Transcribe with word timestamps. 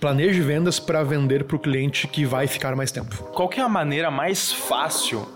planeje 0.00 0.40
vendas 0.40 0.78
para 0.78 1.02
vender 1.02 1.44
para 1.44 1.56
o 1.56 1.58
cliente 1.58 2.08
que 2.08 2.24
vai 2.24 2.46
ficar 2.46 2.74
mais 2.74 2.90
tempo. 2.90 3.24
Qual 3.32 3.50
é 3.56 3.60
a 3.60 3.68
maneira 3.68 4.10
mais 4.10 4.52
fácil 4.52 5.26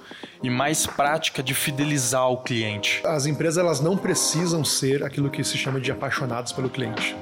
e 0.43 0.49
mais 0.49 0.87
prática 0.87 1.43
de 1.43 1.55
fidelizar 1.55 2.29
o 2.31 2.43
cliente? 2.43 3.01
As 3.05 3.27
empresas 3.27 3.59
elas 3.59 3.81
não 3.81 3.97
precisam 3.97 4.65
ser 4.65 5.03
aquilo 5.03 5.31
que 5.31 5.45
se 5.45 5.57
chama 5.59 5.81
de 5.81 5.91
apaixonados 5.91 6.53
pelo 6.53 6.71
cliente. 6.71 7.17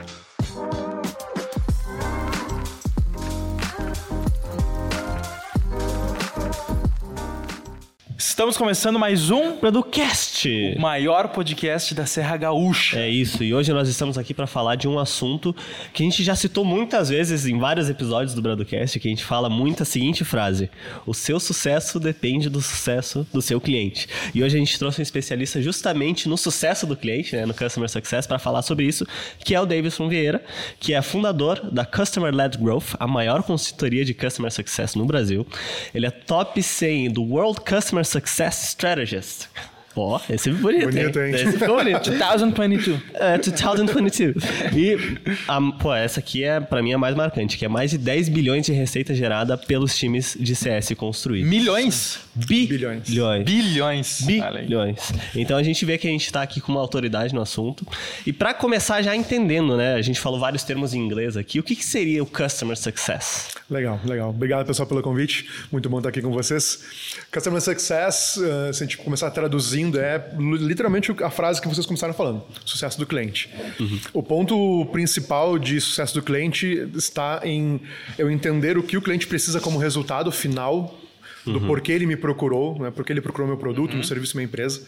Estamos 8.36 8.58
começando 8.58 8.98
mais 8.98 9.30
um 9.30 9.56
Producast. 9.56 10.46
o 10.76 10.78
maior 10.78 11.28
podcast 11.28 11.94
da 11.94 12.04
Serra 12.04 12.36
Gaúcha. 12.36 12.98
É 12.98 13.08
isso, 13.08 13.42
e 13.42 13.54
hoje 13.54 13.72
nós 13.72 13.88
estamos 13.88 14.18
aqui 14.18 14.34
para 14.34 14.46
falar 14.46 14.74
de 14.74 14.86
um 14.86 14.98
assunto 14.98 15.56
que 15.94 16.02
a 16.02 16.04
gente 16.04 16.22
já 16.22 16.36
citou 16.36 16.62
muitas 16.62 17.08
vezes 17.08 17.46
em 17.46 17.58
vários 17.58 17.88
episódios 17.88 18.34
do 18.34 18.42
Bradocast, 18.42 19.00
que 19.00 19.08
a 19.08 19.10
gente 19.10 19.24
fala 19.24 19.48
muito 19.48 19.84
a 19.84 19.86
seguinte 19.86 20.22
frase: 20.22 20.68
O 21.06 21.14
seu 21.14 21.40
sucesso 21.40 21.98
depende 21.98 22.50
do 22.50 22.60
sucesso 22.60 23.26
do 23.32 23.40
seu 23.40 23.58
cliente. 23.58 24.06
E 24.34 24.42
hoje 24.42 24.54
a 24.54 24.58
gente 24.58 24.78
trouxe 24.78 25.00
um 25.00 25.02
especialista 25.02 25.62
justamente 25.62 26.28
no 26.28 26.36
sucesso 26.36 26.86
do 26.86 26.94
cliente, 26.94 27.34
né, 27.34 27.46
no 27.46 27.54
Customer 27.54 27.88
Success, 27.88 28.26
para 28.26 28.38
falar 28.38 28.60
sobre 28.60 28.84
isso, 28.84 29.06
que 29.38 29.54
é 29.54 29.60
o 29.62 29.64
Davidson 29.64 30.10
Vieira, 30.10 30.44
que 30.78 30.92
é 30.92 31.00
fundador 31.00 31.70
da 31.72 31.86
Customer 31.86 32.34
Led 32.34 32.58
Growth, 32.58 32.96
a 33.00 33.06
maior 33.06 33.42
consultoria 33.42 34.04
de 34.04 34.12
Customer 34.12 34.52
Success 34.52 34.94
no 34.94 35.06
Brasil. 35.06 35.46
Ele 35.94 36.04
é 36.04 36.10
top 36.10 36.62
100 36.62 37.12
do 37.12 37.22
World 37.22 37.60
Customer 37.62 38.04
Success 38.04 38.26
success 38.36 38.68
strategist. 38.68 39.48
Ó, 39.96 40.20
esse 40.28 40.50
é 40.50 40.52
bonito, 40.52 40.90
Bonito, 40.90 41.20
hein? 41.20 41.34
Esse 41.34 41.58
ficou 41.58 41.76
bonito. 41.78 42.10
2022. 42.10 43.00
É, 43.14 43.38
2022. 43.38 44.36
E, 44.74 44.96
a, 45.48 45.60
pô, 45.72 45.94
essa 45.94 46.20
aqui 46.20 46.44
é, 46.44 46.60
pra 46.60 46.82
mim, 46.82 46.92
a 46.92 46.98
mais 46.98 47.14
marcante, 47.16 47.56
que 47.56 47.64
é 47.64 47.68
mais 47.68 47.90
de 47.90 47.98
10 47.98 48.28
bilhões 48.28 48.66
de 48.66 48.72
receita 48.72 49.14
gerada 49.14 49.56
pelos 49.56 49.96
times 49.96 50.36
de 50.38 50.54
CS 50.54 50.92
construídos. 50.96 51.48
Milhões? 51.48 52.18
Bilhões. 52.34 53.08
Bilhões. 53.08 53.44
Bilhões. 53.44 54.28
Aí. 54.28 54.62
Bilhões. 54.64 55.12
Então 55.34 55.56
a 55.56 55.62
gente 55.62 55.84
vê 55.86 55.96
que 55.96 56.06
a 56.06 56.10
gente 56.10 56.30
tá 56.30 56.42
aqui 56.42 56.60
com 56.60 56.72
uma 56.72 56.80
autoridade 56.80 57.34
no 57.34 57.40
assunto. 57.40 57.86
E 58.26 58.32
pra 58.32 58.52
começar 58.52 59.00
já 59.00 59.16
entendendo, 59.16 59.76
né? 59.76 59.94
A 59.94 60.02
gente 60.02 60.20
falou 60.20 60.38
vários 60.38 60.62
termos 60.62 60.92
em 60.92 60.98
inglês 60.98 61.36
aqui. 61.36 61.58
O 61.58 61.62
que, 61.62 61.74
que 61.74 61.84
seria 61.84 62.22
o 62.22 62.26
Customer 62.26 62.76
Success? 62.76 63.48
Legal, 63.70 63.98
legal. 64.04 64.30
Obrigado, 64.30 64.66
pessoal, 64.66 64.86
pelo 64.86 65.02
convite. 65.02 65.48
Muito 65.72 65.88
bom 65.88 65.98
estar 65.98 66.10
aqui 66.10 66.20
com 66.20 66.30
vocês. 66.30 66.84
Customer 67.32 67.60
Success, 67.60 68.38
eh, 68.38 68.72
se 68.72 68.82
a 68.82 68.86
gente 68.86 68.98
começar 68.98 69.30
traduzindo, 69.30 69.85
é 69.94 70.30
literalmente 70.38 71.14
a 71.22 71.30
frase 71.30 71.60
que 71.60 71.68
vocês 71.68 71.86
começaram 71.86 72.14
falando: 72.14 72.42
sucesso 72.64 72.98
do 72.98 73.06
cliente. 73.06 73.50
O 74.12 74.22
ponto 74.22 74.86
principal 74.92 75.58
de 75.58 75.80
sucesso 75.80 76.14
do 76.14 76.22
cliente 76.22 76.88
está 76.94 77.40
em 77.44 77.80
eu 78.18 78.30
entender 78.30 78.76
o 78.78 78.82
que 78.82 78.96
o 78.96 79.02
cliente 79.02 79.26
precisa 79.26 79.60
como 79.60 79.78
resultado 79.78 80.32
final 80.32 80.98
do 81.44 81.60
porquê 81.60 81.92
ele 81.92 82.06
me 82.06 82.16
procurou, 82.16 82.78
né, 82.78 82.90
porque 82.90 83.12
ele 83.12 83.20
procurou 83.20 83.46
meu 83.46 83.56
produto, 83.56 83.94
meu 83.94 84.02
serviço, 84.02 84.36
minha 84.36 84.46
empresa. 84.46 84.82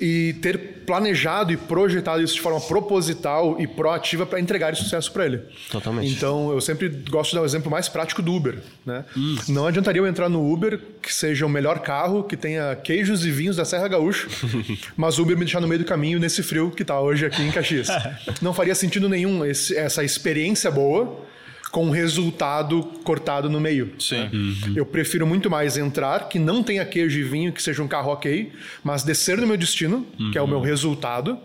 E 0.00 0.32
ter 0.40 0.58
planejado 0.86 1.52
e 1.52 1.56
projetado 1.58 2.22
isso 2.22 2.34
de 2.34 2.40
forma 2.40 2.60
proposital 2.60 3.56
e 3.60 3.66
proativa 3.66 4.24
para 4.24 4.40
entregar 4.40 4.72
esse 4.72 4.82
sucesso 4.82 5.12
para 5.12 5.26
ele. 5.26 5.42
Totalmente. 5.70 6.10
Então, 6.12 6.50
eu 6.52 6.60
sempre 6.60 6.88
gosto 7.10 7.30
de 7.30 7.36
dar 7.36 7.42
o 7.42 7.44
exemplo 7.44 7.70
mais 7.70 7.88
prático 7.88 8.22
do 8.22 8.32
Uber. 8.34 8.58
Né? 8.84 9.04
Não 9.48 9.66
adiantaria 9.66 10.00
eu 10.00 10.06
entrar 10.06 10.28
no 10.28 10.50
Uber, 10.52 10.80
que 11.02 11.12
seja 11.14 11.44
o 11.44 11.48
melhor 11.48 11.80
carro, 11.80 12.24
que 12.24 12.36
tenha 12.36 12.74
queijos 12.76 13.24
e 13.26 13.30
vinhos 13.30 13.56
da 13.56 13.64
Serra 13.64 13.88
Gaúcha, 13.88 14.26
mas 14.96 15.18
o 15.18 15.22
Uber 15.22 15.36
me 15.36 15.44
deixar 15.44 15.60
no 15.60 15.68
meio 15.68 15.80
do 15.80 15.84
caminho 15.84 16.18
nesse 16.18 16.42
frio 16.42 16.70
que 16.70 16.82
está 16.82 16.98
hoje 16.98 17.26
aqui 17.26 17.42
em 17.42 17.50
Caxias. 17.52 17.88
Não 18.40 18.54
faria 18.54 18.74
sentido 18.74 19.08
nenhum 19.08 19.44
esse- 19.44 19.76
essa 19.76 20.02
experiência 20.02 20.70
boa 20.70 21.28
com 21.70 21.86
um 21.86 21.90
resultado 21.90 22.82
cortado 23.04 23.48
no 23.48 23.60
meio. 23.60 23.92
Sim. 23.98 24.28
Eu 24.74 24.84
prefiro 24.84 25.26
muito 25.26 25.48
mais 25.48 25.76
entrar, 25.76 26.28
que 26.28 26.38
não 26.38 26.62
tenha 26.62 26.84
queijo 26.84 27.18
e 27.18 27.22
vinho, 27.22 27.52
que 27.52 27.62
seja 27.62 27.82
um 27.82 27.88
carro 27.88 28.12
ok, 28.12 28.52
mas 28.82 29.04
descer 29.04 29.38
no 29.38 29.46
meu 29.46 29.56
destino, 29.56 30.06
que 30.32 30.38
é 30.38 30.42
o 30.42 30.48
meu 30.48 30.60
resultado, 30.60 31.38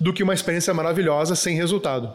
do 0.00 0.12
que 0.12 0.22
uma 0.22 0.32
experiência 0.32 0.72
maravilhosa 0.72 1.34
sem 1.34 1.56
resultado. 1.56 2.12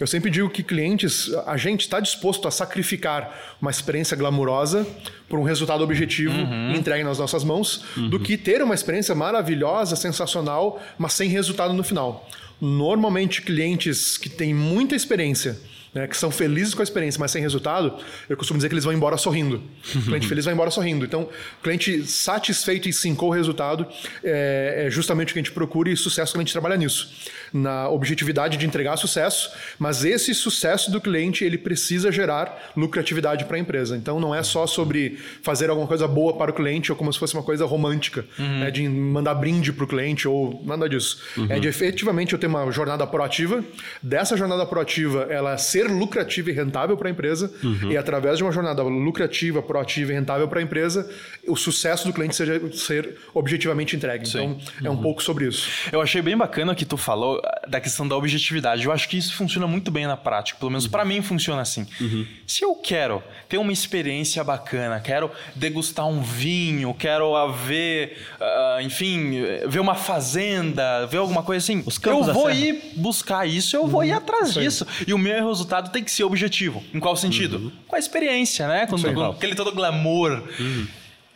Eu 0.00 0.06
sempre 0.06 0.30
digo 0.30 0.48
que 0.48 0.62
clientes, 0.62 1.30
a 1.46 1.56
gente 1.56 1.82
está 1.82 2.00
disposto 2.00 2.48
a 2.48 2.50
sacrificar 2.50 3.56
uma 3.60 3.70
experiência 3.70 4.16
glamurosa 4.16 4.86
por 5.28 5.38
um 5.38 5.42
resultado 5.42 5.84
objetivo 5.84 6.34
entregue 6.74 7.04
nas 7.04 7.18
nossas 7.18 7.44
mãos, 7.44 7.84
do 8.10 8.18
que 8.18 8.36
ter 8.36 8.62
uma 8.62 8.74
experiência 8.74 9.14
maravilhosa, 9.14 9.94
sensacional, 9.96 10.82
mas 10.98 11.12
sem 11.12 11.28
resultado 11.28 11.74
no 11.74 11.84
final. 11.84 12.28
Normalmente, 12.58 13.42
clientes 13.42 14.16
que 14.16 14.30
têm 14.30 14.54
muita 14.54 14.96
experiência 14.96 15.58
né, 15.96 16.06
que 16.06 16.14
são 16.14 16.30
felizes 16.30 16.74
com 16.74 16.82
a 16.82 16.84
experiência, 16.84 17.18
mas 17.18 17.30
sem 17.30 17.40
resultado, 17.40 17.96
eu 18.28 18.36
costumo 18.36 18.58
dizer 18.58 18.68
que 18.68 18.74
eles 18.74 18.84
vão 18.84 18.92
embora 18.92 19.16
sorrindo. 19.16 19.62
O 19.96 20.08
cliente 20.08 20.28
feliz 20.28 20.44
vai 20.44 20.52
embora 20.52 20.70
sorrindo. 20.70 21.04
Então, 21.04 21.22
o 21.22 21.62
cliente 21.62 22.06
satisfeito 22.06 22.88
e 22.88 22.92
cincou 22.92 23.30
o 23.30 23.32
resultado 23.32 23.86
é, 24.22 24.84
é 24.86 24.90
justamente 24.90 25.30
o 25.30 25.32
que 25.32 25.40
a 25.40 25.42
gente 25.42 25.52
procura 25.52 25.90
e 25.90 25.96
sucesso 25.96 26.32
que 26.32 26.38
a 26.38 26.42
gente 26.42 26.52
trabalha 26.52 26.76
nisso. 26.76 27.10
Na 27.52 27.88
objetividade 27.88 28.56
de 28.56 28.66
entregar 28.66 28.96
sucesso, 28.98 29.50
mas 29.78 30.04
esse 30.04 30.34
sucesso 30.34 30.90
do 30.90 31.00
cliente, 31.00 31.44
ele 31.44 31.56
precisa 31.56 32.12
gerar 32.12 32.72
lucratividade 32.76 33.46
para 33.46 33.56
a 33.56 33.58
empresa. 33.58 33.96
Então, 33.96 34.20
não 34.20 34.34
é 34.34 34.42
só 34.42 34.66
sobre 34.66 35.18
fazer 35.42 35.70
alguma 35.70 35.88
coisa 35.88 36.06
boa 36.06 36.36
para 36.36 36.50
o 36.50 36.54
cliente 36.54 36.92
ou 36.92 36.98
como 36.98 37.12
se 37.12 37.18
fosse 37.18 37.34
uma 37.34 37.42
coisa 37.42 37.64
romântica, 37.64 38.24
né, 38.38 38.70
de 38.70 38.86
mandar 38.88 39.34
brinde 39.34 39.72
para 39.72 39.84
o 39.84 39.88
cliente 39.88 40.28
ou 40.28 40.62
nada 40.64 40.88
disso. 40.88 41.22
É 41.48 41.58
de 41.58 41.68
efetivamente 41.68 42.34
eu 42.34 42.38
ter 42.38 42.46
uma 42.46 42.70
jornada 42.70 43.06
proativa, 43.06 43.64
dessa 44.02 44.36
jornada 44.36 44.66
proativa 44.66 45.26
ela 45.30 45.56
ser 45.56 45.85
lucrativa 45.88 46.50
e 46.50 46.52
rentável 46.52 46.96
para 46.96 47.08
a 47.08 47.10
empresa 47.10 47.52
e 47.90 47.96
através 47.96 48.38
de 48.38 48.44
uma 48.44 48.52
jornada 48.52 48.82
lucrativa, 48.82 49.62
proativa 49.62 50.12
e 50.12 50.14
rentável 50.14 50.48
para 50.48 50.60
a 50.60 50.62
empresa, 50.62 51.08
o 51.46 51.56
sucesso 51.56 52.06
do 52.06 52.12
cliente 52.12 52.34
seja 52.36 52.60
ser 52.72 53.16
objetivamente 53.34 53.96
entregue. 53.96 54.28
Então, 54.28 54.58
é 54.84 54.90
um 54.90 54.96
pouco 54.96 55.22
sobre 55.22 55.46
isso. 55.46 55.68
Eu 55.92 56.00
achei 56.00 56.22
bem 56.22 56.36
bacana 56.36 56.72
o 56.72 56.76
que 56.76 56.84
tu 56.84 56.96
falou 56.96 57.40
ah, 57.44 57.62
da 57.68 57.80
questão 57.80 58.06
da 58.06 58.16
objetividade. 58.16 58.84
Eu 58.84 58.92
acho 58.92 59.08
que 59.08 59.16
isso 59.16 59.34
funciona 59.34 59.66
muito 59.66 59.90
bem 59.90 60.06
na 60.06 60.16
prática. 60.16 60.58
Pelo 60.58 60.70
menos 60.70 60.86
pra 60.86 61.04
mim 61.04 61.22
funciona 61.22 61.62
assim. 61.62 61.86
Se 62.46 62.64
eu 62.64 62.74
quero 62.74 63.22
ter 63.48 63.58
uma 63.58 63.72
experiência 63.72 64.42
bacana, 64.42 65.00
quero 65.00 65.30
degustar 65.54 66.06
um 66.06 66.22
vinho, 66.22 66.94
quero 66.94 67.32
ver, 67.52 68.18
ah, 68.40 68.78
enfim, 68.82 69.42
ver 69.68 69.80
uma 69.80 69.94
fazenda, 69.94 71.06
ver 71.06 71.18
alguma 71.18 71.42
coisa 71.42 71.62
assim, 71.62 71.84
eu 72.04 72.22
vou 72.22 72.50
ir 72.50 72.92
buscar 72.96 73.46
isso, 73.46 73.76
eu 73.76 73.86
vou 73.86 74.04
ir 74.04 74.12
atrás 74.12 74.56
aí. 74.56 74.64
disso. 74.64 74.86
E 75.06 75.12
o 75.12 75.18
meu 75.18 75.48
resultado 75.48 75.75
tem 75.82 76.02
que 76.02 76.10
ser 76.10 76.24
objetivo. 76.24 76.82
Em 76.92 77.00
qual 77.00 77.16
sentido? 77.16 77.72
Com 77.86 77.96
a 77.96 77.98
experiência, 77.98 78.66
né? 78.68 78.86
Com, 78.86 79.00
com 79.00 79.24
aquele 79.24 79.54
todo 79.54 79.72
glamour. 79.72 80.42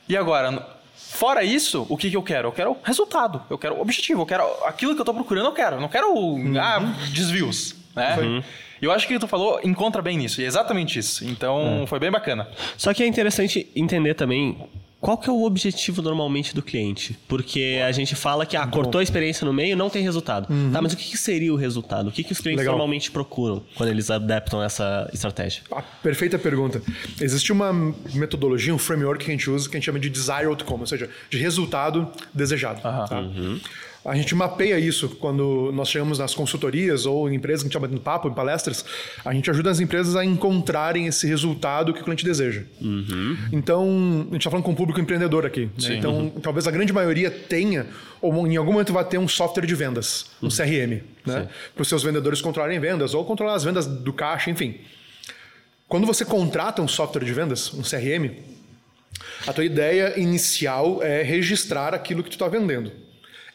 E 0.09 0.17
agora, 0.17 0.67
fora 0.97 1.45
isso, 1.45 1.87
o 1.89 1.97
que, 1.97 2.11
que 2.11 2.17
eu 2.17 2.23
quero? 2.23 2.49
Eu 2.49 2.53
quero 2.53 2.77
resultado, 2.83 3.43
eu 3.49 3.57
quero 3.57 3.81
objetivo, 3.81 4.23
eu 4.23 4.27
quero 4.27 4.45
aquilo 4.65 4.95
que 4.95 5.01
eu 5.01 5.05
tô 5.05 5.15
procurando, 5.15 5.47
eu 5.47 5.53
quero. 5.53 5.77
Eu 5.77 5.81
não 5.81 5.89
quero 5.89 6.15
ah, 6.61 6.81
desvios, 7.13 7.77
né? 7.95 8.43
E 8.83 8.85
eu 8.85 8.93
acho 8.93 9.07
que 9.07 9.19
tu 9.19 9.29
falou 9.29 9.61
encontra 9.63 10.01
bem 10.01 10.17
nisso, 10.17 10.41
e 10.41 10.45
é 10.45 10.47
exatamente 10.47 10.99
isso. 10.99 11.25
Então, 11.25 11.85
foi 11.87 11.99
bem 11.99 12.11
bacana. 12.11 12.49
Só 12.77 12.95
que 12.95 13.03
é 13.03 13.07
interessante 13.07 13.71
entender 13.77 14.15
também 14.15 14.57
qual 15.01 15.17
que 15.17 15.31
é 15.31 15.33
o 15.33 15.45
objetivo 15.45 16.03
normalmente 16.03 16.55
do 16.55 16.63
cliente. 16.63 17.19
Porque 17.27 17.81
a 17.85 17.91
gente 17.91 18.15
fala 18.15 18.45
que 18.45 18.57
ah, 18.57 18.67
cortou 18.67 18.99
a 18.99 19.03
experiência 19.03 19.45
no 19.45 19.53
meio, 19.53 19.77
não 19.77 19.89
tem 19.89 20.03
resultado. 20.03 20.49
Tá, 20.73 20.83
mas 20.83 20.93
o 20.93 20.97
que, 20.97 21.17
seria 21.17 21.53
o 21.53 21.57
resultado? 21.57 22.09
O 22.09 22.13
que, 22.13 22.23
que 22.23 22.33
os 22.33 22.39
clientes 22.39 22.61
Legal. 22.61 22.75
normalmente 22.75 23.11
procuram 23.11 23.63
quando 23.77 23.89
eles 23.89 24.11
adaptam 24.11 24.63
essa 24.63 25.09
estratégia? 25.13 25.63
Ah, 25.73 25.83
perfeita 26.03 26.39
pergunta. 26.39 26.83
Existe 27.21 27.53
uma 27.53 27.73
metodologia, 28.15 28.75
um 28.75 28.79
framework 28.79 29.25
que 29.25 29.31
a 29.31 29.35
gente 29.35 29.49
usa 29.49 29.69
que 29.69 29.77
a 29.77 29.79
gente 29.79 29.87
chama 29.87 29.99
de 29.99 30.11
desire 30.11 30.47
outcome, 30.47 30.81
ou 30.81 30.87
seja, 30.87 31.09
de 31.31 31.39
resultado 31.39 32.11
desejado. 32.35 32.81
tá? 32.81 33.07
A 34.03 34.15
gente 34.15 34.35
mapeia 34.35 34.79
isso 34.79 35.11
quando 35.21 35.71
nós 35.75 35.89
chegamos 35.89 36.19
nas 36.19 36.35
consultorias 36.35 37.05
ou 37.05 37.29
em 37.29 37.35
empresas 37.35 37.63
que 37.63 37.67
a 37.67 37.69
gente 37.69 37.73
chama 37.75 37.87
de 37.87 38.01
papo, 38.01 38.29
em 38.29 38.33
palestras. 38.33 38.83
A 39.25 39.35
gente 39.35 39.51
ajuda 39.51 39.71
as 39.71 39.79
empresas 39.79 40.17
a 40.17 40.25
encontrarem 40.25 41.07
esse 41.07 41.27
resultado 41.27 41.93
que 41.93 42.01
o 42.01 42.05
cliente 42.05 42.25
deseja. 42.25 42.63
Então, 43.53 43.85
a 44.31 44.33
gente 44.33 44.39
está 44.39 44.51
falando 44.51 44.65
com 44.65 44.73
o 44.73 44.77
público 44.77 44.99
empreendedor 45.01 45.45
aqui. 45.45 45.69
né? 45.91 45.97
Então, 45.99 46.31
talvez 46.43 46.67
a 46.67 46.71
grande 46.71 46.95
maioria 46.95 47.31
tenha, 47.31 47.87
ou 48.23 48.47
em 48.47 48.57
algum 48.57 48.73
momento 48.73 48.91
vai 48.93 49.05
ter 49.05 49.19
um 49.19 49.29
software 49.29 49.67
de 49.67 49.75
vendas, 49.75 50.27
um 50.43 50.49
CRM, 50.49 51.03
né? 51.27 51.49
para 51.75 51.83
os 51.83 51.89
seus 51.89 52.03
vendedores 52.03 52.41
controlarem 52.41 52.81
vendas 52.81 53.13
ou 53.13 53.23
controlar 53.25 53.55
as 53.55 53.65
vendas 53.65 53.87
do 53.87 54.13
caixa, 54.15 54.51
enfim. 54.51 54.77
Quando 55.87 56.07
você 56.07 56.25
contrata 56.25 56.81
um 56.81 56.89
software 56.89 57.25
de 57.25 57.33
vendas, 57.35 57.75
um 57.75 57.83
CRM, 57.83 58.31
a 59.47 59.53
tua 59.53 59.65
ideia 59.65 60.19
inicial 60.19 61.03
é 61.03 61.23
registrar 61.23 61.95
aquilo 61.95 62.23
que 62.23 62.31
tu 62.31 62.35
está 62.35 62.49
vendendo. 62.49 62.91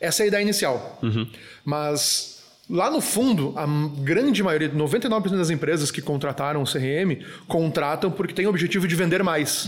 Essa 0.05 0.23
é 0.23 0.25
a 0.25 0.27
ideia 0.27 0.41
inicial. 0.41 0.99
Mas 1.63 2.43
lá 2.69 2.89
no 2.89 2.99
fundo, 3.01 3.53
a 3.55 3.65
grande 4.01 4.41
maioria, 4.41 4.69
99% 4.69 5.37
das 5.37 5.49
empresas 5.49 5.91
que 5.91 6.01
contrataram 6.01 6.61
o 6.61 6.65
CRM, 6.65 7.23
contratam 7.47 8.09
porque 8.11 8.33
tem 8.33 8.45
o 8.45 8.49
objetivo 8.49 8.87
de 8.87 8.95
vender 8.95 9.23
mais. 9.23 9.67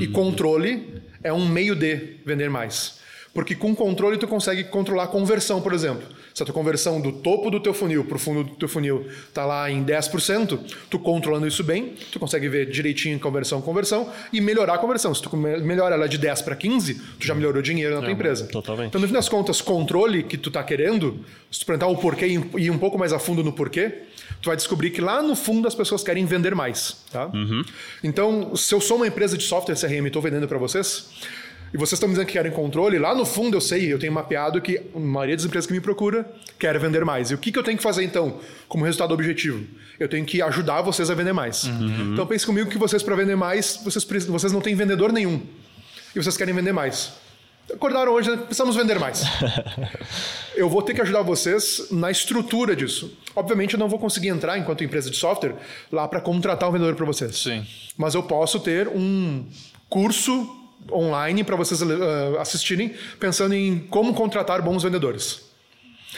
E 0.00 0.06
controle 0.08 1.02
é 1.22 1.32
um 1.32 1.46
meio 1.48 1.74
de 1.74 2.16
vender 2.24 2.48
mais. 2.50 2.98
Porque 3.38 3.54
com 3.54 3.72
controle 3.72 4.18
tu 4.18 4.26
consegue 4.26 4.64
controlar 4.64 5.04
a 5.04 5.06
conversão, 5.06 5.62
por 5.62 5.72
exemplo. 5.72 6.04
Se 6.34 6.42
a 6.42 6.46
tua 6.46 6.52
conversão 6.52 7.00
do 7.00 7.12
topo 7.12 7.52
do 7.52 7.60
teu 7.60 7.72
funil 7.72 8.04
para 8.04 8.16
o 8.16 8.18
fundo 8.18 8.42
do 8.42 8.56
teu 8.56 8.68
funil 8.68 9.06
está 9.28 9.46
lá 9.46 9.70
em 9.70 9.84
10%, 9.84 10.58
tu 10.90 10.98
controlando 10.98 11.46
isso 11.46 11.62
bem, 11.62 11.94
tu 12.10 12.18
consegue 12.18 12.48
ver 12.48 12.68
direitinho 12.68 13.16
conversão, 13.20 13.62
conversão 13.62 14.12
e 14.32 14.40
melhorar 14.40 14.74
a 14.74 14.78
conversão. 14.78 15.14
Se 15.14 15.22
tu 15.22 15.36
melhora 15.36 15.94
ela 15.94 16.08
de 16.08 16.18
10 16.18 16.42
para 16.42 16.56
15, 16.56 16.94
tu 16.94 17.24
já 17.24 17.32
melhorou 17.32 17.62
dinheiro 17.62 17.94
na 17.94 18.00
tua 18.00 18.10
empresa. 18.10 18.48
totalmente. 18.48 18.88
Então, 18.88 19.00
no 19.00 19.06
fim 19.06 19.14
das 19.14 19.28
contas, 19.28 19.60
controle 19.60 20.24
que 20.24 20.36
tu 20.36 20.48
está 20.48 20.64
querendo, 20.64 21.24
se 21.48 21.60
tu 21.60 21.66
perguntar 21.66 21.86
o 21.86 21.96
porquê 21.96 22.26
e 22.26 22.64
ir 22.64 22.70
um 22.72 22.78
pouco 22.78 22.98
mais 22.98 23.12
a 23.12 23.20
fundo 23.20 23.44
no 23.44 23.52
porquê, 23.52 24.02
tu 24.42 24.46
vai 24.46 24.56
descobrir 24.56 24.90
que 24.90 25.00
lá 25.00 25.22
no 25.22 25.36
fundo 25.36 25.68
as 25.68 25.76
pessoas 25.76 26.02
querem 26.02 26.26
vender 26.26 26.56
mais. 26.56 27.04
Tá? 27.12 27.30
Então, 28.02 28.56
se 28.56 28.74
eu 28.74 28.80
sou 28.80 28.96
uma 28.96 29.06
empresa 29.06 29.38
de 29.38 29.44
software 29.44 29.76
CRM 29.76 30.02
e 30.02 30.06
estou 30.08 30.20
vendendo 30.20 30.48
para 30.48 30.58
vocês, 30.58 31.08
e 31.72 31.76
vocês 31.76 31.94
estão 31.94 32.08
me 32.08 32.14
dizendo 32.14 32.26
que 32.26 32.32
querem 32.32 32.50
controle, 32.50 32.98
lá 32.98 33.14
no 33.14 33.24
fundo 33.24 33.56
eu 33.56 33.60
sei, 33.60 33.92
eu 33.92 33.98
tenho 33.98 34.12
mapeado 34.12 34.60
que 34.60 34.80
a 34.94 34.98
maioria 34.98 35.36
das 35.36 35.44
empresas 35.44 35.66
que 35.66 35.72
me 35.72 35.80
procura 35.80 36.26
quer 36.58 36.78
vender 36.78 37.04
mais. 37.04 37.30
E 37.30 37.34
o 37.34 37.38
que, 37.38 37.52
que 37.52 37.58
eu 37.58 37.62
tenho 37.62 37.76
que 37.76 37.82
fazer 37.82 38.04
então, 38.04 38.40
como 38.68 38.84
resultado 38.84 39.12
objetivo? 39.12 39.64
Eu 40.00 40.08
tenho 40.08 40.24
que 40.24 40.40
ajudar 40.40 40.80
vocês 40.82 41.10
a 41.10 41.14
vender 41.14 41.32
mais. 41.32 41.64
Então 42.12 42.26
pense 42.26 42.46
comigo 42.46 42.70
que 42.70 42.78
vocês, 42.78 43.02
para 43.02 43.14
vender 43.16 43.36
mais, 43.36 43.80
vocês, 43.84 44.04
vocês 44.26 44.52
não 44.52 44.60
têm 44.60 44.74
vendedor 44.74 45.12
nenhum. 45.12 45.42
E 46.14 46.22
vocês 46.22 46.36
querem 46.36 46.54
vender 46.54 46.72
mais. 46.72 47.12
Acordaram 47.72 48.12
hoje, 48.12 48.30
né? 48.30 48.36
precisamos 48.38 48.74
vender 48.74 48.98
mais. 48.98 49.22
eu 50.56 50.70
vou 50.70 50.80
ter 50.80 50.94
que 50.94 51.02
ajudar 51.02 51.20
vocês 51.20 51.88
na 51.90 52.10
estrutura 52.10 52.74
disso. 52.74 53.12
Obviamente 53.36 53.74
eu 53.74 53.78
não 53.78 53.88
vou 53.88 53.98
conseguir 53.98 54.28
entrar 54.28 54.56
enquanto 54.56 54.82
empresa 54.82 55.10
de 55.10 55.16
software 55.16 55.54
lá 55.92 56.08
para 56.08 56.20
contratar 56.20 56.68
um 56.68 56.72
vendedor 56.72 56.94
para 56.94 57.04
vocês. 57.04 57.36
Sim. 57.36 57.66
Mas 57.96 58.14
eu 58.14 58.22
posso 58.22 58.58
ter 58.60 58.88
um 58.88 59.44
curso 59.88 60.57
online 60.92 61.44
para 61.44 61.56
vocês 61.56 61.80
eh, 61.82 61.86
assistirem, 62.38 62.94
pensando 63.18 63.54
em 63.54 63.78
como 63.78 64.14
contratar 64.14 64.62
bons 64.62 64.82
vendedores. 64.82 65.48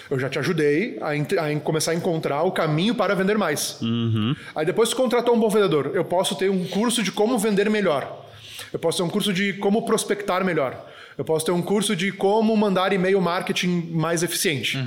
Eu 0.09 0.19
já 0.19 0.29
te 0.29 0.39
ajudei 0.39 0.99
a, 1.01 1.11
a 1.11 1.61
começar 1.61 1.93
a 1.93 1.95
encontrar 1.95 2.43
o 2.43 2.53
caminho 2.53 2.95
para 2.95 3.15
vender 3.15 3.37
mais. 3.37 3.79
Aí 4.55 4.65
depois 4.65 4.91
que 4.91 4.97
contratou 4.97 5.35
um 5.35 5.41
bom 5.41 5.49
vendedor, 5.49 5.93
eu 5.95 6.05
posso 6.05 6.35
ter 6.37 6.51
um 6.51 6.65
curso 6.67 7.03
de 7.03 7.11
como 7.13 7.39
vender 7.39 7.69
melhor. 7.69 8.27
Eu 8.73 8.79
posso 8.79 8.99
ter 8.99 9.03
um 9.03 9.09
curso 9.09 9.33
de 9.33 9.55
como 9.55 9.85
prospectar 9.85 10.45
melhor. 10.45 10.87
Eu 11.21 11.25
posso 11.25 11.45
ter 11.45 11.53
um 11.53 11.61
curso 11.61 11.95
de 11.95 12.11
como 12.11 12.57
mandar 12.57 12.95
e-mail 12.95 13.21
marketing 13.21 13.91
mais 13.93 14.23
eficiente. 14.23 14.79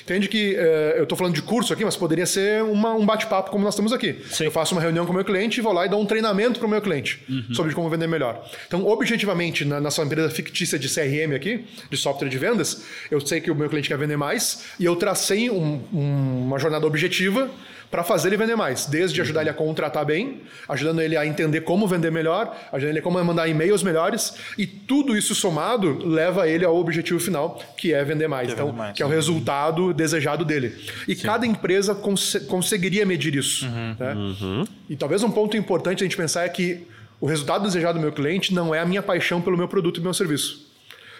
Entende 0.00 0.28
que 0.28 0.54
eh, 0.56 0.94
eu 0.96 1.02
estou 1.02 1.18
falando 1.18 1.34
de 1.34 1.42
curso 1.42 1.72
aqui, 1.72 1.84
mas 1.84 1.96
poderia 1.96 2.24
ser 2.24 2.62
uma- 2.62 2.94
um 2.94 3.04
bate-papo 3.04 3.50
como 3.50 3.64
nós 3.64 3.74
estamos 3.74 3.92
aqui. 3.92 4.14
Sim. 4.30 4.44
Eu 4.44 4.52
faço 4.52 4.76
uma 4.76 4.80
reunião 4.80 5.04
com 5.04 5.10
o 5.10 5.14
meu 5.16 5.24
cliente 5.24 5.58
e 5.58 5.60
vou 5.60 5.72
lá 5.72 5.84
e 5.84 5.88
dou 5.88 6.00
um 6.00 6.06
treinamento 6.06 6.60
para 6.60 6.68
o 6.68 6.70
meu 6.70 6.80
cliente 6.80 7.20
sobre 7.52 7.74
como 7.74 7.90
vender 7.90 8.06
melhor. 8.06 8.48
Então, 8.68 8.86
objetivamente, 8.86 9.64
na, 9.64 9.80
na 9.80 9.90
sua 9.90 10.04
empresa 10.04 10.30
fictícia 10.30 10.78
de 10.78 10.88
CRM 10.88 11.34
aqui, 11.34 11.64
de 11.90 11.96
software 11.96 12.28
de 12.28 12.38
vendas, 12.38 12.84
eu 13.10 13.20
sei 13.20 13.40
que 13.40 13.50
o 13.50 13.54
meu 13.56 13.68
cliente 13.68 13.88
quer 13.88 13.98
vender 13.98 14.16
mais 14.16 14.66
e 14.78 14.84
eu 14.84 14.94
tracei 14.94 15.50
um- 15.50 15.82
um- 15.92 16.44
uma 16.46 16.60
jornada 16.60 16.86
objetiva 16.86 17.50
para 17.92 18.02
fazer 18.02 18.30
ele 18.30 18.38
vender 18.38 18.56
mais. 18.56 18.86
Desde 18.86 19.20
ajudar 19.20 19.42
ele 19.42 19.50
a 19.50 19.54
contratar 19.54 20.04
bem, 20.04 20.40
ajudando 20.66 21.02
ele 21.02 21.14
a 21.14 21.26
entender 21.26 21.60
como 21.60 21.86
vender 21.86 22.10
melhor, 22.10 22.56
ajudando 22.72 22.90
ele 22.90 22.98
a 23.00 23.02
como 23.02 23.22
mandar 23.22 23.46
e-mails 23.46 23.82
melhores 23.82 24.34
e 24.56 24.66
tudo 24.66 25.14
isso 25.16 25.34
somado 25.34 25.98
leva 26.04 26.48
ele 26.48 26.64
ao 26.64 26.74
objetivo 26.74 27.20
final, 27.20 27.60
que 27.76 27.92
é 27.92 28.02
vender 28.02 28.26
mais. 28.28 28.46
Que 28.46 28.52
é 28.52 28.54
então, 28.54 28.66
vender 28.68 28.78
mais. 28.78 28.96
que 28.96 29.02
é 29.02 29.06
o 29.06 29.10
resultado 29.10 29.92
desejado 29.92 30.42
dele. 30.42 30.74
E 31.06 31.14
cada 31.14 31.46
empresa 31.46 31.94
conse- 31.94 32.40
conseguiria 32.46 33.04
medir 33.04 33.36
isso. 33.36 33.66
Uhum. 33.66 33.94
né? 34.00 34.64
E 34.88 34.96
talvez 34.96 35.22
um 35.22 35.30
ponto 35.30 35.54
importante 35.54 36.02
a 36.02 36.06
gente 36.06 36.16
pensar 36.16 36.44
é 36.44 36.48
que 36.48 36.86
o 37.20 37.26
resultado 37.26 37.62
desejado 37.64 37.98
do 37.98 38.02
meu 38.02 38.10
cliente 38.10 38.54
não 38.54 38.74
é 38.74 38.80
a 38.80 38.86
minha 38.86 39.02
paixão 39.02 39.42
pelo 39.42 39.56
meu 39.56 39.68
produto 39.68 40.00
e 40.00 40.02
meu 40.02 40.14
serviço. 40.14 40.72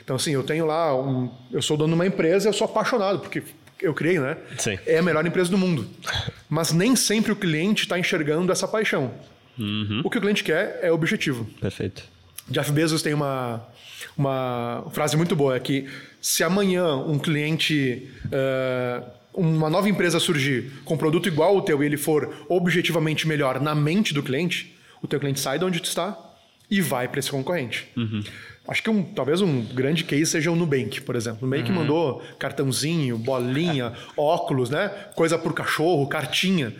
Então, 0.03 0.17
assim, 0.17 0.33
eu 0.33 0.43
tenho 0.43 0.65
lá, 0.67 0.97
um, 0.99 1.31
eu 1.53 1.61
sou 1.63 1.77
dono 1.77 1.91
de 1.91 1.95
uma 1.95 2.07
empresa, 2.07 2.49
eu 2.49 2.53
sou 2.53 2.65
apaixonado, 2.65 3.21
porque 3.21 3.43
eu 3.82 3.94
criei, 3.94 4.19
né? 4.19 4.37
Sim. 4.58 4.79
É 4.87 4.99
a 4.99 5.02
melhor 5.02 5.26
empresa 5.26 5.50
do 5.50 5.58
mundo. 5.58 5.87
Mas 6.49 6.73
nem 6.73 6.94
sempre 6.96 7.32
o 7.32 7.37
cliente 7.37 7.82
está 7.82 7.99
enxergando 7.99 8.50
essa 8.52 8.67
paixão. 8.69 9.12
O 10.05 10.11
que 10.11 10.19
o 10.19 10.20
cliente 10.20 10.43
quer 10.43 10.79
é 10.82 10.90
objetivo. 10.90 11.44
Perfeito. 11.61 12.02
Jeff 12.49 12.73
Bezos 12.73 13.02
tem 13.02 13.14
uma, 13.14 13.67
uma 14.17 14.87
frase 14.93 15.17
muito 15.17 15.37
boa, 15.37 15.56
é 15.56 15.61
que 15.61 15.87
se 16.20 16.43
amanhã 16.43 16.96
um 16.96 17.19
cliente, 17.19 18.08
eh, 18.31 19.02
uma 19.32 19.70
nova 19.70 19.88
empresa 19.88 20.19
surgir 20.19 20.73
com 20.85 20.94
um 20.94 20.99
produto 20.99 21.28
igual 21.28 21.55
ao 21.55 21.62
teu 21.62 21.82
e 21.82 21.87
ele 21.87 21.96
for 21.96 22.44
objetivamente 22.49 23.26
melhor 23.28 23.61
na 23.61 23.75
mente 23.75 24.12
do 24.12 24.23
cliente, 24.23 24.76
o 25.00 25.06
teu 25.06 25.20
cliente 25.20 25.40
sai 25.40 25.58
de 25.58 25.64
onde 25.64 25.81
tu 25.81 25.87
está 25.87 26.19
e 26.70 26.81
vai 26.81 27.06
para 27.08 27.20
esse 27.20 27.31
concorrente. 27.31 27.87
Acho 28.67 28.82
que 28.82 28.91
um, 28.91 29.03
talvez 29.03 29.41
um 29.41 29.61
grande 29.61 30.05
case 30.05 30.26
seja 30.26 30.50
o 30.50 30.56
Nubank, 30.56 31.00
por 31.00 31.17
exemplo. 31.17 31.38
O 31.43 31.50
Nubank 31.50 31.70
mandou 31.73 32.23
cartãozinho, 32.38 33.19
bolinha, 33.19 33.93
óculos, 34.17 34.70
né? 34.70 34.88
Coisa 35.17 35.37
por 35.37 35.53
cachorro, 35.53 36.06
cartinha. 36.06 36.73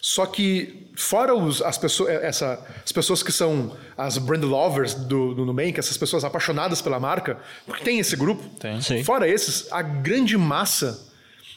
Só 0.00 0.26
que, 0.26 0.90
fora 0.94 1.34
os, 1.34 1.62
as, 1.62 1.78
pessoas, 1.78 2.10
essa, 2.10 2.62
as 2.84 2.92
pessoas 2.92 3.22
que 3.22 3.32
são 3.32 3.74
as 3.96 4.18
brand 4.18 4.44
lovers 4.44 4.94
do, 4.94 5.34
do 5.34 5.46
Nubank, 5.46 5.78
essas 5.78 5.96
pessoas 5.96 6.24
apaixonadas 6.24 6.82
pela 6.82 7.00
marca, 7.00 7.38
porque 7.66 7.82
tem 7.82 7.98
esse 7.98 8.14
grupo. 8.14 8.42
Tem. 8.60 8.80
Sim. 8.82 9.02
Fora 9.02 9.26
esses, 9.26 9.72
a 9.72 9.80
grande 9.80 10.36
massa, 10.36 11.10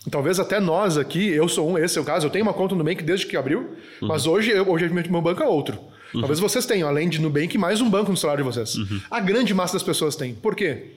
talvez 0.09 0.39
até 0.39 0.61
nós 0.61 0.97
aqui, 0.97 1.27
eu 1.27 1.49
sou 1.49 1.69
um, 1.69 1.77
esse 1.77 1.97
é 1.97 2.01
o 2.01 2.05
caso, 2.05 2.25
eu 2.25 2.29
tenho 2.29 2.43
uma 2.43 2.53
conta 2.53 2.73
no 2.73 2.79
Nubank 2.79 3.03
desde 3.03 3.25
que 3.25 3.35
abriu, 3.35 3.75
mas 4.01 4.25
hoje, 4.25 4.51
eu, 4.51 4.69
hoje 4.69 4.87
meu 4.89 5.21
banco 5.21 5.43
é 5.43 5.47
outro. 5.47 5.77
Talvez 6.13 6.39
vocês 6.39 6.65
tenham, 6.65 6.87
além 6.87 7.09
de 7.09 7.19
Nubank, 7.19 7.57
mais 7.57 7.81
um 7.81 7.89
banco 7.89 8.11
no 8.11 8.17
celular 8.17 8.37
de 8.37 8.43
vocês. 8.43 8.75
A 9.09 9.19
grande 9.19 9.53
massa 9.53 9.73
das 9.73 9.83
pessoas 9.83 10.15
tem. 10.15 10.33
Por 10.33 10.55
quê? 10.55 10.91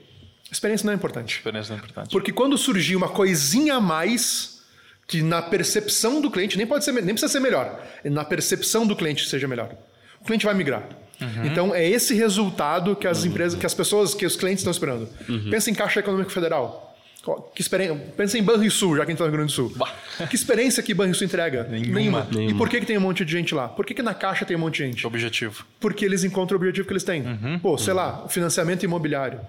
Experiência 0.50 0.84
não 0.84 0.92
é 0.92 0.96
importante. 0.96 1.36
Diferença 1.36 1.72
é 1.72 1.76
importante. 1.76 2.10
Porque 2.10 2.32
quando 2.32 2.58
surgir 2.58 2.96
uma 2.96 3.08
coisinha 3.08 3.74
a 3.76 3.80
mais 3.80 4.60
que 5.06 5.22
na 5.22 5.42
percepção 5.42 6.20
do 6.20 6.30
cliente 6.30 6.56
nem 6.56 6.66
pode 6.66 6.84
ser 6.84 6.92
nem 6.92 7.04
precisa 7.06 7.28
ser 7.28 7.40
melhor, 7.40 7.84
na 8.04 8.24
percepção 8.24 8.86
do 8.86 8.94
cliente 8.94 9.28
seja 9.28 9.46
melhor. 9.48 9.74
O 10.20 10.24
cliente 10.24 10.44
vai 10.44 10.54
migrar. 10.54 10.88
Então 11.44 11.74
é 11.74 11.86
esse 11.86 12.14
resultado 12.14 12.96
que 12.96 13.06
as 13.06 13.24
empresas, 13.24 13.58
que 13.58 13.66
as 13.66 13.74
pessoas, 13.74 14.14
que 14.14 14.24
os 14.24 14.36
clientes 14.36 14.60
estão 14.60 14.70
esperando. 14.70 15.08
Pensa 15.50 15.70
em 15.70 15.74
Caixa 15.74 16.00
Econômica 16.00 16.30
Federal. 16.30 16.89
Que 17.54 17.60
experiência, 17.60 17.96
pensa 18.16 18.38
em 18.38 18.42
Banrisul, 18.42 18.96
já 18.96 19.04
que 19.04 19.10
a 19.10 19.14
gente 19.14 19.22
está 19.22 19.24
no 19.24 19.30
Rio 19.30 19.38
Grande 19.38 19.52
do 19.52 19.54
Sul. 19.54 19.72
Bah. 19.76 19.92
Que 20.28 20.34
experiência 20.34 20.82
que 20.82 20.94
Banrisul 20.94 21.26
entrega? 21.26 21.64
Nenhuma. 21.64 22.26
E 22.50 22.54
por 22.54 22.68
que, 22.68 22.80
que 22.80 22.86
tem 22.86 22.96
um 22.96 23.00
monte 23.02 23.24
de 23.24 23.32
gente 23.32 23.54
lá? 23.54 23.68
Por 23.68 23.84
que, 23.84 23.92
que 23.94 24.02
na 24.02 24.14
Caixa 24.14 24.44
tem 24.46 24.56
um 24.56 24.60
monte 24.60 24.78
de 24.78 24.84
gente? 24.90 25.06
Objetivo. 25.06 25.64
porque 25.78 26.04
eles 26.04 26.24
encontram 26.24 26.56
o 26.56 26.60
objetivo 26.60 26.86
que 26.86 26.92
eles 26.92 27.04
têm. 27.04 27.22
Pô, 27.62 27.76
sei 27.76 27.92
lá, 27.94 28.26
financiamento 28.28 28.82
imobiliário. 28.84 29.40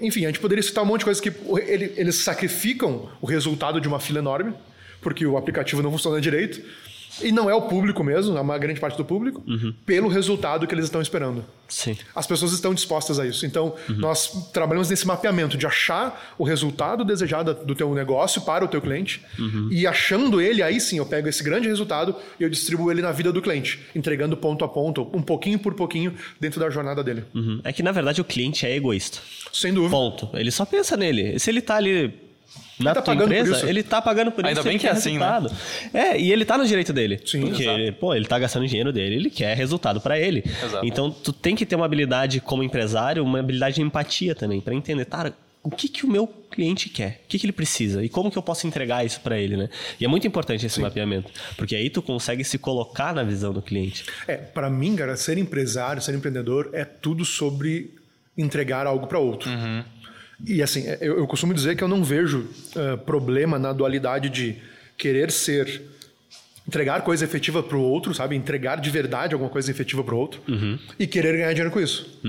Enfim, 0.00 0.24
a 0.24 0.28
gente 0.28 0.40
poderia 0.40 0.62
citar 0.62 0.84
um 0.84 0.86
monte 0.86 1.00
de 1.00 1.04
coisas 1.06 1.20
que 1.20 1.32
ele- 1.66 1.92
eles 1.96 2.16
sacrificam 2.16 3.08
o 3.20 3.26
resultado 3.26 3.80
de 3.80 3.88
uma 3.88 3.98
fila 3.98 4.18
enorme, 4.20 4.52
porque 5.00 5.26
o 5.26 5.36
aplicativo 5.36 5.82
não 5.82 5.90
funciona 5.90 6.20
direito, 6.20 6.62
e 7.22 7.32
não 7.32 7.48
é 7.48 7.54
o 7.54 7.62
público 7.62 8.02
mesmo, 8.02 8.36
é 8.36 8.40
uma 8.40 8.58
grande 8.58 8.80
parte 8.80 8.96
do 8.96 9.04
público, 9.04 9.42
pelo 9.84 10.08
resultado 10.08 10.66
que 10.66 10.74
eles 10.74 10.86
estão 10.86 11.00
esperando. 11.00 11.44
Sim. 11.68 11.96
As 12.14 12.26
pessoas 12.26 12.52
estão 12.52 12.74
dispostas 12.74 13.18
a 13.18 13.26
isso. 13.26 13.46
Então, 13.46 13.74
nós 13.88 14.50
trabalhamos 14.52 14.90
nesse 14.90 15.06
mapeamento 15.06 15.56
de 15.56 15.66
achar 15.66 16.34
o 16.38 16.44
resultado 16.44 17.04
desejado 17.04 17.54
do 17.54 17.74
teu 17.74 17.92
negócio 17.94 18.42
para 18.42 18.64
o 18.64 18.68
teu 18.68 18.80
cliente 18.80 19.22
e 19.70 19.86
achando 19.86 20.40
ele, 20.40 20.62
aí 20.62 20.80
sim, 20.80 20.98
eu 20.98 21.06
pego 21.06 21.28
esse 21.28 21.42
grande 21.42 21.68
resultado 21.68 22.14
e 22.38 22.42
eu 22.42 22.50
distribuo 22.50 22.90
ele 22.90 23.02
na 23.02 23.12
vida 23.12 23.32
do 23.32 23.42
cliente, 23.42 23.80
entregando 23.94 24.36
ponto 24.36 24.64
a 24.64 24.68
ponto, 24.68 25.10
um 25.12 25.22
pouquinho 25.22 25.58
por 25.58 25.74
pouquinho 25.74 26.14
dentro 26.40 26.60
da 26.60 26.70
jornada 26.70 27.02
dele. 27.02 27.24
Uhum. 27.34 27.60
É 27.64 27.72
que 27.72 27.82
na 27.82 27.92
verdade 27.92 28.20
o 28.20 28.24
cliente 28.24 28.66
é 28.66 28.76
egoísta. 28.76 29.18
Sem 29.52 29.72
dúvida. 29.72 29.90
Ponto. 29.90 30.30
Ele 30.34 30.50
só 30.50 30.64
pensa 30.64 30.96
nele. 30.96 31.38
Se 31.38 31.50
ele 31.50 31.60
tá 31.60 31.76
ali 31.76 32.23
na 32.78 32.92
tá 32.94 33.02
tua 33.02 33.14
pagando 33.14 33.28
por 33.28 33.36
empresa, 33.36 33.56
isso. 33.58 33.66
ele 33.66 33.82
tá 33.82 34.02
pagando 34.02 34.32
por 34.32 34.44
Ainda 34.44 34.60
isso. 34.60 34.64
bem 34.64 34.72
ele 34.74 34.80
que 34.80 34.86
é 34.86 34.90
assim, 34.90 35.18
né? 35.18 35.42
É, 35.92 36.20
e 36.20 36.32
ele 36.32 36.44
tá 36.44 36.58
no 36.58 36.66
direito 36.66 36.92
dele. 36.92 37.20
Sim, 37.24 37.42
Porque, 37.42 37.62
exato. 37.62 37.98
pô, 38.00 38.14
ele 38.14 38.26
tá 38.26 38.38
gastando 38.38 38.66
dinheiro 38.66 38.92
dele, 38.92 39.14
ele 39.16 39.30
quer 39.30 39.56
resultado 39.56 40.00
pra 40.00 40.18
ele. 40.18 40.44
Exato. 40.62 40.84
Então, 40.86 41.10
tu 41.10 41.32
tem 41.32 41.54
que 41.54 41.64
ter 41.64 41.76
uma 41.76 41.86
habilidade 41.86 42.40
como 42.40 42.62
empresário, 42.62 43.22
uma 43.22 43.38
habilidade 43.38 43.76
de 43.76 43.82
empatia 43.82 44.34
também, 44.34 44.60
pra 44.60 44.74
entender, 44.74 45.04
cara, 45.06 45.32
o 45.62 45.70
que 45.70 45.88
que 45.88 46.04
o 46.04 46.10
meu 46.10 46.26
cliente 46.26 46.90
quer? 46.90 47.22
O 47.24 47.28
que 47.28 47.38
que 47.38 47.46
ele 47.46 47.52
precisa? 47.52 48.04
E 48.04 48.08
como 48.08 48.30
que 48.30 48.36
eu 48.36 48.42
posso 48.42 48.66
entregar 48.66 49.04
isso 49.06 49.20
pra 49.20 49.38
ele, 49.38 49.56
né? 49.56 49.68
E 49.98 50.04
é 50.04 50.08
muito 50.08 50.26
importante 50.26 50.66
esse 50.66 50.78
mapeamento, 50.80 51.30
porque 51.56 51.74
aí 51.74 51.88
tu 51.88 52.02
consegue 52.02 52.44
se 52.44 52.58
colocar 52.58 53.14
na 53.14 53.22
visão 53.22 53.52
do 53.52 53.62
cliente. 53.62 54.04
É, 54.28 54.36
para 54.36 54.68
mim, 54.68 54.94
cara, 54.94 55.16
ser 55.16 55.38
empresário, 55.38 56.02
ser 56.02 56.14
empreendedor 56.14 56.68
é 56.74 56.84
tudo 56.84 57.24
sobre 57.24 57.94
entregar 58.36 58.86
algo 58.86 59.06
para 59.06 59.18
outro. 59.18 59.48
E 60.46 60.62
assim, 60.62 60.84
eu, 61.00 61.18
eu 61.18 61.26
costumo 61.26 61.52
dizer 61.54 61.76
que 61.76 61.84
eu 61.84 61.88
não 61.88 62.02
vejo 62.02 62.48
eh, 62.76 62.96
problema 62.96 63.58
na 63.58 63.72
dualidade 63.72 64.28
de 64.28 64.56
querer 64.96 65.30
ser 65.30 65.82
entregar 66.66 67.02
coisa 67.02 67.24
efetiva 67.24 67.62
para 67.62 67.76
o 67.76 67.82
outro, 67.82 68.14
sabe? 68.14 68.34
Entregar 68.34 68.80
de 68.80 68.88
verdade 68.90 69.34
alguma 69.34 69.50
coisa 69.50 69.70
efetiva 69.70 70.02
para 70.02 70.14
o 70.14 70.18
outro 70.18 70.40
e 70.98 71.06
querer 71.06 71.32
ganhar 71.32 71.52
dinheiro 71.52 71.70
com 71.70 71.80
isso. 71.80 72.20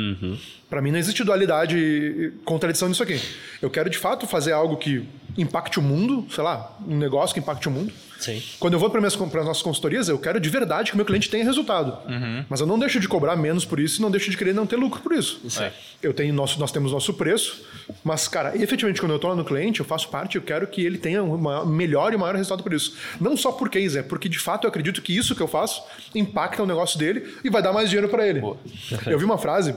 Para 0.69 0.81
mim 0.81 0.91
não 0.91 0.99
existe 0.99 1.23
dualidade 1.23 1.77
e 1.77 2.31
contradição 2.43 2.89
nisso 2.89 3.01
aqui. 3.01 3.19
Eu 3.61 3.69
quero 3.69 3.89
de 3.89 3.97
fato 3.97 4.27
fazer 4.27 4.51
algo 4.51 4.75
que 4.75 5.07
impacte 5.37 5.79
o 5.79 5.81
mundo, 5.81 6.25
sei 6.33 6.43
lá, 6.43 6.75
um 6.87 6.97
negócio 6.97 7.33
que 7.33 7.39
impacte 7.39 7.67
o 7.67 7.71
mundo. 7.71 7.91
Sim. 8.19 8.41
Quando 8.59 8.73
eu 8.73 8.79
vou 8.79 8.89
para 8.89 9.05
as 9.05 9.15
nossas 9.17 9.61
consultorias, 9.61 10.07
eu 10.07 10.17
quero 10.17 10.39
de 10.39 10.49
verdade 10.49 10.89
que 10.89 10.95
o 10.95 10.97
meu 10.97 11.05
cliente 11.05 11.29
tenha 11.29 11.43
resultado. 11.43 11.97
Mas 12.49 12.59
eu 12.59 12.67
não 12.67 12.79
deixo 12.79 12.99
de 12.99 13.07
cobrar 13.07 13.35
menos 13.35 13.65
por 13.65 13.79
isso 13.79 13.99
e 13.99 14.01
não 14.01 14.09
deixo 14.09 14.31
de 14.31 14.37
querer 14.37 14.53
não 14.53 14.65
ter 14.65 14.77
lucro 14.77 15.01
por 15.01 15.13
isso. 15.13 15.41
É. 15.61 15.71
Eu 16.01 16.13
tenho 16.13 16.33
nosso, 16.33 16.59
nós 16.59 16.71
temos 16.71 16.91
nosso 16.91 17.13
preço 17.13 17.63
Mas, 18.03 18.27
cara, 18.27 18.55
efetivamente, 18.55 18.99
quando 18.99 19.11
eu 19.11 19.19
tô 19.19 19.27
lá 19.27 19.35
no 19.35 19.43
cliente, 19.43 19.79
eu 19.79 19.85
faço 19.85 20.09
parte, 20.09 20.37
eu 20.37 20.41
quero 20.41 20.67
que 20.67 20.83
ele 20.83 20.97
tenha 20.97 21.23
um 21.23 21.65
melhor 21.65 22.13
e 22.13 22.17
maior 22.17 22.35
resultado 22.35 22.63
por 22.63 22.73
isso. 22.73 22.95
Não 23.19 23.35
só 23.35 23.51
por 23.51 23.69
case, 23.69 23.99
é 23.99 24.03
porque 24.03 24.29
de 24.29 24.39
fato 24.39 24.65
eu 24.65 24.69
acredito 24.69 25.01
que 25.01 25.15
isso 25.15 25.35
que 25.35 25.41
eu 25.41 25.47
faço 25.47 25.83
impacta 26.13 26.63
o 26.63 26.65
negócio 26.65 26.97
dele 26.97 27.35
e 27.43 27.49
vai 27.49 27.61
dar 27.61 27.73
mais 27.73 27.89
dinheiro 27.89 28.09
para 28.09 28.27
ele. 28.27 28.41
Eu 29.05 29.19
vi 29.19 29.25
uma 29.25 29.37
frase 29.37 29.75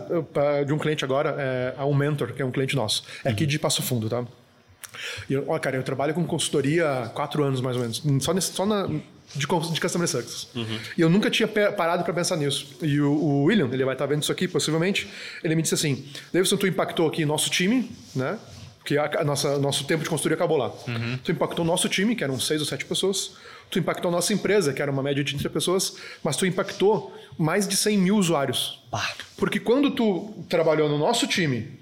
de 0.67 0.73
um 0.73 0.79
cliente 0.79 1.05
agora, 1.05 1.35
é, 1.39 1.83
um 1.85 1.95
mentor, 1.95 2.33
que 2.33 2.43
é 2.43 2.45
um 2.45 2.51
cliente 2.51 2.77
nosso, 2.77 3.03
é 3.25 3.31
aqui 3.31 3.47
de 3.47 3.59
Passo 3.59 3.83
Fundo, 3.83 4.09
tá? 4.09 4.25
Eu, 5.29 5.45
ó, 5.49 5.59
cara, 5.59 5.77
eu 5.77 5.83
trabalho 5.83 6.15
com 6.15 6.25
consultoria 6.25 7.03
há 7.03 7.09
quatro 7.09 7.43
anos 7.43 7.61
mais 7.61 7.77
ou 7.77 7.83
menos, 7.83 8.03
só, 8.21 8.33
nesse, 8.33 8.53
só 8.53 8.67
na, 8.67 8.87
de, 9.35 9.47
de 9.73 9.81
Customer 9.81 10.09
Success. 10.09 10.49
Uhum. 10.55 10.79
E 10.97 11.01
eu 11.01 11.09
nunca 11.09 11.31
tinha 11.31 11.49
parado 11.49 12.05
para 12.05 12.13
pensar 12.15 12.37
nisso. 12.37 12.67
E 12.83 13.01
o, 13.01 13.11
o, 13.11 13.45
William, 13.45 13.69
ele 13.73 13.85
vai 13.85 13.95
estar 13.95 14.07
tá 14.07 14.11
vendo 14.11 14.23
isso 14.23 14.33
aqui 14.33 14.49
possivelmente, 14.49 15.09
ele 15.43 15.55
me 15.55 15.63
disse 15.63 15.75
assim: 15.75 16.07
Davidson, 16.33 16.57
tu 16.57 16.67
impactou 16.67 17.09
aqui 17.09 17.25
nosso 17.25 17.51
time, 17.51 17.91
né? 18.15 18.39
Que 18.85 18.97
a, 18.97 19.21
a 19.21 19.25
nossa, 19.25 19.59
nosso 19.59 19.85
tempo 19.85 20.03
de 20.03 20.09
consultoria 20.09 20.37
acabou 20.37 20.57
lá. 20.57 20.73
Uhum. 20.87 21.19
Tu 21.23 21.33
impactou 21.33 21.65
nosso 21.65 21.89
time, 21.89 22.17
que 22.17 22.25
eram 22.25 22.41
seis 22.41 22.61
ou 22.61 22.67
sete 22.67 22.87
pessoas. 22.87 23.33
Tu 23.71 23.79
impactou 23.79 24.11
nossa 24.11 24.33
empresa, 24.33 24.73
que 24.73 24.81
era 24.81 24.91
uma 24.91 25.03
média 25.03 25.23
de 25.23 25.35
30 25.35 25.51
pessoas. 25.51 25.97
Mas 26.25 26.37
tu 26.37 26.47
impactou 26.47 27.15
mais 27.37 27.69
de 27.69 27.77
100 27.77 27.99
mil 27.99 28.17
usuários. 28.17 28.83
Bah. 28.91 29.13
Porque 29.37 29.61
quando 29.61 29.91
tu 29.91 30.33
trabalhou 30.49 30.89
no 30.89 30.97
nosso 30.97 31.27
time, 31.27 31.78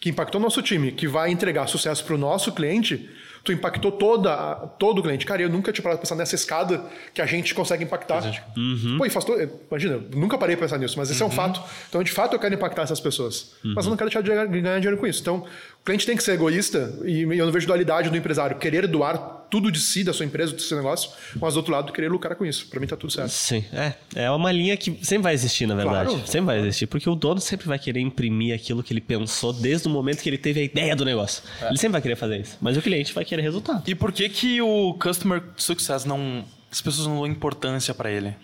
que 0.00 0.10
impactou 0.10 0.40
nosso 0.40 0.62
time, 0.62 0.92
que 0.92 1.08
vai 1.08 1.30
entregar 1.30 1.66
sucesso 1.66 2.04
para 2.04 2.14
o 2.14 2.18
nosso 2.18 2.52
cliente, 2.52 3.08
tu 3.42 3.52
impactou 3.52 3.90
toda, 3.90 4.54
todo 4.78 4.98
o 4.98 5.02
cliente. 5.02 5.26
Cara, 5.26 5.42
eu 5.42 5.48
nunca 5.48 5.72
tinha 5.72 5.82
parado 5.82 5.98
pra 5.98 6.02
pensar 6.02 6.14
nessa 6.14 6.34
escada 6.34 6.84
que 7.12 7.20
a 7.20 7.26
gente 7.26 7.54
consegue 7.54 7.82
impactar. 7.82 8.22
Uhum. 8.56 8.96
Pô, 8.98 9.06
e 9.06 9.10
faz 9.10 9.24
todo, 9.24 9.40
imagina, 9.68 10.00
nunca 10.14 10.36
parei 10.38 10.56
pra 10.56 10.66
pensar 10.66 10.78
nisso, 10.78 10.98
mas 10.98 11.10
esse 11.10 11.22
uhum. 11.22 11.28
é 11.28 11.32
um 11.32 11.34
fato. 11.34 11.62
Então, 11.88 12.02
de 12.02 12.12
fato, 12.12 12.34
eu 12.34 12.38
quero 12.38 12.54
impactar 12.54 12.82
essas 12.82 13.00
pessoas. 13.00 13.54
Uhum. 13.64 13.72
Mas 13.74 13.86
eu 13.86 13.90
não 13.90 13.96
quero 13.96 14.10
deixar 14.10 14.22
de 14.22 14.60
ganhar 14.60 14.78
dinheiro 14.78 14.98
com 14.98 15.06
isso. 15.06 15.20
Então, 15.20 15.44
cliente 15.88 16.04
tem 16.04 16.16
que 16.16 16.22
ser 16.22 16.32
egoísta 16.32 16.98
e 17.04 17.22
eu 17.22 17.46
não 17.46 17.52
vejo 17.52 17.66
dualidade 17.66 18.10
do 18.10 18.16
empresário. 18.16 18.58
Querer 18.58 18.86
doar 18.86 19.46
tudo 19.50 19.72
de 19.72 19.80
si, 19.80 20.04
da 20.04 20.12
sua 20.12 20.26
empresa, 20.26 20.52
do 20.52 20.60
seu 20.60 20.76
negócio, 20.76 21.10
mas 21.40 21.54
do 21.54 21.56
outro 21.56 21.72
lado, 21.72 21.90
querer 21.90 22.10
lucrar 22.10 22.36
com 22.36 22.44
isso. 22.44 22.68
Para 22.68 22.78
mim 22.78 22.86
tá 22.86 22.96
tudo 22.96 23.10
certo. 23.10 23.30
Sim, 23.30 23.64
é. 23.72 23.94
É 24.14 24.30
uma 24.30 24.52
linha 24.52 24.76
que 24.76 24.98
sempre 25.02 25.22
vai 25.22 25.32
existir, 25.32 25.66
na 25.66 25.74
verdade. 25.74 26.10
Claro. 26.10 26.26
Sempre 26.26 26.46
vai 26.46 26.60
existir, 26.60 26.86
porque 26.86 27.08
o 27.08 27.14
dono 27.14 27.40
sempre 27.40 27.66
vai 27.66 27.78
querer 27.78 28.00
imprimir 28.00 28.54
aquilo 28.54 28.82
que 28.82 28.92
ele 28.92 29.00
pensou 29.00 29.54
desde 29.54 29.88
o 29.88 29.90
momento 29.90 30.22
que 30.22 30.28
ele 30.28 30.36
teve 30.36 30.60
a 30.60 30.62
ideia 30.62 30.94
do 30.94 31.04
negócio. 31.04 31.42
É. 31.62 31.68
Ele 31.68 31.78
sempre 31.78 31.92
vai 31.92 32.02
querer 32.02 32.16
fazer 32.16 32.40
isso, 32.40 32.58
mas 32.60 32.76
o 32.76 32.82
cliente 32.82 33.14
vai 33.14 33.24
querer 33.24 33.40
resultado. 33.40 33.88
E 33.88 33.94
por 33.94 34.12
que 34.12 34.28
que 34.28 34.60
o 34.60 34.92
Customer 34.94 35.42
Success 35.56 36.04
não... 36.04 36.44
As 36.70 36.82
pessoas 36.82 37.06
não 37.06 37.16
dão 37.16 37.26
importância 37.26 37.94
para 37.94 38.10
ele? 38.10 38.34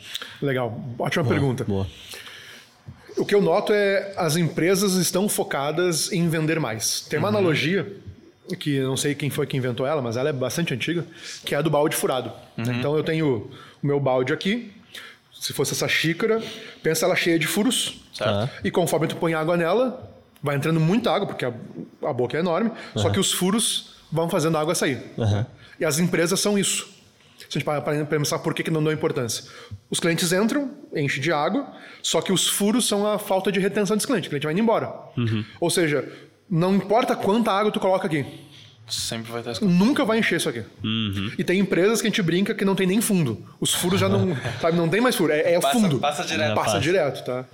Legal, 0.41 0.83
ótima 0.99 1.23
boa, 1.23 1.35
pergunta. 1.35 1.65
Boa. 1.65 1.87
O 3.17 3.25
que 3.25 3.35
eu 3.35 3.41
noto 3.41 3.73
é 3.73 4.13
as 4.17 4.37
empresas 4.37 4.95
estão 4.95 5.29
focadas 5.29 6.13
em 6.13 6.29
vender 6.29 6.59
mais. 6.59 7.01
Tem 7.03 7.19
uma 7.19 7.29
uhum. 7.29 7.37
analogia 7.37 7.87
que 8.59 8.81
não 8.81 8.97
sei 8.97 9.15
quem 9.15 9.31
foi 9.31 9.47
que 9.47 9.57
inventou 9.57 9.87
ela, 9.87 10.03
mas 10.03 10.17
ela 10.17 10.29
é 10.29 10.33
bastante 10.33 10.75
antiga, 10.75 11.05
que 11.45 11.55
é 11.55 11.59
a 11.59 11.63
do 11.63 11.71
balde 11.71 11.97
furado. 11.97 12.31
Uhum. 12.59 12.73
Então 12.73 12.97
eu 12.97 13.03
tenho 13.03 13.51
o 13.83 13.87
meu 13.87 13.99
balde 13.99 14.33
aqui, 14.33 14.73
se 15.33 15.53
fosse 15.53 15.73
essa 15.73 15.89
xícara, 15.89 16.43
pensa 16.83 17.07
ela 17.07 17.17
cheia 17.17 17.39
de 17.39 17.47
furos, 17.47 18.03
certo. 18.13 18.51
e 18.63 18.71
conforme 18.71 19.07
tu 19.07 19.17
põe 19.17 19.35
água 19.35 19.57
nela, 19.57 20.11
vai 20.43 20.57
entrando 20.57 20.79
muita 20.79 21.11
água, 21.11 21.27
porque 21.27 21.45
a, 21.45 21.53
a 22.03 22.13
boca 22.13 22.37
é 22.37 22.41
enorme, 22.41 22.71
uhum. 22.71 23.03
só 23.03 23.11
que 23.11 23.19
os 23.19 23.33
furos 23.33 23.95
vão 24.13 24.29
fazendo 24.29 24.57
a 24.59 24.61
água 24.61 24.75
sair. 24.75 25.03
Uhum. 25.17 25.45
E 25.81 25.85
as 25.85 25.99
empresas 25.99 26.39
são 26.39 26.59
isso. 26.59 26.94
Se 27.49 27.59
a 27.59 27.61
gente 27.61 27.65
para 27.65 28.05
pensar 28.07 28.39
por 28.39 28.55
que, 28.55 28.63
que 28.63 28.71
não 28.71 28.83
dão 28.83 28.93
importância. 28.93 29.45
Os 29.91 30.01
clientes 30.01 30.33
entram, 30.33 30.71
enchem 30.95 31.23
de 31.23 31.33
água, 31.33 31.73
só 32.03 32.21
que 32.21 32.33
os 32.33 32.49
furos 32.49 32.87
são 32.87 33.07
a 33.07 33.19
falta 33.19 33.51
de 33.53 33.61
retenção 33.61 33.97
desse 33.97 34.07
cliente. 34.07 34.29
O 34.29 34.31
cliente 34.31 34.45
vai 34.45 34.53
indo 34.53 34.63
embora. 34.63 34.93
Uhum. 35.17 35.45
Ou 35.61 35.71
seja, 35.71 36.09
não 36.49 36.75
importa 36.75 37.15
quanta 37.17 37.53
água 37.53 37.71
tu 37.71 37.81
coloca 37.81 38.07
aqui. 38.07 38.27
Sempre 38.87 39.33
vai 39.33 39.41
estar 39.41 39.65
Nunca 39.65 40.05
vai 40.05 40.19
encher 40.19 40.37
isso 40.37 40.49
aqui. 40.49 40.63
Uhum. 40.83 41.33
E 41.39 41.45
tem 41.45 41.59
empresas 41.59 42.03
que 42.03 42.07
a 42.07 42.11
gente 42.11 42.21
brinca 42.23 42.55
que 42.55 42.65
não 42.65 42.75
tem 42.75 42.87
nem 42.87 43.01
fundo. 43.01 43.43
Os 43.59 43.73
furos 43.73 43.99
já 43.99 44.09
não. 44.09 44.37
sabe, 44.61 44.77
não 44.77 44.89
tem 44.89 45.01
mais 45.01 45.17
furo. 45.17 45.33
É, 45.33 45.55
é 45.55 45.61
passa, 45.61 45.79
fundo. 45.79 45.99
Passa 45.99 46.25
direto. 46.25 46.55
Passa, 46.55 46.71
passa. 46.73 46.81
direto, 46.81 47.25
tá? 47.25 47.47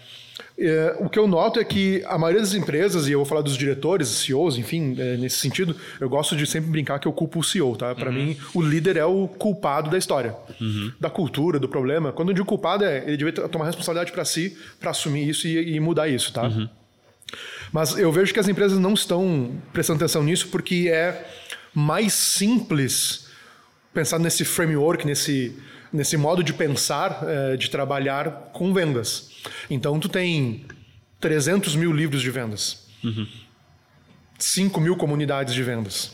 É, 0.63 0.95
o 0.99 1.09
que 1.09 1.19
eu 1.19 1.27
noto 1.27 1.59
é 1.59 1.65
que 1.65 2.03
a 2.05 2.19
maioria 2.19 2.43
das 2.43 2.53
empresas, 2.53 3.09
e 3.09 3.13
eu 3.13 3.21
vou 3.21 3.25
falar 3.25 3.41
dos 3.41 3.57
diretores, 3.57 4.09
CEOs, 4.09 4.59
enfim, 4.59 4.95
é, 4.99 5.17
nesse 5.17 5.39
sentido, 5.39 5.75
eu 5.99 6.07
gosto 6.07 6.37
de 6.37 6.47
sempre 6.47 6.69
brincar 6.71 6.99
que 6.99 7.09
eu 7.09 7.13
culpo 7.15 7.39
o 7.39 7.43
CEO, 7.43 7.75
tá? 7.77 7.95
Para 7.95 8.11
uhum. 8.11 8.17
mim, 8.17 8.37
o 8.53 8.61
líder 8.61 8.99
é 8.99 9.05
o 9.05 9.27
culpado 9.27 9.89
da 9.89 9.97
história, 9.97 10.37
uhum. 10.61 10.93
da 11.01 11.09
cultura, 11.09 11.59
do 11.59 11.67
problema. 11.67 12.13
Quando 12.13 12.29
eu 12.29 12.35
digo 12.35 12.47
culpado, 12.47 12.85
é 12.85 12.99
ele 13.07 13.17
devia 13.17 13.33
tomar 13.49 13.65
responsabilidade 13.65 14.13
para 14.13 14.23
si, 14.27 14.55
para 14.79 14.91
assumir 14.91 15.27
isso 15.27 15.49
e, 15.49 15.77
e, 15.77 15.81
mudar 15.81 16.09
isso, 16.09 16.31
tá? 16.31 16.43
Uhum. 16.43 16.69
Mas 17.73 17.97
eu 17.97 18.13
vejo 18.13 18.35
que 18.35 18.41
as 18.41 18.49
empresas 18.49 18.79
não 18.79 18.93
estão 18.93 19.53
prestando 19.73 19.97
atenção 19.97 20.23
nisso 20.23 20.49
porque 20.49 20.91
é 20.93 21.27
mais 21.73 22.13
simples 22.13 23.29
pensar 23.95 24.19
nesse 24.19 24.45
framework, 24.45 25.07
nesse, 25.07 25.57
nesse 25.93 26.17
modo 26.17 26.43
de 26.43 26.53
pensar, 26.53 27.21
é, 27.23 27.57
de 27.57 27.71
trabalhar 27.71 28.51
com 28.53 28.73
vendas. 28.73 29.31
Então, 29.69 29.99
tu 29.99 30.09
tem 30.09 30.67
300 31.21 31.77
mil 31.77 31.93
livros 31.93 32.23
de 32.23 32.31
vendas, 32.31 32.87
uhum. 33.03 33.27
5 34.39 34.81
mil 34.81 34.97
comunidades 34.97 35.55
de 35.55 35.63
vendas, 35.63 36.13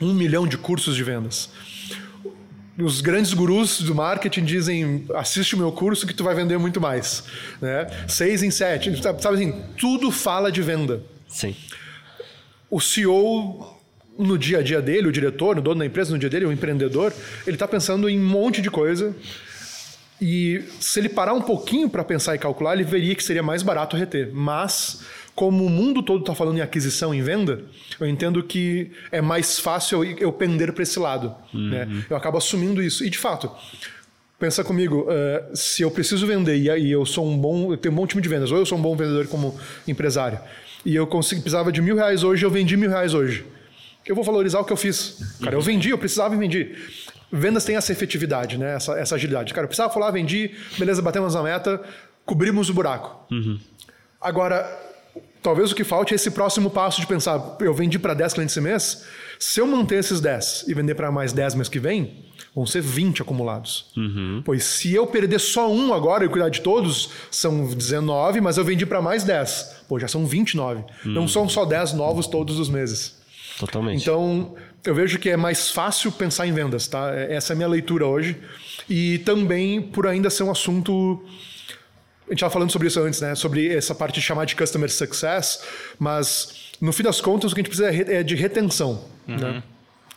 1 0.00 0.12
milhão 0.14 0.46
de 0.46 0.56
cursos 0.56 0.96
de 0.96 1.04
vendas 1.04 1.50
os 2.78 3.00
grandes 3.00 3.34
gurus 3.34 3.82
do 3.82 3.94
marketing 3.94 4.44
dizem 4.44 5.06
assiste 5.14 5.54
o 5.54 5.58
meu 5.58 5.72
curso 5.72 6.06
que 6.06 6.14
tu 6.14 6.24
vai 6.24 6.34
vender 6.34 6.58
muito 6.58 6.80
mais, 6.80 7.24
né? 7.60 7.86
Seis 8.08 8.42
em 8.42 8.50
sete, 8.50 9.00
sabe 9.02 9.26
assim, 9.26 9.62
tudo 9.78 10.10
fala 10.10 10.50
de 10.50 10.62
venda. 10.62 11.02
Sim. 11.28 11.54
O 12.70 12.80
CEO 12.80 13.78
no 14.18 14.38
dia 14.38 14.58
a 14.58 14.62
dia 14.62 14.80
dele, 14.80 15.08
o 15.08 15.12
diretor, 15.12 15.58
o 15.58 15.62
dono 15.62 15.80
da 15.80 15.86
empresa, 15.86 16.12
no 16.12 16.18
dia 16.18 16.28
dele, 16.28 16.44
o 16.44 16.52
empreendedor, 16.52 17.12
ele 17.46 17.56
está 17.56 17.66
pensando 17.66 18.08
em 18.08 18.18
um 18.18 18.24
monte 18.24 18.60
de 18.60 18.70
coisa. 18.70 19.14
E 20.20 20.62
se 20.78 21.00
ele 21.00 21.08
parar 21.08 21.34
um 21.34 21.40
pouquinho 21.40 21.88
para 21.88 22.04
pensar 22.04 22.34
e 22.34 22.38
calcular, 22.38 22.74
ele 22.74 22.84
veria 22.84 23.14
que 23.14 23.24
seria 23.24 23.42
mais 23.42 23.62
barato 23.62 23.96
reter. 23.96 24.30
Mas 24.32 25.04
como 25.34 25.64
o 25.64 25.70
mundo 25.70 26.02
todo 26.02 26.20
está 26.20 26.34
falando 26.34 26.58
em 26.58 26.60
aquisição 26.60 27.14
e 27.14 27.20
venda, 27.20 27.62
eu 27.98 28.06
entendo 28.06 28.42
que 28.42 28.92
é 29.10 29.20
mais 29.20 29.58
fácil 29.58 30.04
eu, 30.04 30.16
eu 30.18 30.32
pender 30.32 30.72
para 30.72 30.82
esse 30.82 30.98
lado. 30.98 31.34
Uhum. 31.52 31.70
Né? 31.70 32.04
Eu 32.08 32.16
acabo 32.16 32.38
assumindo 32.38 32.82
isso. 32.82 33.04
E 33.04 33.10
de 33.10 33.18
fato, 33.18 33.50
pensa 34.38 34.62
comigo, 34.62 35.08
uh, 35.08 35.56
se 35.56 35.82
eu 35.82 35.90
preciso 35.90 36.26
vender 36.26 36.56
e, 36.56 36.68
e, 36.68 36.90
eu 36.90 37.06
sou 37.06 37.26
um 37.26 37.36
bom, 37.36 37.72
eu 37.72 37.76
tenho 37.76 37.92
um 37.92 37.96
bom 37.96 38.06
time 38.06 38.20
de 38.20 38.28
vendas, 38.28 38.52
ou 38.52 38.58
eu 38.58 38.66
sou 38.66 38.76
um 38.76 38.82
bom 38.82 38.94
vendedor 38.94 39.26
como 39.28 39.58
empresário, 39.86 40.38
e 40.84 40.94
eu 40.94 41.06
consegui, 41.06 41.40
precisava 41.40 41.70
de 41.70 41.80
mil 41.80 41.96
reais 41.96 42.24
hoje, 42.24 42.44
eu 42.44 42.50
vendi 42.50 42.76
mil 42.76 42.90
reais 42.90 43.14
hoje. 43.14 43.44
Eu 44.06 44.14
vou 44.14 44.24
valorizar 44.24 44.60
o 44.60 44.64
que 44.64 44.72
eu 44.72 44.76
fiz. 44.76 45.38
Cara, 45.42 45.54
eu 45.54 45.60
vendi, 45.60 45.90
eu 45.90 45.98
precisava 45.98 46.34
e 46.34 46.38
vendi. 46.38 46.74
Vendas 47.30 47.64
tem 47.64 47.76
essa 47.76 47.92
efetividade, 47.92 48.58
né? 48.58 48.74
essa, 48.74 48.98
essa 48.98 49.14
agilidade. 49.14 49.54
Cara, 49.54 49.64
eu 49.64 49.68
precisava 49.68 49.92
falar, 49.92 50.10
vendi, 50.10 50.50
beleza, 50.78 51.00
batemos 51.00 51.34
a 51.34 51.42
meta, 51.42 51.80
cobrimos 52.26 52.68
o 52.68 52.74
buraco. 52.74 53.26
Uhum. 53.32 53.58
Agora, 54.20 54.66
Talvez 55.42 55.72
o 55.72 55.74
que 55.74 55.82
falte 55.82 56.12
é 56.12 56.14
esse 56.14 56.30
próximo 56.30 56.70
passo 56.70 57.00
de 57.00 57.06
pensar, 57.06 57.56
eu 57.60 57.74
vendi 57.74 57.98
para 57.98 58.14
10 58.14 58.34
clientes 58.34 58.56
esse 58.56 58.60
mês, 58.60 59.04
se 59.40 59.60
eu 59.60 59.66
manter 59.66 59.96
esses 59.96 60.20
10 60.20 60.66
e 60.68 60.74
vender 60.74 60.94
para 60.94 61.10
mais 61.10 61.32
10 61.32 61.56
mês 61.56 61.68
que 61.68 61.80
vem, 61.80 62.26
vão 62.54 62.64
ser 62.64 62.80
20 62.80 63.22
acumulados. 63.22 63.86
Uhum. 63.96 64.40
Pois 64.44 64.62
se 64.62 64.94
eu 64.94 65.04
perder 65.04 65.40
só 65.40 65.70
um 65.70 65.92
agora 65.92 66.24
e 66.24 66.28
cuidar 66.28 66.48
de 66.48 66.60
todos, 66.60 67.10
são 67.28 67.66
19, 67.66 68.40
mas 68.40 68.56
eu 68.56 68.64
vendi 68.64 68.86
para 68.86 69.02
mais 69.02 69.24
10. 69.24 69.82
Pô, 69.88 69.98
já 69.98 70.06
são 70.06 70.24
29. 70.24 70.84
Uhum. 71.04 71.12
Não 71.12 71.26
são 71.26 71.48
só 71.48 71.64
10 71.64 71.94
novos 71.94 72.28
todos 72.28 72.60
os 72.60 72.68
meses. 72.68 73.20
Totalmente. 73.58 74.02
Então, 74.02 74.54
eu 74.84 74.94
vejo 74.94 75.18
que 75.18 75.30
é 75.30 75.36
mais 75.36 75.70
fácil 75.70 76.10
pensar 76.10 76.46
em 76.46 76.52
vendas, 76.52 76.86
tá? 76.88 77.10
Essa 77.14 77.52
é 77.52 77.54
a 77.54 77.56
minha 77.56 77.68
leitura 77.68 78.06
hoje. 78.06 78.36
E 78.88 79.18
também 79.18 79.80
por 79.80 80.06
ainda 80.06 80.30
ser 80.30 80.42
um 80.42 80.50
assunto 80.50 81.24
a 82.26 82.30
gente 82.30 82.38
estava 82.38 82.52
falando 82.52 82.70
sobre 82.70 82.88
isso 82.88 83.00
antes, 83.00 83.20
né? 83.20 83.34
Sobre 83.34 83.68
essa 83.68 83.94
parte 83.94 84.14
de 84.14 84.22
chamar 84.22 84.44
de 84.44 84.56
customer 84.56 84.90
success, 84.90 85.62
mas 85.98 86.72
no 86.80 86.92
fim 86.92 87.02
das 87.02 87.20
contas 87.20 87.52
o 87.52 87.54
que 87.54 87.60
a 87.60 87.64
gente 87.64 87.76
precisa 87.76 88.12
é 88.12 88.22
de 88.22 88.34
retenção, 88.34 89.04
uhum. 89.28 89.36
né? 89.36 89.62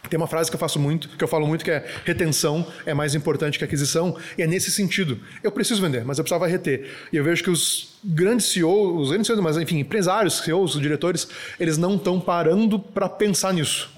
Tem 0.10 0.18
uma 0.18 0.28
frase 0.28 0.52
que 0.52 0.56
eu 0.56 0.60
faço 0.60 0.80
muito, 0.80 1.10
que 1.10 1.24
eu 1.24 1.28
falo 1.28 1.48
muito, 1.48 1.66
que 1.66 1.72
é 1.72 1.86
retenção 2.06 2.66
é 2.86 2.94
mais 2.94 3.16
importante 3.16 3.58
que 3.58 3.66
aquisição, 3.66 4.16
e 4.38 4.44
é 4.44 4.48
nesse 4.48 4.72
sentido. 4.72 5.20
Eu 5.44 5.52
preciso 5.52 5.82
vender, 5.82 6.06
mas 6.06 6.20
eu 6.20 6.24
precisava 6.24 6.48
reter. 6.48 6.92
E 7.12 7.18
eu 7.18 7.24
vejo 7.24 7.44
que 7.44 7.50
os 7.50 7.95
grandes 8.06 8.48
CEOs, 8.48 9.02
os 9.02 9.10
grandes 9.10 9.28
CEOs, 9.28 9.42
mas 9.42 9.58
enfim, 9.58 9.80
empresários, 9.80 10.40
CEOs, 10.40 10.80
diretores, 10.80 11.28
eles 11.60 11.78
não 11.78 11.96
estão 11.96 12.20
parando 12.20 12.80
para 12.80 13.10
pensar 13.10 13.54
nisso. 13.54 13.90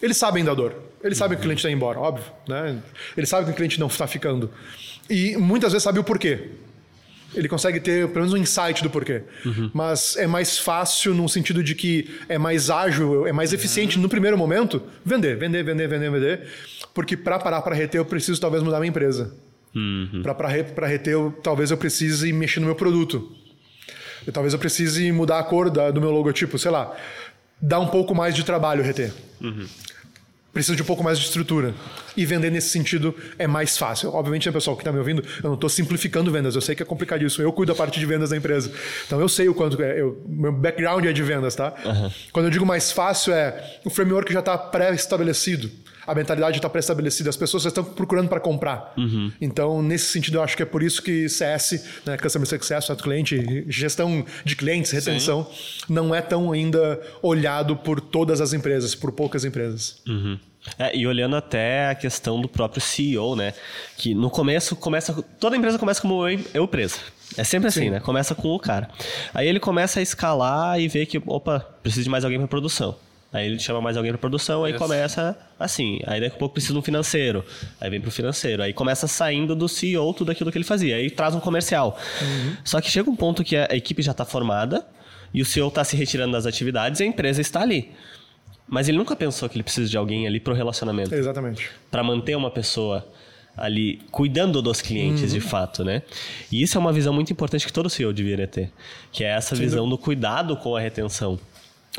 Eles 0.00 0.16
sabem 0.16 0.44
da 0.44 0.54
dor. 0.54 0.74
Eles 1.02 1.18
sabem 1.18 1.36
que 1.36 1.42
o 1.42 1.44
cliente 1.44 1.58
está 1.60 1.70
indo 1.70 1.76
embora, 1.76 1.98
óbvio. 1.98 2.24
Né? 2.46 2.78
Eles 3.16 3.28
sabem 3.28 3.46
que 3.46 3.52
o 3.52 3.54
cliente 3.54 3.80
não 3.80 3.86
está 3.86 4.06
ficando. 4.06 4.50
E 5.08 5.36
muitas 5.36 5.72
vezes 5.72 5.82
sabem 5.82 6.00
o 6.00 6.04
porquê 6.04 6.50
ele 7.34 7.48
consegue 7.48 7.80
ter 7.80 8.08
pelo 8.08 8.26
menos 8.26 8.32
um 8.32 8.36
insight 8.36 8.82
do 8.82 8.90
porquê. 8.90 9.22
Uhum. 9.44 9.70
Mas 9.72 10.16
é 10.16 10.26
mais 10.26 10.58
fácil 10.58 11.14
no 11.14 11.28
sentido 11.28 11.62
de 11.62 11.74
que 11.74 12.18
é 12.28 12.38
mais 12.38 12.70
ágil, 12.70 13.26
é 13.26 13.32
mais 13.32 13.52
eficiente 13.52 13.96
uhum. 13.96 14.02
no 14.02 14.08
primeiro 14.08 14.36
momento 14.36 14.82
vender, 15.04 15.36
vender, 15.36 15.62
vender, 15.62 15.88
vender, 15.88 16.10
vender. 16.10 16.48
Porque 16.92 17.16
para 17.16 17.38
parar 17.38 17.62
para 17.62 17.74
reter, 17.74 17.98
eu 17.98 18.04
preciso 18.04 18.40
talvez 18.40 18.62
mudar 18.62 18.80
minha 18.80 18.90
empresa. 18.90 19.32
Uhum. 19.74 20.22
Para 20.22 20.86
reter, 20.86 21.12
eu, 21.12 21.32
talvez 21.42 21.70
eu 21.70 21.76
precise 21.76 22.32
mexer 22.32 22.60
no 22.60 22.66
meu 22.66 22.74
produto. 22.74 23.30
E 24.26 24.32
talvez 24.32 24.52
eu 24.52 24.58
precise 24.58 25.10
mudar 25.12 25.38
a 25.38 25.42
cor 25.42 25.70
da, 25.70 25.90
do 25.90 26.00
meu 26.00 26.10
logotipo, 26.10 26.58
sei 26.58 26.70
lá. 26.70 26.94
dá 27.60 27.78
um 27.78 27.86
pouco 27.86 28.14
mais 28.14 28.34
de 28.34 28.44
trabalho 28.44 28.82
reter. 28.82 29.12
Precisa 30.52 30.74
de 30.74 30.82
um 30.82 30.84
pouco 30.84 31.04
mais 31.04 31.16
de 31.16 31.24
estrutura. 31.26 31.72
E 32.16 32.26
vender 32.26 32.50
nesse 32.50 32.70
sentido 32.70 33.14
é 33.38 33.46
mais 33.46 33.78
fácil. 33.78 34.12
Obviamente, 34.12 34.46
né, 34.46 34.52
pessoal 34.52 34.76
que 34.76 34.82
está 34.82 34.90
me 34.90 34.98
ouvindo, 34.98 35.22
eu 35.22 35.44
não 35.44 35.54
estou 35.54 35.70
simplificando 35.70 36.30
vendas. 36.32 36.56
Eu 36.56 36.60
sei 36.60 36.74
que 36.74 36.82
é 36.82 36.86
complicadíssimo. 36.86 37.44
Eu 37.44 37.52
cuido 37.52 37.72
da 37.72 37.76
parte 37.78 38.00
de 38.00 38.04
vendas 38.04 38.30
da 38.30 38.36
empresa. 38.36 38.72
Então 39.06 39.20
eu 39.20 39.28
sei 39.28 39.48
o 39.48 39.54
quanto. 39.54 39.80
É, 39.80 40.00
eu, 40.00 40.20
meu 40.26 40.52
background 40.52 41.06
é 41.06 41.12
de 41.12 41.22
vendas, 41.22 41.54
tá? 41.54 41.72
Quando 42.32 42.46
eu 42.46 42.50
digo 42.50 42.66
mais 42.66 42.90
fácil, 42.90 43.32
é 43.32 43.78
o 43.84 43.90
framework 43.90 44.32
já 44.32 44.40
está 44.40 44.58
pré-estabelecido. 44.58 45.70
A 46.06 46.14
mentalidade 46.14 46.56
está 46.56 46.68
pré-estabelecida. 46.68 47.30
As 47.30 47.36
pessoas 47.36 47.64
estão 47.64 47.84
procurando 47.84 48.28
para 48.28 48.40
comprar. 48.40 48.94
Então, 49.40 49.82
nesse 49.82 50.06
sentido, 50.06 50.38
eu 50.38 50.42
acho 50.42 50.56
que 50.56 50.62
é 50.62 50.66
por 50.66 50.82
isso 50.82 51.02
que 51.02 51.28
CS, 51.28 51.84
né, 52.04 52.16
Customer 52.16 52.48
Success, 52.48 52.86
Trato 52.86 53.02
Cliente, 53.02 53.64
gestão 53.68 54.24
de 54.44 54.56
clientes, 54.56 54.90
retenção, 54.90 55.46
não 55.88 56.14
é 56.14 56.20
tão 56.20 56.52
ainda 56.52 57.00
olhado 57.22 57.76
por 57.76 58.00
todas 58.00 58.40
as 58.40 58.52
empresas, 58.52 58.94
por 58.94 59.12
poucas 59.12 59.44
empresas. 59.44 60.02
É, 60.78 60.94
e 60.94 61.06
olhando 61.06 61.36
até 61.36 61.88
a 61.88 61.94
questão 61.94 62.40
do 62.40 62.48
próprio 62.48 62.82
CEO, 62.82 63.34
né? 63.34 63.54
Que 63.96 64.14
no 64.14 64.28
começo 64.28 64.76
começa. 64.76 65.12
Toda 65.38 65.56
empresa 65.56 65.78
começa 65.78 66.02
como 66.02 66.28
eu, 66.28 66.38
eu 66.52 66.64
empresa. 66.64 66.98
É 67.36 67.44
sempre 67.44 67.68
assim, 67.68 67.90
né? 67.90 68.00
Começa 68.00 68.34
com 68.34 68.48
o 68.48 68.58
cara. 68.58 68.90
Aí 69.32 69.48
ele 69.48 69.60
começa 69.60 70.00
a 70.00 70.02
escalar 70.02 70.78
e 70.80 70.88
vê 70.88 71.06
que, 71.06 71.22
opa, 71.24 71.60
precisa 71.82 72.02
de 72.02 72.10
mais 72.10 72.24
alguém 72.24 72.38
para 72.38 72.48
produção. 72.48 72.96
Aí 73.32 73.46
ele 73.46 73.58
chama 73.60 73.80
mais 73.80 73.96
alguém 73.96 74.10
para 74.10 74.18
produção, 74.18 74.64
aí 74.64 74.72
Isso. 74.72 74.82
começa 74.82 75.36
assim. 75.58 76.00
Aí 76.04 76.20
daqui 76.20 76.34
a 76.34 76.38
pouco 76.38 76.54
precisa 76.54 76.72
de 76.72 76.78
um 76.80 76.82
financeiro. 76.82 77.44
Aí 77.80 77.88
vem 77.88 78.00
pro 78.00 78.10
financeiro. 78.10 78.62
Aí 78.62 78.72
começa 78.72 79.06
saindo 79.06 79.54
do 79.54 79.68
CEO 79.68 80.12
tudo 80.12 80.32
aquilo 80.32 80.50
que 80.50 80.58
ele 80.58 80.64
fazia. 80.64 80.96
Aí 80.96 81.08
traz 81.10 81.34
um 81.34 81.40
comercial. 81.40 81.96
Só 82.64 82.80
que 82.80 82.90
chega 82.90 83.08
um 83.08 83.14
ponto 83.14 83.44
que 83.44 83.56
a 83.56 83.68
equipe 83.70 84.02
já 84.02 84.10
está 84.10 84.24
formada 84.24 84.84
e 85.32 85.40
o 85.40 85.44
CEO 85.44 85.68
está 85.68 85.84
se 85.84 85.96
retirando 85.96 86.32
das 86.32 86.44
atividades 86.44 86.98
e 86.98 87.04
a 87.04 87.06
empresa 87.06 87.40
está 87.40 87.60
ali. 87.60 87.92
Mas 88.66 88.88
ele 88.88 88.98
nunca 88.98 89.14
pensou 89.14 89.48
que 89.48 89.56
ele 89.56 89.64
precisa 89.64 89.88
de 89.88 89.96
alguém 89.96 90.26
ali 90.26 90.40
pro 90.40 90.54
relacionamento 90.54 91.14
Exatamente. 91.14 91.70
para 91.90 92.02
manter 92.02 92.36
uma 92.36 92.50
pessoa 92.50 93.06
ali 93.56 94.00
cuidando 94.10 94.62
dos 94.62 94.80
clientes 94.80 95.32
de 95.32 95.40
fato, 95.40 95.84
né? 95.84 96.02
E 96.50 96.62
isso 96.62 96.78
é 96.78 96.80
uma 96.80 96.92
visão 96.92 97.12
muito 97.12 97.32
importante 97.32 97.66
que 97.66 97.72
todo 97.72 97.90
CEO 97.90 98.12
deveria 98.12 98.46
ter, 98.46 98.72
que 99.12 99.24
é 99.24 99.28
essa 99.28 99.54
visão 99.54 99.88
do 99.88 99.98
cuidado 99.98 100.56
com 100.56 100.74
a 100.76 100.80
retenção. 100.80 101.38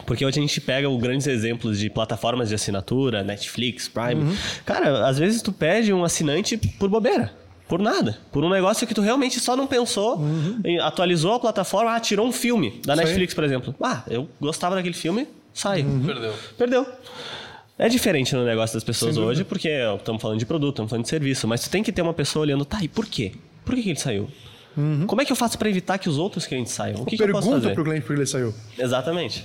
Porque 0.05 0.25
hoje 0.25 0.39
a 0.39 0.41
gente 0.41 0.61
pega 0.61 0.89
os 0.89 1.01
grandes 1.01 1.27
exemplos 1.27 1.77
de 1.77 1.89
plataformas 1.89 2.49
de 2.49 2.55
assinatura, 2.55 3.23
Netflix, 3.23 3.89
Prime. 3.89 4.35
Cara, 4.65 5.07
às 5.07 5.17
vezes 5.19 5.41
tu 5.41 5.51
pede 5.51 5.91
um 5.93 6.03
assinante 6.03 6.55
por 6.57 6.89
bobeira. 6.89 7.31
Por 7.67 7.79
nada. 7.79 8.17
Por 8.31 8.43
um 8.43 8.49
negócio 8.49 8.85
que 8.87 8.93
tu 8.93 9.01
realmente 9.01 9.39
só 9.39 9.55
não 9.55 9.65
pensou, 9.67 10.21
em- 10.65 10.79
atualizou 10.79 11.33
a 11.33 11.39
plataforma, 11.39 11.93
ah, 11.95 11.99
tirou 11.99 12.27
um 12.27 12.31
filme 12.31 12.81
da 12.85 12.93
Isso 12.93 13.01
aí. 13.01 13.07
Netflix, 13.07 13.33
por 13.33 13.43
exemplo. 13.43 13.75
Ah, 13.81 14.03
eu 14.09 14.27
gostava 14.41 14.75
daquele 14.75 14.93
filme, 14.93 15.27
sai. 15.53 15.85
Perdeu. 16.05 16.33
Perdeu. 16.57 16.85
É 17.77 17.89
diferente 17.89 18.35
no 18.35 18.45
negócio 18.45 18.75
das 18.75 18.83
pessoas 18.83 19.17
hoje, 19.17 19.43
porque 19.43 19.69
estamos 19.97 20.21
falando 20.21 20.37
de 20.39 20.45
produto, 20.45 20.75
estamos 20.75 20.89
falando 20.89 21.03
de 21.03 21.09
serviço, 21.09 21.47
mas 21.47 21.61
tu 21.63 21.69
tem 21.69 21.81
que 21.81 21.91
ter 21.91 22.01
uma 22.01 22.13
pessoa 22.13 22.43
olhando, 22.43 22.63
tá, 22.65 22.79
e 22.83 22.87
por 22.87 23.05
quê? 23.05 23.31
Por 23.65 23.73
que, 23.75 23.83
que 23.83 23.89
ele 23.89 23.99
saiu? 23.99 24.29
Como 25.07 25.21
é 25.21 25.25
que 25.25 25.31
eu 25.31 25.35
faço 25.35 25.57
para 25.57 25.69
evitar 25.69 25.97
que 25.97 26.07
os 26.07 26.17
outros 26.17 26.45
clientes 26.45 26.71
saiam? 26.73 27.01
O 27.01 27.05
que, 27.05 27.17
que 27.17 27.23
eu 27.23 27.27
posso 27.31 27.47
Pergunta 27.47 27.61
fazer? 27.63 27.73
pro 27.75 27.83
cliente 27.83 28.05
por 28.05 28.13
que 28.15 28.19
ele 28.21 28.25
saiu. 28.27 28.53
Exatamente. 28.77 29.43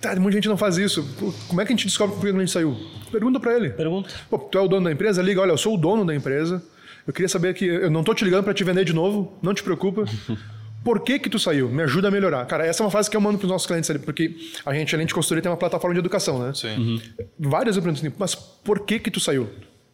Tá, 0.00 0.16
muita 0.16 0.36
gente 0.36 0.48
não 0.48 0.56
faz 0.56 0.78
isso. 0.78 1.06
Como 1.48 1.60
é 1.60 1.64
que 1.64 1.72
a 1.72 1.76
gente 1.76 1.86
descobre 1.86 2.16
por 2.16 2.22
que 2.22 2.30
o 2.30 2.32
cliente 2.32 2.50
saiu? 2.50 2.76
Pergunta 3.10 3.38
para 3.38 3.56
ele. 3.56 3.70
Pergunta. 3.70 4.08
Pô, 4.28 4.38
tu 4.38 4.58
é 4.58 4.60
o 4.60 4.68
dono 4.68 4.84
da 4.84 4.92
empresa? 4.92 5.22
Liga, 5.22 5.40
olha, 5.40 5.52
eu 5.52 5.58
sou 5.58 5.74
o 5.74 5.78
dono 5.78 6.04
da 6.04 6.14
empresa. 6.14 6.62
Eu 7.06 7.12
queria 7.12 7.28
saber 7.28 7.54
que 7.54 7.64
eu 7.64 7.90
não 7.90 8.04
tô 8.04 8.14
te 8.14 8.24
ligando 8.24 8.44
para 8.44 8.54
te 8.54 8.62
vender 8.64 8.84
de 8.84 8.92
novo, 8.92 9.36
não 9.42 9.54
te 9.54 9.62
preocupa. 9.62 10.04
Por 10.82 11.00
que 11.00 11.18
que 11.18 11.28
tu 11.28 11.38
saiu? 11.38 11.68
Me 11.68 11.82
ajuda 11.82 12.08
a 12.08 12.10
melhorar. 12.10 12.46
Cara, 12.46 12.64
essa 12.66 12.82
é 12.82 12.84
uma 12.84 12.90
frase 12.90 13.10
que 13.10 13.16
eu 13.16 13.20
mando 13.20 13.36
para 13.36 13.44
os 13.44 13.50
nossos 13.50 13.66
clientes 13.66 13.90
ali, 13.90 13.98
porque 13.98 14.34
a 14.64 14.72
gente, 14.72 14.94
além 14.94 15.06
de 15.06 15.12
consultoria, 15.12 15.42
tem 15.42 15.50
uma 15.50 15.58
plataforma 15.58 15.92
de 15.92 16.00
educação, 16.00 16.38
né? 16.38 16.52
Sim. 16.54 17.02
Várias 17.38 17.76
eu 17.76 17.82
pergunto 17.82 18.00
assim, 18.00 18.14
mas 18.18 18.34
por 18.34 18.80
que 18.80 18.98
que 18.98 19.10
tu 19.10 19.20
saiu? 19.20 19.50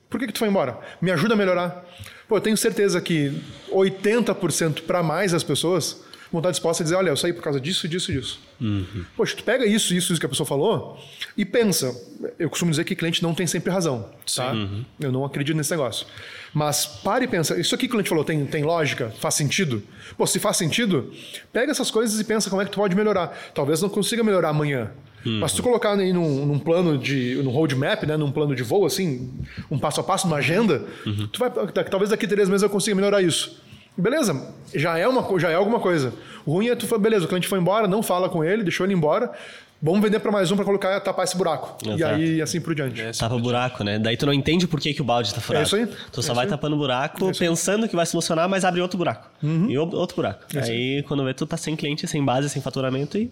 Por 0.08 0.20
que 0.20 0.28
que 0.28 0.32
tu 0.32 0.38
foi 0.38 0.48
embora? 0.48 0.78
Me 1.00 1.10
ajuda 1.10 1.34
a 1.34 1.36
melhorar. 1.36 1.84
Pô, 2.28 2.36
eu 2.36 2.40
tenho 2.40 2.56
certeza 2.56 3.00
que 3.00 3.32
80% 3.72 4.82
para 4.82 5.02
mais 5.02 5.32
das 5.32 5.42
pessoas 5.42 6.04
vão 6.32 6.40
estar 6.40 6.50
dispostas 6.50 6.80
a 6.80 6.84
dizer, 6.84 6.96
olha, 6.96 7.10
eu 7.10 7.16
saí 7.16 7.32
por 7.32 7.42
causa 7.42 7.60
disso, 7.60 7.88
disso, 7.88 8.12
disso. 8.12 8.40
Poxa, 9.16 9.36
tu 9.36 9.44
pega 9.44 9.64
isso, 9.66 9.94
isso, 9.94 10.12
isso 10.12 10.20
que 10.20 10.26
a 10.26 10.28
pessoa 10.28 10.46
falou 10.46 10.98
e 11.36 11.44
pensa. 11.44 11.94
Eu 12.38 12.48
costumo 12.50 12.70
dizer 12.70 12.84
que 12.84 12.94
cliente 12.96 13.22
não 13.22 13.34
tem 13.34 13.46
sempre 13.46 13.70
razão, 13.70 14.08
tá? 14.34 14.52
Eu 14.98 15.12
não 15.12 15.24
acredito 15.24 15.56
nesse 15.56 15.70
negócio. 15.70 16.06
Mas 16.54 16.86
pare 16.86 17.26
e 17.26 17.28
pensa, 17.28 17.58
isso 17.60 17.74
aqui 17.74 17.86
que 17.86 17.90
o 17.90 17.96
cliente 17.96 18.08
falou 18.08 18.24
tem, 18.24 18.44
tem 18.46 18.64
lógica? 18.64 19.12
Faz 19.20 19.34
sentido? 19.34 19.82
Pô, 20.16 20.26
se 20.26 20.38
faz 20.38 20.56
sentido, 20.56 21.12
pega 21.52 21.70
essas 21.70 21.90
coisas 21.90 22.18
e 22.18 22.24
pensa 22.24 22.48
como 22.48 22.62
é 22.62 22.64
que 22.64 22.70
tu 22.70 22.76
pode 22.76 22.96
melhorar. 22.96 23.28
Talvez 23.54 23.82
não 23.82 23.88
consiga 23.88 24.24
melhorar 24.24 24.50
amanhã. 24.50 24.90
Mas 25.40 25.50
se 25.50 25.56
tu 25.56 25.62
colocar 25.62 25.98
aí 25.98 26.12
num, 26.12 26.46
num 26.46 26.58
plano 26.58 26.96
de. 26.96 27.34
num 27.42 27.50
roadmap, 27.50 28.04
né? 28.04 28.16
Num 28.16 28.30
plano 28.30 28.54
de 28.54 28.62
voo, 28.62 28.86
assim, 28.86 29.34
um 29.68 29.76
passo 29.76 30.00
a 30.00 30.04
passo, 30.04 30.26
numa 30.28 30.36
agenda, 30.36 30.84
tu 31.32 31.40
vai. 31.40 31.50
Talvez 31.90 32.10
daqui 32.10 32.26
a 32.26 32.28
três 32.28 32.48
meses 32.48 32.62
eu 32.62 32.70
consiga 32.70 32.94
melhorar 32.94 33.20
isso. 33.22 33.60
Beleza, 33.96 34.54
já 34.74 34.98
é, 34.98 35.08
uma, 35.08 35.38
já 35.38 35.50
é 35.50 35.54
alguma 35.54 35.80
coisa. 35.80 36.12
O 36.44 36.52
ruim 36.52 36.68
é 36.68 36.76
tu 36.76 36.86
falar, 36.86 37.00
beleza, 37.02 37.24
o 37.24 37.28
cliente 37.28 37.48
foi 37.48 37.58
embora, 37.58 37.88
não 37.88 38.02
fala 38.02 38.28
com 38.28 38.44
ele, 38.44 38.62
deixou 38.62 38.84
ele 38.86 38.92
embora. 38.94 39.30
Vamos 39.80 40.00
vender 40.00 40.20
para 40.20 40.32
mais 40.32 40.50
um 40.50 40.56
para 40.56 40.64
colocar 40.64 40.98
tapar 41.00 41.24
esse 41.24 41.36
buraco. 41.36 41.76
E 41.86 41.90
Exato. 41.90 42.14
aí 42.14 42.40
assim 42.40 42.60
por 42.62 42.74
diante. 42.74 42.98
É, 43.00 43.12
Tapa 43.12 43.36
buraco, 43.38 43.84
né? 43.84 43.98
Daí 43.98 44.16
tu 44.16 44.24
não 44.24 44.32
entende 44.32 44.66
por 44.66 44.80
que, 44.80 44.94
que 44.94 45.02
o 45.02 45.04
balde 45.04 45.34
tá 45.34 45.40
furado. 45.40 45.64
É 45.64 45.66
isso 45.66 45.76
aí. 45.76 45.86
Tu 45.86 45.92
É 45.92 45.96
só 46.14 46.20
isso 46.20 46.34
vai 46.34 46.44
aí. 46.46 46.50
tapando 46.50 46.76
buraco 46.76 47.30
pensando 47.38 47.86
que 47.86 47.94
vai 47.94 48.06
solucionar, 48.06 48.48
mas 48.48 48.64
abre 48.64 48.80
outro 48.80 48.96
buraco. 48.96 49.28
E 49.42 49.76
o- 49.78 49.94
outro 49.94 50.16
buraco. 50.16 50.44
aí 50.56 51.02
quando 51.06 51.22
vê, 51.24 51.34
tu 51.34 51.46
tá 51.46 51.58
sem 51.58 51.76
cliente, 51.76 52.06
sem 52.08 52.24
base, 52.24 52.48
sem 52.48 52.62
faturamento 52.62 53.18
e 53.18 53.30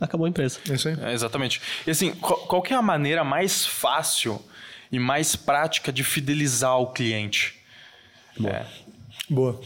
acabou 0.00 0.26
a 0.26 0.28
empresa. 0.28 0.58
É 0.68 0.74
isso 0.74 0.88
aí. 0.88 0.96
É, 1.00 1.12
exatamente. 1.12 1.60
E 1.86 1.90
assim, 1.92 2.10
qual, 2.12 2.40
qual 2.40 2.60
que 2.62 2.74
é 2.74 2.76
a 2.76 2.82
maneira 2.82 3.22
mais 3.22 3.64
fácil 3.64 4.42
e 4.90 4.98
mais 4.98 5.36
prática 5.36 5.92
de 5.92 6.02
fidelizar 6.02 6.76
o 6.76 6.88
cliente? 6.88 7.54
É. 8.44 8.62
Boa. 9.30 9.60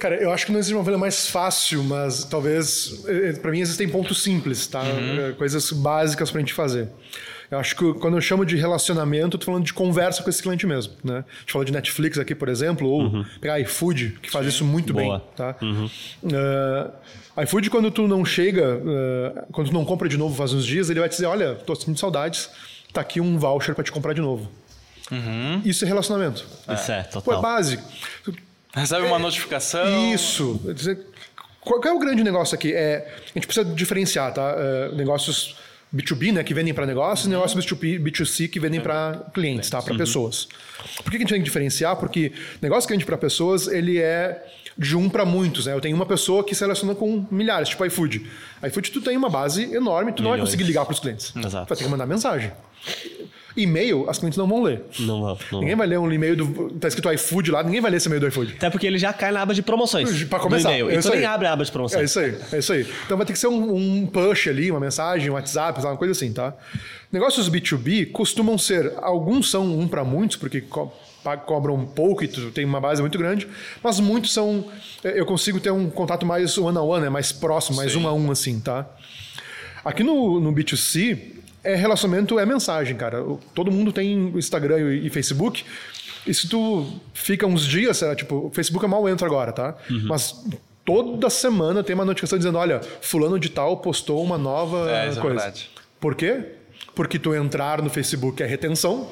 Cara, 0.00 0.16
eu 0.16 0.32
acho 0.32 0.46
que 0.46 0.52
não 0.52 0.58
existe 0.58 0.74
uma 0.74 0.80
maneira 0.80 0.98
mais 0.98 1.28
fácil, 1.28 1.84
mas 1.84 2.24
talvez, 2.24 3.04
para 3.42 3.50
mim, 3.50 3.60
existem 3.60 3.88
pontos 3.88 4.22
simples, 4.22 4.66
tá? 4.66 4.82
É, 4.82 5.32
Coisas 5.32 5.70
básicas 5.72 6.30
pra 6.30 6.40
gente 6.40 6.54
fazer. 6.54 6.88
Eu 7.50 7.58
acho 7.58 7.74
que 7.76 7.92
quando 7.94 8.16
eu 8.16 8.20
chamo 8.20 8.46
de 8.46 8.56
relacionamento, 8.56 9.36
eu 9.36 9.40
tô 9.40 9.46
falando 9.46 9.64
de 9.64 9.74
conversa 9.74 10.22
com 10.22 10.30
esse 10.30 10.40
cliente 10.40 10.66
mesmo, 10.66 10.94
né? 11.02 11.24
A 11.28 11.40
gente 11.40 11.52
falou 11.52 11.64
de 11.64 11.72
Netflix 11.72 12.16
aqui, 12.16 12.34
por 12.34 12.48
exemplo, 12.48 12.88
ou 12.88 13.24
pegar 13.40 13.58
iFood, 13.60 14.18
que 14.22 14.30
faz 14.30 14.46
isso 14.46 14.64
muito 14.64 14.94
Boa. 14.94 15.18
bem, 15.18 15.26
tá? 15.36 15.56
Uh, 16.22 17.42
iFood, 17.42 17.68
quando 17.68 17.90
tu 17.90 18.06
não 18.06 18.24
chega, 18.24 18.76
uh, 18.76 19.52
quando 19.52 19.68
tu 19.68 19.74
não 19.74 19.84
compra 19.84 20.08
de 20.08 20.16
novo 20.16 20.34
faz 20.34 20.52
uns 20.52 20.64
dias, 20.64 20.90
ele 20.90 21.00
vai 21.00 21.08
te 21.08 21.12
dizer, 21.12 21.26
olha, 21.26 21.56
tô 21.56 21.74
sentindo 21.74 21.98
saudades, 21.98 22.48
tá 22.92 23.00
aqui 23.00 23.20
um 23.20 23.36
voucher 23.36 23.74
pra 23.74 23.82
te 23.82 23.90
comprar 23.90 24.12
de 24.12 24.20
novo. 24.20 24.48
Isso 25.64 25.84
é 25.84 25.88
relacionamento. 25.88 26.46
Isso 26.72 26.92
é, 26.92 27.02
Pô, 27.02 27.18
é 27.18 27.22
total. 27.22 27.42
básico. 27.42 27.82
Recebe 28.74 29.06
uma 29.06 29.18
notificação. 29.18 30.12
Isso. 30.14 30.60
Qual 31.60 31.82
é 31.84 31.92
o 31.92 31.98
grande 31.98 32.22
negócio 32.22 32.54
aqui? 32.54 32.72
É, 32.72 33.12
a 33.22 33.32
gente 33.34 33.46
precisa 33.46 33.64
diferenciar, 33.74 34.32
tá? 34.32 34.54
É, 34.56 34.94
negócios 34.94 35.56
B2B, 35.94 36.32
né, 36.32 36.44
que 36.44 36.54
vendem 36.54 36.72
para 36.72 36.86
negócios, 36.86 37.26
e 37.26 37.30
negócios 37.30 37.64
B2B, 37.66 38.00
B2C 38.00 38.48
que 38.48 38.60
vendem 38.60 38.80
para 38.80 39.26
clientes, 39.34 39.68
tá? 39.68 39.82
Para 39.82 39.96
pessoas. 39.96 40.48
Por 41.02 41.10
que 41.10 41.16
a 41.16 41.20
gente 41.20 41.30
tem 41.30 41.38
que 41.40 41.44
diferenciar? 41.44 41.96
Porque 41.96 42.32
negócio 42.62 42.86
que 42.86 42.94
vende 42.94 43.04
para 43.04 43.18
pessoas, 43.18 43.66
ele 43.66 43.98
é 43.98 44.40
de 44.78 44.96
um 44.96 45.10
para 45.10 45.24
muitos, 45.24 45.66
né? 45.66 45.74
Eu 45.74 45.80
tenho 45.80 45.96
uma 45.96 46.06
pessoa 46.06 46.44
que 46.44 46.54
se 46.54 46.60
relaciona 46.62 46.94
com 46.94 47.26
milhares, 47.30 47.68
tipo 47.70 47.84
iFood. 47.84 48.24
iFood 48.68 48.90
tu 48.92 49.00
tem 49.00 49.16
uma 49.16 49.28
base 49.28 49.64
enorme, 49.74 50.12
tu 50.12 50.22
não 50.22 50.30
vai 50.30 50.38
Milhões. 50.38 50.48
conseguir 50.50 50.64
ligar 50.64 50.84
para 50.84 50.92
os 50.94 51.00
clientes. 51.00 51.32
Exato. 51.36 51.66
Tu 51.66 51.68
vai 51.70 51.76
ter 51.78 51.84
que 51.84 51.90
mandar 51.90 52.06
mensagem. 52.06 52.52
E-mail, 53.62 54.08
as 54.08 54.18
clientes 54.18 54.36
não 54.36 54.46
vão 54.46 54.62
ler. 54.62 54.82
Não 55.00 55.20
vão. 55.20 55.38
Não 55.52 55.60
Ninguém 55.60 55.74
vão. 55.74 55.78
vai 55.78 55.86
ler 55.86 55.98
um 55.98 56.12
e-mail 56.12 56.36
do. 56.36 56.70
Tá 56.78 56.88
escrito 56.88 57.10
iFood 57.12 57.50
lá, 57.50 57.62
ninguém 57.62 57.80
vai 57.80 57.90
ler 57.90 57.96
esse 57.98 58.06
e-mail 58.08 58.20
do 58.20 58.28
iFood. 58.28 58.54
Até 58.56 58.70
porque 58.70 58.86
ele 58.86 58.98
já 58.98 59.12
cai 59.12 59.30
na 59.32 59.42
aba 59.42 59.54
de 59.54 59.62
promoções. 59.62 60.24
Pra 60.24 60.38
começar. 60.38 60.70
e-mail. 60.70 60.90
é 60.90 60.94
E 60.94 60.98
isso 60.98 61.10
nem 61.10 61.24
abre 61.24 61.46
a 61.46 61.52
aba 61.52 61.64
de 61.64 61.70
É 61.70 61.72
promoções. 61.72 62.10
isso 62.10 62.18
aí, 62.20 62.36
é 62.52 62.58
isso 62.58 62.72
aí. 62.72 62.86
Então 63.06 63.16
vai 63.16 63.26
ter 63.26 63.32
que 63.32 63.38
ser 63.38 63.48
um, 63.48 63.74
um 63.74 64.06
push 64.06 64.48
ali, 64.48 64.70
uma 64.70 64.80
mensagem, 64.80 65.30
um 65.30 65.34
WhatsApp, 65.34 65.80
uma 65.80 65.96
coisa 65.96 66.12
assim, 66.12 66.32
tá? 66.32 66.54
Negócios 67.12 67.50
B2B 67.50 68.12
costumam 68.12 68.56
ser, 68.56 68.92
alguns 69.02 69.50
são 69.50 69.66
um 69.78 69.88
para 69.88 70.04
muitos, 70.04 70.36
porque 70.36 70.60
co 70.60 70.92
cobram 71.44 71.84
pouco 71.84 72.24
e 72.24 72.28
tu 72.28 72.50
tem 72.50 72.64
uma 72.64 72.80
base 72.80 73.02
muito 73.02 73.18
grande, 73.18 73.46
mas 73.82 74.00
muitos 74.00 74.32
são, 74.32 74.64
eh, 75.04 75.12
eu 75.20 75.26
consigo 75.26 75.60
ter 75.60 75.70
um 75.70 75.90
contato 75.90 76.24
mais 76.24 76.56
one 76.56 76.78
on 76.78 76.86
one, 76.86 77.02
né, 77.04 77.10
mais 77.10 77.30
próximo, 77.30 77.76
mais 77.76 77.94
um 77.94 78.08
a 78.08 78.12
um 78.14 78.30
assim, 78.30 78.58
tá? 78.58 78.86
Aqui 79.84 80.02
no, 80.02 80.40
no 80.40 80.50
B2C, 80.50 81.18
é 81.62 81.74
relacionamento, 81.74 82.38
é 82.38 82.46
mensagem, 82.46 82.96
cara. 82.96 83.24
Todo 83.54 83.70
mundo 83.70 83.92
tem 83.92 84.32
Instagram 84.36 84.78
e, 84.94 85.10
Facebook. 85.10 85.64
E 86.26 86.34
se 86.34 86.48
tu 86.48 86.86
fica 87.14 87.46
uns 87.46 87.64
dias, 87.66 87.96
sei 87.96 88.08
lá, 88.08 88.14
tipo, 88.14 88.46
o 88.46 88.50
Facebook 88.50 88.84
eu 88.84 88.88
mal 88.88 89.08
entro 89.08 89.26
agora, 89.26 89.52
tá? 89.52 89.76
Mas 90.04 90.44
toda 90.84 91.30
semana 91.30 91.82
tem 91.82 91.94
uma 91.94 92.04
notificação 92.04 92.38
dizendo, 92.38 92.58
olha, 92.58 92.80
fulano 93.00 93.38
de 93.38 93.48
tal 93.48 93.78
postou 93.78 94.22
uma 94.22 94.36
nova 94.38 94.90
É, 94.90 95.08
é 95.08 95.14
coisa. 95.14 95.22
verdade. 95.22 95.70
Por 95.98 96.14
quê? 96.14 96.40
Porque 96.94 97.18
tu 97.18 97.34
entrar 97.34 97.82
no 97.82 97.90
Facebook 97.90 98.42
é 98.42 98.46
retenção. 98.46 99.08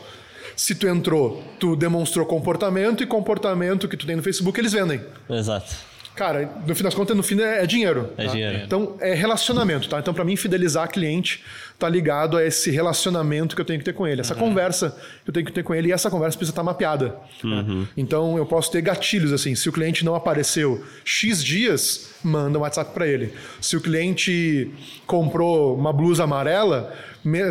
Se 0.57 0.75
tu 0.75 0.89
entrou, 0.89 1.43
tu 1.61 1.77
demonstrou 1.77 2.27
comportamento 2.27 3.03
e 3.03 3.07
comportamento 3.07 3.87
que 3.87 3.97
tu 3.97 4.07
tem 4.07 4.17
no 4.17 4.23
Facebook, 4.23 4.59
eles 4.59 4.73
vendem. 4.73 5.01
Exato. 5.31 5.73
Cara, 6.17 6.51
no 6.67 6.75
fim 6.75 6.83
das 6.83 6.95
contas, 6.95 7.17
no 7.17 7.23
fim 7.23 7.41
é, 7.41 7.63
é 7.63 7.67
dinheiro. 7.67 8.13
É 8.19 8.25
tá? 8.27 8.33
dinheiro. 8.33 8.59
Então, 8.65 8.97
é 8.99 9.15
relacionamento, 9.15 9.89
tá? 9.89 10.01
Então, 10.01 10.13
para 10.13 10.25
mim, 10.25 10.35
fidelizar 10.35 10.91
cliente 10.91 11.45
tá 11.79 11.89
ligado 11.89 12.37
a 12.37 12.45
esse 12.45 12.71
relacionamento 12.71 13.55
que 13.55 13.61
eu 13.61 13.65
tenho 13.65 13.79
que 13.79 13.85
ter 13.85 13.93
com 13.93 14.07
ele, 14.07 14.21
essa 14.21 14.35
conversa 14.35 14.91
que 15.25 15.31
eu 15.31 15.33
tenho 15.33 15.47
que 15.47 15.53
ter 15.53 15.63
com 15.63 15.73
ele, 15.73 15.89
e 15.89 15.93
essa 15.93 16.11
conversa 16.11 16.37
precisa 16.37 16.53
estar 16.53 16.65
mapeada. 16.65 17.17
né? 17.45 17.87
Então, 17.97 18.37
eu 18.37 18.45
posso 18.45 18.71
ter 18.73 18.81
gatilhos, 18.83 19.33
assim, 19.33 19.55
se 19.55 19.69
o 19.69 19.73
cliente 19.73 20.05
não 20.05 20.15
apareceu 20.15 20.85
X 21.05 21.43
dias, 21.43 22.11
manda 22.23 22.59
um 22.59 22.63
WhatsApp 22.63 22.93
para 22.93 23.07
ele. 23.07 23.33
Se 23.61 23.77
o 23.77 23.81
cliente 23.81 24.71
comprou 25.07 25.77
uma 25.77 25.93
blusa 25.93 26.25
amarela, 26.25 26.93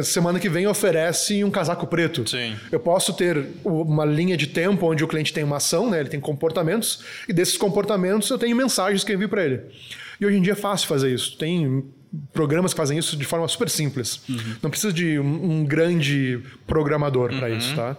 semana 0.03 0.39
que 0.39 0.49
vem 0.49 0.67
oferece 0.67 1.41
um 1.43 1.49
casaco 1.49 1.87
preto. 1.87 2.29
Sim. 2.29 2.53
Eu 2.69 2.81
posso 2.81 3.13
ter 3.13 3.45
uma 3.63 4.03
linha 4.03 4.35
de 4.35 4.47
tempo 4.47 4.91
onde 4.91 5.05
o 5.05 5.07
cliente 5.07 5.31
tem 5.31 5.43
uma 5.45 5.57
ação, 5.57 5.89
né? 5.89 6.01
ele 6.01 6.09
tem 6.09 6.19
comportamentos, 6.19 7.01
e 7.29 7.33
desses 7.33 7.55
comportamentos 7.55 8.29
eu 8.29 8.37
tenho 8.37 8.55
mensagens 8.57 9.05
que 9.05 9.11
eu 9.13 9.15
envio 9.15 9.29
para 9.29 9.45
ele. 9.45 9.61
E 10.19 10.25
hoje 10.25 10.37
em 10.37 10.41
dia 10.41 10.53
é 10.53 10.55
fácil 10.55 10.87
fazer 10.87 11.13
isso. 11.13 11.37
Tem 11.37 11.85
programas 12.33 12.73
que 12.73 12.77
fazem 12.77 12.97
isso 12.97 13.17
de 13.17 13.25
forma 13.25 13.47
super 13.47 13.69
simples. 13.69 14.21
Não 14.61 14.69
precisa 14.69 14.93
de 14.93 15.19
um, 15.19 15.59
um 15.59 15.65
grande 15.65 16.41
programador 16.65 17.29
para 17.37 17.49
isso, 17.49 17.75
tá? 17.75 17.95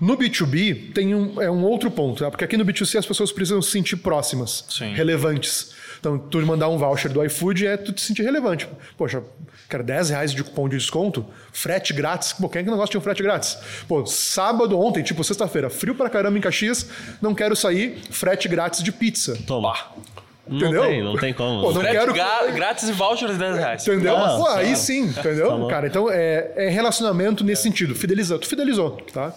No 0.00 0.18
B2B 0.18 0.92
tem 0.92 1.14
um, 1.14 1.40
é 1.40 1.48
um 1.48 1.62
outro 1.62 1.88
ponto, 1.88 2.24
tá? 2.24 2.28
porque 2.30 2.44
aqui 2.44 2.56
no 2.56 2.64
B2C 2.64 2.98
as 2.98 3.06
pessoas 3.06 3.30
precisam 3.30 3.62
se 3.62 3.70
sentir 3.70 3.94
próximas, 3.96 4.64
Sim. 4.68 4.92
relevantes. 4.94 5.76
Então, 6.00 6.18
tu 6.18 6.44
mandar 6.44 6.68
um 6.68 6.76
voucher 6.76 7.12
do 7.12 7.24
iFood 7.24 7.64
é 7.64 7.76
tu 7.76 7.92
te 7.92 8.00
sentir 8.00 8.22
relevante. 8.24 8.66
Poxa, 8.98 9.22
quero 9.70 9.84
10 9.84 10.10
reais 10.10 10.34
de 10.34 10.42
cupom 10.42 10.68
de 10.68 10.76
desconto, 10.76 11.24
frete 11.52 11.92
grátis. 11.92 12.32
Pô, 12.32 12.48
quem 12.48 12.62
é 12.62 12.64
que 12.64 12.70
não 12.70 12.76
gosta 12.76 12.90
de 12.90 12.98
um 12.98 13.00
frete 13.00 13.22
grátis? 13.22 13.56
Pô, 13.86 14.04
sábado, 14.04 14.76
ontem, 14.76 15.04
tipo 15.04 15.22
sexta-feira, 15.22 15.70
frio 15.70 15.94
pra 15.94 16.10
caramba 16.10 16.36
em 16.36 16.40
Caxias, 16.40 16.90
não 17.20 17.32
quero 17.32 17.54
sair, 17.54 18.00
frete 18.10 18.48
grátis 18.48 18.82
de 18.82 18.90
pizza. 18.90 19.38
Toma. 19.46 19.72
Não 19.96 20.11
Entendeu? 20.48 20.82
tem, 20.82 21.02
não 21.04 21.16
tem 21.16 21.32
como. 21.32 21.60
Pô, 21.62 21.72
não 21.72 21.80
Frete 21.80 21.96
quero- 22.12 22.52
grátis 22.52 22.88
e 22.88 22.92
voucher 22.92 23.28
de 23.28 23.36
10 23.36 23.56
reais. 23.56 23.86
Entendeu? 23.86 24.16
Ah, 24.16 24.36
Pô, 24.38 24.46
aí 24.48 24.64
claro. 24.64 24.76
sim, 24.76 25.02
entendeu? 25.04 25.46
Falou. 25.48 25.68
Cara, 25.68 25.86
então 25.86 26.10
é, 26.10 26.50
é 26.56 26.68
relacionamento 26.68 27.44
nesse 27.44 27.62
sentido. 27.62 27.94
Fidelizou. 27.94 28.38
Tu 28.40 28.48
fidelizou, 28.48 28.98
tá? 29.12 29.32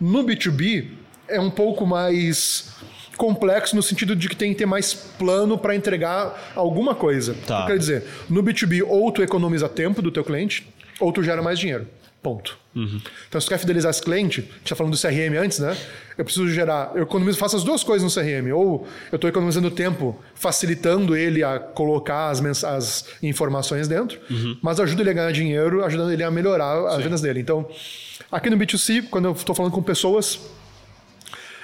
No 0.00 0.22
B2B 0.24 0.88
é 1.28 1.40
um 1.40 1.50
pouco 1.50 1.84
mais 1.84 2.70
complexo 3.16 3.74
no 3.76 3.82
sentido 3.82 4.14
de 4.16 4.28
que 4.28 4.36
tem 4.36 4.52
que 4.52 4.58
ter 4.58 4.66
mais 4.66 4.94
plano 4.94 5.58
para 5.58 5.74
entregar 5.74 6.52
alguma 6.54 6.94
coisa. 6.94 7.34
Tá. 7.46 7.66
Quer 7.66 7.76
dizer, 7.78 8.04
no 8.30 8.42
B2B 8.42 8.82
ou 8.86 9.10
tu 9.12 9.22
economiza 9.22 9.68
tempo 9.68 10.00
do 10.00 10.10
teu 10.12 10.24
cliente 10.24 10.66
ou 11.00 11.12
tu 11.12 11.22
gera 11.22 11.42
mais 11.42 11.58
dinheiro. 11.58 11.86
Ponto. 12.22 12.58
Então, 13.28 13.40
se 13.40 13.46
tu 13.46 13.50
quer 13.50 13.58
fidelizar 13.58 13.90
esse 13.90 14.02
cliente, 14.02 14.40
a 14.40 14.42
gente 14.42 14.62
está 14.64 14.76
falando 14.76 14.92
do 14.92 15.00
CRM 15.00 15.36
antes, 15.42 15.58
né? 15.58 15.74
Eu 16.18 16.24
preciso 16.24 16.48
gerar, 16.50 16.92
eu 16.94 17.04
economizo, 17.04 17.38
faço 17.38 17.56
as 17.56 17.64
duas 17.64 17.82
coisas 17.82 18.14
no 18.14 18.22
CRM. 18.22 18.52
Ou 18.54 18.86
eu 19.10 19.16
estou 19.16 19.28
economizando 19.30 19.70
tempo, 19.70 20.18
facilitando 20.34 21.16
ele 21.16 21.42
a 21.42 21.58
colocar 21.58 22.28
as, 22.28 22.62
as 22.62 23.06
informações 23.22 23.88
dentro, 23.88 24.20
mas 24.60 24.78
ajuda 24.78 25.02
ele 25.02 25.10
a 25.10 25.12
ganhar 25.14 25.32
dinheiro, 25.32 25.82
ajudando 25.82 26.12
ele 26.12 26.22
a 26.22 26.30
melhorar 26.30 26.88
as 26.88 27.02
vendas 27.02 27.22
dele. 27.22 27.40
Então, 27.40 27.66
aqui 28.30 28.50
no 28.50 28.56
B2C, 28.58 29.08
quando 29.08 29.24
eu 29.24 29.32
estou 29.32 29.54
falando 29.54 29.72
com 29.72 29.82
pessoas, 29.82 30.38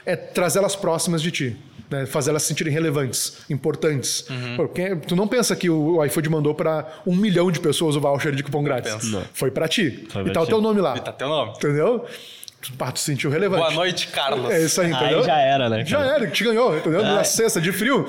é 0.07 0.17
trazê-las 0.17 0.75
próximas 0.75 1.21
de 1.21 1.31
ti. 1.31 1.57
Né, 1.89 2.05
fazer 2.05 2.31
elas 2.31 2.43
se 2.43 2.49
sentirem 2.49 2.73
relevantes, 2.73 3.39
importantes. 3.49 4.27
Pô, 4.57 4.67
quem- 4.67 4.97
tu 4.99 5.15
não 5.15 5.29
pensa 5.29 5.55
que 5.55 5.71
o 5.71 6.05
iFood 6.05 6.29
mandou 6.29 6.53
para 6.55 6.85
um 7.07 7.15
milhão 7.15 7.49
de 7.51 7.61
pessoas 7.61 7.95
o 7.95 8.01
voucher 8.01 8.35
de 8.35 8.43
cupom 8.43 8.63
grátis. 8.65 8.93
Foi 9.33 9.51
para 9.53 9.69
ti. 9.69 10.05
Foi 10.11 10.23
e 10.23 10.33
tá 10.33 10.43
o 10.43 10.47
teu 10.47 10.61
nome 10.61 10.81
lá. 10.81 10.97
E 10.97 11.01
tá 11.01 11.13
teu 11.13 11.29
nome. 11.29 11.53
Entendeu? 11.57 12.05
Tu, 12.67 12.99
se 12.99 13.05
sentiu 13.05 13.31
relevante. 13.31 13.63
Boa 13.63 13.73
noite, 13.75 14.09
Carlos. 14.09 14.51
É 14.51 14.63
isso 14.65 14.81
aí, 14.81 14.91
entendeu? 14.91 15.19
Aí 15.21 15.25
já 15.25 15.39
era, 15.39 15.69
né? 15.69 15.85
Já 15.85 15.99
cara? 15.99 16.11
era, 16.17 16.27
te 16.31 16.45
ganhou, 16.45 16.77
entendeu? 16.77 17.03
Na 17.03 17.23
sexta, 17.25 17.61
de 17.61 17.73
frio. 17.73 18.07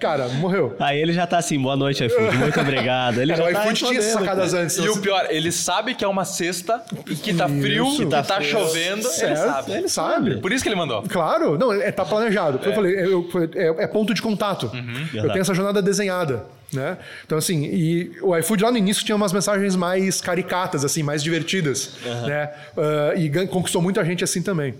Cara, 0.00 0.28
morreu. 0.28 0.74
Aí 0.78 0.98
ele 1.00 1.12
já 1.12 1.26
tá 1.26 1.38
assim, 1.38 1.60
boa 1.60 1.76
noite, 1.76 2.04
iFood, 2.04 2.36
muito 2.36 2.60
obrigado. 2.60 3.20
Ele 3.20 3.32
Cara, 3.34 3.44
já 3.44 3.50
o 3.50 3.52
tá 3.54 3.62
iFood 3.64 3.78
tinha 3.78 3.90
essas 3.98 4.04
respondendo, 4.06 4.28
sacadas 4.28 4.50
cara. 4.52 4.62
antes. 4.64 4.76
E 4.76 4.80
não 4.84 4.92
o 4.94 4.98
pior, 5.00 5.26
ele 5.30 5.52
sabe 5.52 5.94
que 5.94 6.04
é 6.04 6.08
uma 6.08 6.24
sexta 6.24 6.82
e 7.08 7.14
que 7.14 7.34
tá 7.34 7.48
frio, 7.48 7.86
Isso. 7.86 7.96
que 7.98 8.06
tá, 8.06 8.22
Tá 8.22 8.36
frio. 8.36 8.50
chovendo. 8.50 9.06
Ele 9.06 9.14
Certo, 9.14 9.36
sabe. 9.38 9.72
ele 9.72 9.88
sabe. 9.88 10.36
Por 10.38 10.52
isso 10.52 10.62
que 10.62 10.68
ele 10.68 10.76
mandou. 10.76 11.02
Claro, 11.02 11.56
não, 11.58 11.72
é, 11.72 11.90
tá 11.92 12.04
planejado. 12.04 12.60
Eu 12.62 12.72
falei, 12.74 12.96
é, 12.96 13.06
eu- 13.06 13.28
é, 13.54 13.84
é 13.84 13.86
ponto 13.86 14.12
de 14.14 14.22
contato. 14.22 14.70
Eu 14.74 14.82
Verdade. 14.82 15.28
tenho 15.32 15.40
essa 15.42 15.54
jornada 15.54 15.80
desenhada. 15.82 16.44
Né? 16.72 16.98
Então, 17.24 17.38
assim, 17.38 17.64
e 17.64 18.12
o 18.20 18.36
iFood 18.36 18.64
lá 18.64 18.72
no 18.72 18.76
início 18.76 19.04
tinha 19.04 19.14
umas 19.14 19.32
mensagens 19.32 19.76
mais 19.76 20.20
caricatas, 20.20 20.84
assim, 20.84 21.02
mais 21.02 21.22
divertidas. 21.22 21.92
Né? 22.26 22.50
Ah, 22.76 23.14
e 23.16 23.46
conquistou 23.46 23.80
muita 23.80 24.04
gente 24.04 24.24
assim 24.24 24.42
também. 24.42 24.74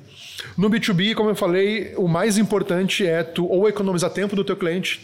No 0.56 0.68
B2B, 0.68 1.14
como 1.14 1.30
eu 1.30 1.36
falei, 1.36 1.94
o 1.96 2.08
mais 2.08 2.38
importante 2.38 3.06
é 3.06 3.22
tu 3.22 3.46
ou 3.46 3.68
economizar 3.68 4.10
tempo 4.10 4.34
do 4.34 4.44
teu 4.44 4.56
cliente 4.56 5.00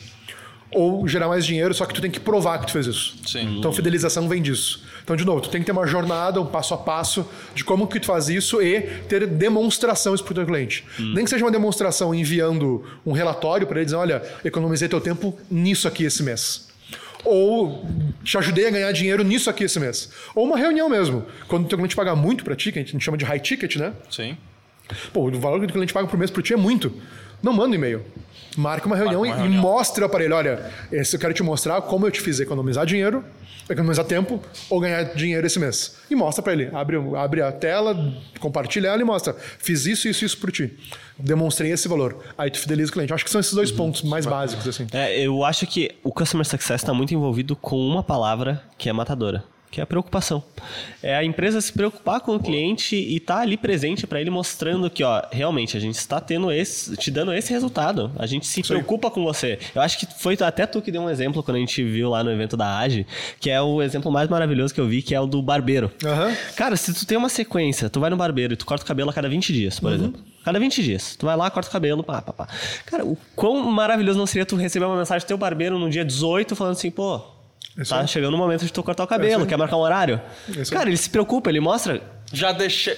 ou 0.75 1.07
gerar 1.07 1.29
mais 1.29 1.45
dinheiro, 1.45 1.75
só 1.75 1.85
que 1.85 1.93
tu 1.93 2.01
tem 2.01 2.11
que 2.11 2.19
provar 2.19 2.59
que 2.59 2.67
tu 2.67 2.73
fez 2.73 2.87
isso. 2.87 3.15
Sim. 3.27 3.59
Então, 3.59 3.73
fidelização 3.73 4.27
vem 4.29 4.41
disso. 4.41 4.83
Então, 5.05 5.15
de 5.15 5.25
novo, 5.25 5.43
tu 5.43 5.51
tem 5.51 5.61
que 5.61 5.67
ter 5.67 5.73
uma 5.73 5.87
jornada, 5.87 6.41
um 6.41 6.47
passo 6.47 6.73
a 6.73 6.79
passo 6.79 7.27
de 7.55 7.63
como 7.63 7.87
que 7.87 8.01
tu 8.01 8.07
faz 8.07 8.29
isso 8.29 8.63
e 8.63 8.81
ter 9.07 9.27
demonstração 9.27 10.15
isso 10.15 10.25
pro 10.25 10.35
teu 10.35 10.47
cliente. 10.47 10.85
Nem 10.99 11.25
que 11.25 11.31
seja 11.31 11.45
uma 11.45 11.51
demonstração 11.51 12.15
enviando 12.15 12.85
um 13.05 13.13
relatório 13.13 13.67
para 13.67 13.79
ele 13.79 13.85
dizer, 13.85 13.97
olha, 13.97 14.23
economizei 14.45 14.89
teu 14.89 15.01
tempo 15.01 15.39
nisso 15.51 15.87
aqui 15.87 16.05
esse 16.05 16.23
mês. 16.23 16.72
Ou 17.25 17.85
te 18.25 18.37
ajudei 18.39 18.67
a 18.67 18.71
ganhar 18.71 18.93
dinheiro 18.93 19.23
nisso 19.23 19.49
aqui 19.49 19.65
esse 19.65 19.79
mês. 19.79 20.11
Ou 20.35 20.45
uma 20.45 20.57
reunião 20.57 20.89
mesmo. 20.89 21.25
Quando 21.49 21.65
o 21.65 21.69
teu 21.69 21.79
cliente 21.79 21.97
paga 21.97 22.15
muito 22.17 22.45
para 22.45 22.57
ti, 22.57 22.73
que 22.73 22.79
a 22.79 22.83
gente 22.83 23.01
chama 23.01 23.17
de 23.17 23.25
high 23.25 23.41
ticket, 23.41 23.77
né? 23.77 23.93
Sim. 24.11 24.37
Pô, 25.13 25.29
o 25.29 25.41
valor 25.41 25.61
que 25.61 25.67
o 25.67 25.73
cliente 25.73 25.93
paga 25.93 26.09
por 26.09 26.19
mês 26.19 26.31
por 26.31 26.43
ti 26.43 26.53
é 26.53 26.57
muito. 26.57 26.93
Não 27.43 27.53
manda 27.53 27.71
um 27.71 27.75
e-mail. 27.75 28.05
Marca 28.57 28.87
uma 28.87 28.97
reunião, 28.97 29.21
Marca 29.23 29.35
uma 29.35 29.39
e- 29.39 29.43
reunião. 29.49 29.61
e 29.61 29.63
mostra 29.63 30.09
para 30.09 30.25
ele: 30.25 30.35
olha, 30.35 30.71
esse 30.91 31.17
eu 31.17 31.21
quero 31.21 31.33
te 31.35 31.43
mostrar 31.43 31.81
como 31.83 32.07
eu 32.07 32.11
te 32.11 32.21
fiz 32.21 32.39
economizar 32.41 32.85
dinheiro, 32.87 33.25
economizar 33.69 34.05
tempo 34.05 34.41
ou 34.69 34.81
ganhar 34.81 35.03
dinheiro 35.15 35.47
esse 35.47 35.59
mês. 35.59 35.97
E 36.11 36.15
mostra 36.15 36.43
para 36.43 36.53
ele. 36.53 36.69
Abre, 36.73 36.97
abre 37.17 37.41
a 37.43 37.51
tela, 37.51 37.97
compartilha 38.41 38.89
ela 38.89 39.01
e 39.01 39.05
mostra: 39.05 39.35
fiz 39.59 39.87
isso, 39.87 40.07
isso, 40.09 40.25
isso 40.25 40.39
por 40.39 40.53
ti. 40.53 40.77
Demonstrei 41.19 41.71
esse 41.73 41.87
valor. 41.89 42.17
Aí 42.37 42.51
tu 42.51 42.59
fideliza 42.59 42.91
o 42.91 42.93
cliente. 42.93 43.13
Acho 43.13 43.25
que 43.25 43.31
são 43.31 43.41
esses 43.41 43.53
dois 43.55 43.71
pontos 43.71 44.03
mais 44.03 44.27
básicos, 44.27 44.67
assim. 44.67 44.87
É, 44.93 45.19
eu 45.21 45.45
acho 45.45 45.67
que 45.67 45.91
o 46.03 46.13
Customer 46.13 46.45
Success 46.47 46.83
está 46.83 46.93
muito 46.93 47.15
envolvido 47.15 47.55
com 47.55 47.77
uma 47.79 48.03
palavra 48.03 48.63
que 48.77 48.89
é 48.89 48.93
matadora, 48.93 49.45
que 49.73 49.81
é 49.81 49.83
a 49.83 49.87
preocupação. 49.87 50.45
É 51.03 51.17
a 51.17 51.25
empresa 51.25 51.59
se 51.63 51.73
preocupar 51.73 52.21
com 52.21 52.37
o 52.37 52.39
cliente 52.39 52.95
e 52.95 53.17
estar 53.17 53.39
ali 53.39 53.57
presente 53.57 54.07
para 54.07 54.21
ele 54.21 54.29
mostrando 54.29 54.91
que, 54.91 55.03
ó, 55.03 55.23
realmente 55.33 55.79
a 55.79 55.81
gente 55.81 55.95
está 55.95 56.21
tendo 56.21 56.53
esse, 56.53 56.95
te 56.99 57.11
dando 57.11 57.33
esse 57.33 57.51
resultado. 57.51 58.13
A 58.19 58.27
gente 58.27 58.47
se 58.47 58.61
aí. 58.61 58.67
preocupa 58.67 59.11
com 59.11 59.25
você. 59.25 59.59
Eu 59.75 59.81
acho 59.81 59.99
que 59.99 60.07
foi 60.21 60.37
até 60.43 60.67
tu 60.67 60.83
que 60.83 60.93
deu 60.93 61.01
um 61.01 61.09
exemplo 61.09 61.43
quando 61.43 61.57
a 61.57 61.61
gente 61.61 61.83
viu 61.83 62.11
lá 62.11 62.23
no 62.23 62.31
evento 62.31 62.55
da 62.55 62.81
AGE, 62.81 63.07
que 63.41 63.49
é 63.49 63.63
o 63.63 63.81
exemplo 63.81 64.13
mais 64.13 64.29
maravilhoso 64.29 64.75
que 64.75 64.81
eu 64.81 64.87
vi, 64.87 65.01
que 65.01 65.15
é 65.15 65.21
o 65.21 65.27
do 65.27 65.41
barbeiro. 65.41 65.91
Aham. 66.05 66.37
Cara, 66.55 66.77
se 66.77 66.93
tu 66.93 67.07
tem 67.07 67.17
uma 67.17 67.31
sequência, 67.31 67.89
tu 67.89 67.99
vai 67.99 68.11
no 68.11 68.17
barbeiro 68.17 68.53
e 68.53 68.57
tu 68.57 68.67
corta 68.67 68.85
o 68.85 68.87
cabelo 68.87 69.09
a 69.09 69.13
cada 69.15 69.29
20 69.29 69.55
dias, 69.55 69.81
por 69.81 69.91
exemplo. 69.91 70.21
Cada 70.45 70.59
20 70.59 70.83
dias. 70.83 71.17
Tu 71.17 71.25
vai 71.25 71.35
lá, 71.35 71.51
corta 71.51 71.71
o 71.71 71.73
cabelo, 71.73 72.05
pá, 72.05 72.21
pá, 72.21 72.33
pá. 72.35 72.49
Cara, 72.85 73.07
o 73.07 73.17
quão 73.35 73.63
maravilhoso 73.71 74.19
não 74.19 74.27
seria 74.27 74.45
tu 74.45 74.55
receber 74.55 74.85
uma 74.85 74.99
mensagem 74.99 75.25
do 75.25 75.29
teu 75.29 75.39
barbeiro 75.39 75.79
no 75.79 75.89
dia 75.89 76.05
18 76.05 76.55
falando 76.55 76.73
assim, 76.73 76.91
pô, 76.91 77.23
Isso 77.77 77.91
tá 77.95 78.01
aí. 78.01 78.09
chegando 78.09 78.35
o 78.35 78.37
momento 78.37 78.65
de 78.65 78.73
tu 78.73 78.83
cortar 78.83 79.05
o 79.05 79.07
cabelo, 79.07 79.43
aí. 79.43 79.49
quer 79.49 79.57
marcar 79.57 79.77
um 79.77 79.81
horário? 79.81 80.21
Isso 80.49 80.73
aí. 80.75 80.79
Cara, 80.79 80.89
ele 80.91 80.97
se 80.97 81.09
preocupa, 81.09 81.49
ele 81.51 81.61
mostra. 81.61 82.03
Já 82.33 82.51
deixei. 82.53 82.97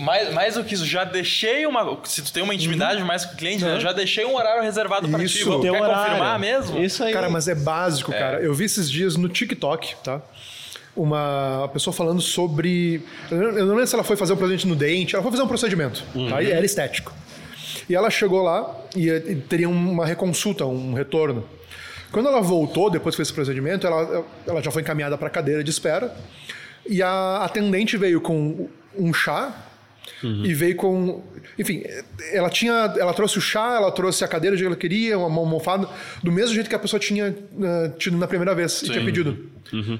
Mais, 0.00 0.32
mais 0.32 0.54
do 0.54 0.62
que 0.64 0.74
isso, 0.74 0.84
já 0.86 1.02
deixei 1.04 1.66
uma. 1.66 1.98
Se 2.04 2.22
tu 2.22 2.32
tem 2.32 2.42
uma 2.42 2.54
intimidade 2.54 3.02
mais 3.02 3.24
com 3.24 3.34
o 3.34 3.36
cliente, 3.36 3.64
né, 3.64 3.80
já 3.80 3.92
deixei 3.92 4.24
um 4.24 4.36
horário 4.36 4.62
reservado 4.62 5.08
pra 5.08 5.18
ti. 5.18 5.24
Isso. 5.26 5.44
Vamos- 5.44 5.62
Teu 5.62 5.74
Quer 5.74 5.82
horário. 5.82 6.04
confirmar 6.04 6.38
mesmo? 6.38 6.78
Isso 6.82 7.02
aí. 7.04 7.12
Cara, 7.12 7.28
mas 7.28 7.48
é 7.48 7.54
básico, 7.54 8.12
cara. 8.12 8.40
Eu 8.40 8.54
vi 8.54 8.64
esses 8.64 8.90
dias 8.90 9.16
no 9.16 9.28
TikTok, 9.28 9.96
tá? 10.04 10.20
Uma 10.94 11.68
pessoa 11.72 11.92
falando 11.92 12.20
sobre. 12.22 13.02
Eu 13.30 13.36
não 13.36 13.44
eu 13.58 13.66
não 13.66 13.74
lembro 13.74 13.86
se 13.86 13.94
ela 13.94 14.04
foi 14.04 14.16
fazer 14.16 14.32
um 14.32 14.36
presente 14.36 14.66
no 14.66 14.74
dente, 14.74 15.14
ela 15.14 15.22
foi 15.22 15.30
fazer 15.30 15.42
um 15.42 15.48
procedimento, 15.48 16.02
tá? 16.30 16.42
E 16.42 16.50
era 16.50 16.64
estético. 16.64 17.12
E 17.88 17.94
ela 17.94 18.08
chegou 18.08 18.42
lá 18.42 18.74
e, 18.96 19.08
e 19.10 19.36
teria 19.36 19.68
uma 19.68 20.06
reconsulta, 20.06 20.64
um 20.64 20.94
retorno. 20.94 21.46
Quando 22.16 22.30
ela 22.30 22.40
voltou, 22.40 22.88
depois 22.88 23.14
que 23.14 23.18
fez 23.18 23.28
esse 23.28 23.34
procedimento, 23.34 23.86
ela, 23.86 24.24
ela 24.46 24.62
já 24.62 24.70
foi 24.70 24.80
encaminhada 24.80 25.18
para 25.18 25.26
a 25.26 25.30
cadeira 25.30 25.62
de 25.62 25.68
espera. 25.68 26.16
E 26.88 27.02
a 27.02 27.44
atendente 27.44 27.94
veio 27.98 28.22
com 28.22 28.70
um 28.96 29.12
chá 29.12 29.54
e 30.22 30.54
veio 30.54 30.76
com. 30.76 31.22
Enfim, 31.58 31.82
ela 32.32 32.48
tinha. 32.48 32.94
Ela 32.98 33.12
trouxe 33.12 33.36
o 33.36 33.40
chá, 33.42 33.74
ela 33.76 33.92
trouxe 33.92 34.24
a 34.24 34.28
cadeira 34.28 34.56
de 34.56 34.62
que 34.62 34.66
ela 34.66 34.76
queria, 34.76 35.18
uma 35.18 35.40
almofada, 35.40 35.90
do 36.22 36.32
mesmo 36.32 36.54
jeito 36.54 36.70
que 36.70 36.74
a 36.74 36.78
pessoa 36.78 36.98
tinha 36.98 37.36
eh, 37.62 37.92
tido 37.98 38.16
na 38.16 38.26
primeira 38.26 38.54
vez 38.54 38.80
e 38.80 38.86
tinha 38.86 39.04
pedido. 39.04 39.50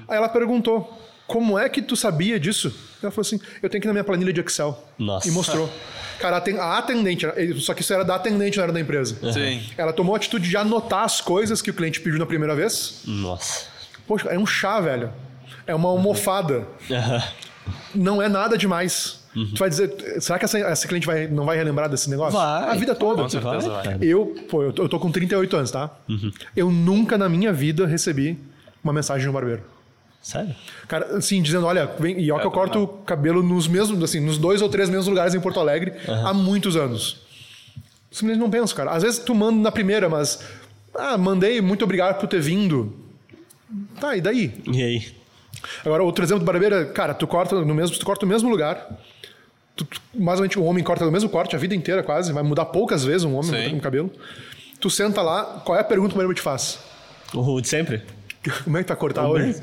Aí 0.07 0.17
ela 0.17 0.27
perguntou: 0.27 0.91
como 1.27 1.57
é 1.59 1.67
que 1.69 1.81
tu 1.81 1.95
sabia 1.95 2.39
disso? 2.39 2.73
Ela 3.03 3.11
falou 3.11 3.21
assim: 3.27 3.39
eu 3.61 3.69
tenho 3.69 3.81
que 3.81 3.87
ir 3.87 3.89
na 3.89 3.93
minha 3.93 4.03
planilha 4.03 4.31
de 4.33 4.41
Excel. 4.41 4.81
Nossa. 4.97 5.27
E 5.27 5.31
mostrou. 5.31 5.69
Cara, 6.19 6.37
a 6.37 6.39
aten- 6.39 6.57
a 6.57 6.77
atendente, 6.79 7.25
só 7.59 7.73
que 7.75 7.81
isso 7.81 7.93
era 7.93 8.03
da 8.03 8.15
atendente, 8.15 8.57
não 8.57 8.63
era 8.63 8.73
da 8.73 8.79
empresa. 8.79 9.15
Sim. 9.31 9.61
Ela 9.77 9.93
tomou 9.93 10.15
a 10.15 10.17
atitude 10.17 10.49
de 10.49 10.57
anotar 10.57 11.03
as 11.03 11.21
coisas 11.21 11.61
que 11.61 11.69
o 11.69 11.73
cliente 11.73 11.99
pediu 12.01 12.17
na 12.17 12.25
primeira 12.25 12.55
vez. 12.55 13.01
Nossa. 13.05 13.65
Poxa, 14.07 14.27
é 14.29 14.39
um 14.39 14.45
chá, 14.45 14.79
velho. 14.79 15.11
É 15.67 15.75
uma 15.75 15.89
almofada. 15.89 16.65
Não 17.93 18.21
é 18.21 18.29
nada 18.29 18.57
demais. 18.57 19.25
Tu 19.33 19.55
vai 19.59 19.69
dizer, 19.69 19.93
será 20.19 20.39
que 20.39 20.45
essa, 20.45 20.57
essa 20.57 20.87
cliente 20.87 21.05
vai, 21.05 21.27
não 21.27 21.45
vai 21.45 21.55
relembrar 21.57 21.87
desse 21.87 22.09
negócio? 22.09 22.39
Vai. 22.39 22.69
A 22.71 22.73
vida 22.75 22.95
toda. 22.95 23.21
Com 23.21 23.29
certeza 23.29 23.69
vai. 23.69 23.97
Eu, 24.01 24.35
pô, 24.49 24.63
eu 24.63 24.73
tô, 24.73 24.83
eu 24.83 24.89
tô 24.89 24.99
com 24.99 25.11
38 25.11 25.55
anos, 25.57 25.69
tá? 25.69 25.91
Eu 26.55 26.71
nunca 26.71 27.17
na 27.19 27.29
minha 27.29 27.53
vida 27.53 27.85
recebi 27.85 28.39
uma 28.83 28.91
mensagem 28.93 29.27
no 29.27 29.33
barbeiro. 29.33 29.61
Sério? 30.21 30.53
Cara, 30.87 31.17
assim, 31.17 31.41
dizendo, 31.41 31.65
olha, 31.65 31.85
vem, 31.99 32.19
e 32.19 32.31
ó 32.31 32.39
que 32.39 32.45
eu 32.45 32.51
corto 32.51 32.83
o 32.83 32.87
cabelo 32.87 33.41
nos 33.41 33.67
mesmos, 33.67 34.03
assim, 34.03 34.19
nos 34.19 34.37
dois 34.37 34.61
ou 34.61 34.67
três 34.69 34.89
mesmos 34.89 35.07
lugares 35.07 35.33
em 35.33 35.39
Porto 35.39 35.59
Alegre 35.59 35.93
há 36.07 36.33
muitos 36.33 36.75
anos. 36.75 37.21
Simplesmente 38.11 38.41
não 38.43 38.49
penso, 38.49 38.75
cara. 38.75 38.91
Às 38.91 39.03
vezes 39.03 39.19
tu 39.19 39.33
manda 39.35 39.57
na 39.61 39.71
primeira, 39.71 40.09
mas. 40.09 40.39
Ah, 40.93 41.17
mandei, 41.17 41.61
muito 41.61 41.83
obrigado 41.83 42.19
por 42.19 42.27
ter 42.27 42.41
vindo. 42.41 42.93
Tá, 43.99 44.15
e 44.17 44.21
daí? 44.21 44.53
E 44.71 44.81
aí? 44.83 45.07
Agora, 45.85 46.03
outro 46.03 46.23
exemplo 46.23 46.43
do 46.43 46.45
barbeiro 46.45 46.75
é, 46.75 46.85
cara, 46.85 47.13
tu 47.13 47.27
corta 47.27 47.55
no 47.63 47.73
mesmo, 47.75 47.97
tu 47.97 48.05
corta 48.05 48.25
no 48.25 48.31
mesmo 48.31 48.49
lugar. 48.49 48.97
Tu, 49.75 49.85
tu- 49.85 50.01
mais 50.15 50.39
ou 50.39 50.43
menos, 50.43 50.55
o 50.55 50.63
homem 50.63 50.83
corta 50.83 51.05
no 51.05 51.11
mesmo 51.11 51.29
corte 51.29 51.55
a 51.55 51.59
vida 51.59 51.75
inteira, 51.75 52.01
quase. 52.01 52.33
Vai 52.33 52.43
mudar 52.43 52.65
poucas 52.65 53.03
vezes 53.05 53.23
um 53.23 53.35
homem 53.35 53.51
o 53.77 53.81
cabelo. 53.81 54.11
Tu 54.79 54.89
senta 54.89 55.21
lá, 55.21 55.61
qual 55.65 55.77
é 55.77 55.81
a 55.81 55.83
pergunta 55.83 56.09
que 56.09 56.15
o 56.15 56.17
barbeiro 56.17 56.35
te 56.35 56.41
faz? 56.41 56.79
O 57.33 57.61
de 57.61 57.67
sempre? 57.67 58.01
Como 58.63 58.77
é 58.77 58.81
que 58.81 58.85
tu 58.85 58.89
vai 58.89 58.97
cortar 58.97 59.27
hoje? 59.27 59.53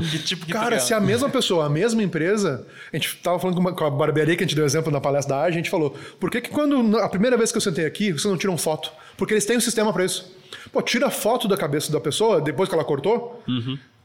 Que 0.00 0.16
é 0.16 0.18
que 0.18 0.18
tipo 0.24 0.46
que 0.46 0.52
Cara, 0.52 0.78
se 0.80 0.92
a 0.94 1.00
mesma 1.00 1.28
pessoa, 1.28 1.66
a 1.66 1.68
mesma 1.68 2.02
empresa, 2.02 2.66
a 2.92 2.96
gente 2.96 3.16
tava 3.22 3.38
falando 3.38 3.54
com, 3.56 3.60
uma- 3.60 3.72
com 3.72 3.84
a 3.84 3.90
barbearia 3.90 4.36
que 4.36 4.42
a 4.44 4.46
gente 4.46 4.56
deu 4.56 4.64
exemplo 4.64 4.90
na 4.92 5.00
palestra 5.00 5.36
da 5.36 5.42
AGE, 5.42 5.54
a 5.54 5.56
gente 5.58 5.70
falou, 5.70 5.96
por 6.20 6.30
que 6.30 6.40
que 6.40 6.50
quando, 6.50 6.98
a 6.98 7.08
primeira 7.08 7.36
vez 7.36 7.50
que 7.52 7.56
eu 7.58 7.62
sentei 7.62 7.84
aqui, 7.86 8.12
vocês 8.12 8.24
não 8.24 8.36
tiram 8.36 8.56
foto? 8.58 8.90
Porque 9.16 9.32
eles 9.34 9.44
têm 9.46 9.56
um 9.56 9.60
sistema 9.60 9.92
pra 9.92 10.04
isso. 10.04 10.34
Pô, 10.72 10.82
tira 10.82 11.10
foto 11.10 11.46
da 11.48 11.56
cabeça 11.56 11.90
da 11.92 12.00
pessoa, 12.00 12.40
depois 12.40 12.68
que 12.68 12.74
ela 12.74 12.84
cortou. 12.84 13.42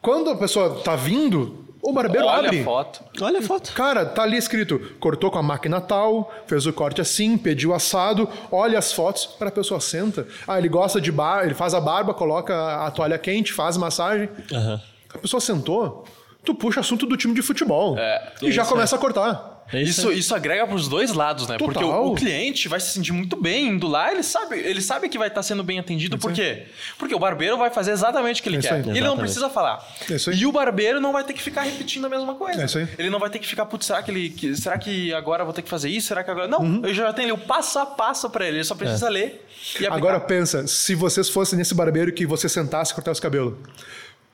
Quando 0.02 0.30
a 0.30 0.36
pessoa 0.36 0.82
tá 0.84 0.95
vindo, 0.95 1.63
o 1.82 1.91
barbeiro 1.91 2.28
Olha 2.28 2.48
abre. 2.48 2.62
a 2.62 2.63
foto. 2.63 3.04
Olha 3.22 3.39
a 3.39 3.41
foto. 3.41 3.74
Cara, 3.74 4.06
tá 4.06 4.24
ali 4.24 4.38
escrito, 4.38 4.80
cortou 5.00 5.32
com 5.32 5.39
a 5.39 5.44
máquina 5.44 5.82
tal, 5.82 6.32
fez 6.46 6.65
o 6.65 6.74
corte 6.74 7.02
assim, 7.02 7.38
pediu 7.38 7.74
assado, 7.74 8.30
olha 8.52 8.78
as 8.78 8.94
fotos, 8.94 9.26
para 9.26 9.50
a 9.50 9.52
pessoa 9.52 9.80
senta. 9.80 10.28
Ah, 10.48 10.58
ele 10.58 10.70
gosta 10.70 11.02
de 11.02 11.12
bar, 11.12 11.44
ele 11.44 11.54
faz 11.54 11.74
a 11.74 11.82
barba, 11.82 12.13
coloca 12.13 12.86
a 12.86 12.91
toalha 12.91 13.17
quente, 13.17 13.52
faz 13.52 13.78
massagem. 13.78 14.30
Aham. 14.54 14.82
A 15.13 15.17
pessoa 15.17 15.41
sentou, 15.41 16.06
tu 16.46 16.56
puxa 16.56 16.80
assunto 16.80 17.06
do 17.06 17.17
time 17.17 17.34
de 17.34 17.41
futebol. 17.41 17.98
É, 17.98 18.34
e 18.41 18.52
já 18.52 18.63
começa 18.65 18.96
a 18.96 19.00
cortar. 19.00 19.51
É 19.73 19.81
Isso, 19.81 20.12
isso 20.12 20.36
agrega 20.36 20.67
pros 20.67 20.88
dois 20.88 21.13
lados, 21.13 21.47
né? 21.47 21.57
Porque 21.57 21.79
Total. 21.79 22.05
o, 22.07 22.12
o 22.12 22.15
cliente 22.15 22.67
vai 22.67 22.79
se 22.79 22.91
sentir 22.91 23.12
muito 23.13 23.36
bem 23.36 23.67
indo 23.69 23.88
lá, 23.88 24.12
ele 24.12 24.23
sabe, 24.23 24.57
ele 24.60 24.81
sabe 24.81 25.07
que 25.07 25.17
vai 25.17 25.27
estar 25.29 25.41
sendo 25.43 25.63
bem 25.63 25.79
atendido. 25.79 26.17
Por 26.17 26.34
quê? 26.34 26.63
Porque 26.97 27.15
o 27.15 27.19
barbeiro 27.19 27.57
vai 27.57 27.69
fazer 27.69 27.91
exatamente 27.91 28.41
o 28.41 28.43
que 28.43 28.49
ele 28.49 28.57
É 28.57 28.60
isso 28.60 28.67
quer. 28.67 28.73
aí. 28.75 28.79
Ele 28.81 28.89
não 28.89 28.97
Exatamente. 28.97 29.19
precisa 29.21 29.49
falar. 29.49 29.88
É. 30.10 30.36
E 30.36 30.45
o 30.45 30.51
barbeiro 30.51 30.99
não 30.99 31.13
vai 31.13 31.23
ter 31.23 31.34
que 31.34 31.41
ficar 31.41 31.62
repetindo 31.63 32.05
a 32.05 32.10
mesma 32.10 32.36
coisa. 32.36 32.62
É 32.62 32.65
isso 32.65 32.77
aí. 32.77 32.88
Ele 32.97 33.10
não 33.10 33.19
vai 33.19 33.29
ter 33.29 33.39
que 33.39 33.47
ficar, 33.47 33.65
putz, 33.65 33.86
será 33.86 34.03
que 34.03 34.12
ele. 34.12 34.29
que- 34.29 34.55
será 34.55 34.77
que 34.77 35.13
agora 35.13 35.41
eu 35.41 35.45
vou 35.45 35.53
ter 35.53 35.62
que 35.62 35.69
fazer 35.69 35.89
isso? 35.89 36.07
Será 36.10 36.23
que 36.23 36.29
agora. 36.31 36.47
Não, 36.47 36.60
Uhum. 36.60 36.81
eu 36.86 36.93
já 36.93 37.12
tenho 37.13 37.34
ali 37.34 37.41
o 37.41 37.45
passo 37.45 37.79
a 37.79 37.86
passo 37.86 38.29
pra 38.29 38.45
ele. 38.47 38.57
Ele 38.57 38.63
só 38.63 38.75
precisa 38.75 39.07
ler 39.10 39.45
e 39.75 39.86
aplicar. 39.86 39.95
Agora 39.95 40.19
pensa, 40.19 40.67
se 40.67 40.95
vocês 40.95 41.29
fossem 41.29 41.57
nesse 41.57 41.73
barbeiro 41.73 42.12
que 42.12 42.25
você 42.25 42.49
sentasse 42.49 42.91
e 42.91 42.95
cortasse 42.95 43.19
o 43.19 43.23
cabelo, 43.23 43.57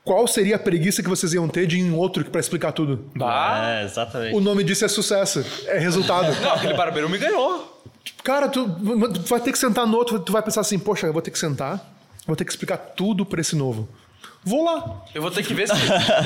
qual 0.08 0.26
seria 0.26 0.56
a 0.56 0.58
preguiça 0.58 1.02
que 1.02 1.08
vocês 1.08 1.34
iam 1.34 1.46
ter 1.46 1.66
de 1.66 1.76
ir 1.76 1.80
em 1.82 1.92
outro 1.92 2.24
pra 2.24 2.40
explicar 2.40 2.72
tudo? 2.72 3.04
Bah. 3.14 3.60
É, 3.62 3.84
exatamente. 3.84 4.34
O 4.34 4.40
nome 4.40 4.64
disso 4.64 4.82
é 4.82 4.88
sucesso, 4.88 5.44
é 5.66 5.78
resultado. 5.78 6.34
Não, 6.40 6.52
aquele 6.52 6.72
barbeiro 6.72 7.10
me 7.10 7.18
ganhou. 7.18 7.78
Cara, 8.24 8.48
tu, 8.48 8.66
tu 8.66 9.20
vai 9.28 9.38
ter 9.38 9.52
que 9.52 9.58
sentar 9.58 9.86
no 9.86 9.94
outro, 9.94 10.18
tu 10.18 10.32
vai 10.32 10.40
pensar 10.40 10.62
assim, 10.62 10.78
poxa, 10.78 11.06
eu 11.06 11.12
vou 11.12 11.20
ter 11.20 11.30
que 11.30 11.38
sentar, 11.38 11.86
vou 12.26 12.34
ter 12.34 12.46
que 12.46 12.50
explicar 12.50 12.78
tudo 12.78 13.26
pra 13.26 13.42
esse 13.42 13.54
novo. 13.54 13.86
Vou 14.44 14.64
lá. 14.64 15.02
Eu 15.14 15.20
vou 15.20 15.30
ter 15.30 15.44
que 15.44 15.52
ver 15.52 15.68
se. 15.68 15.74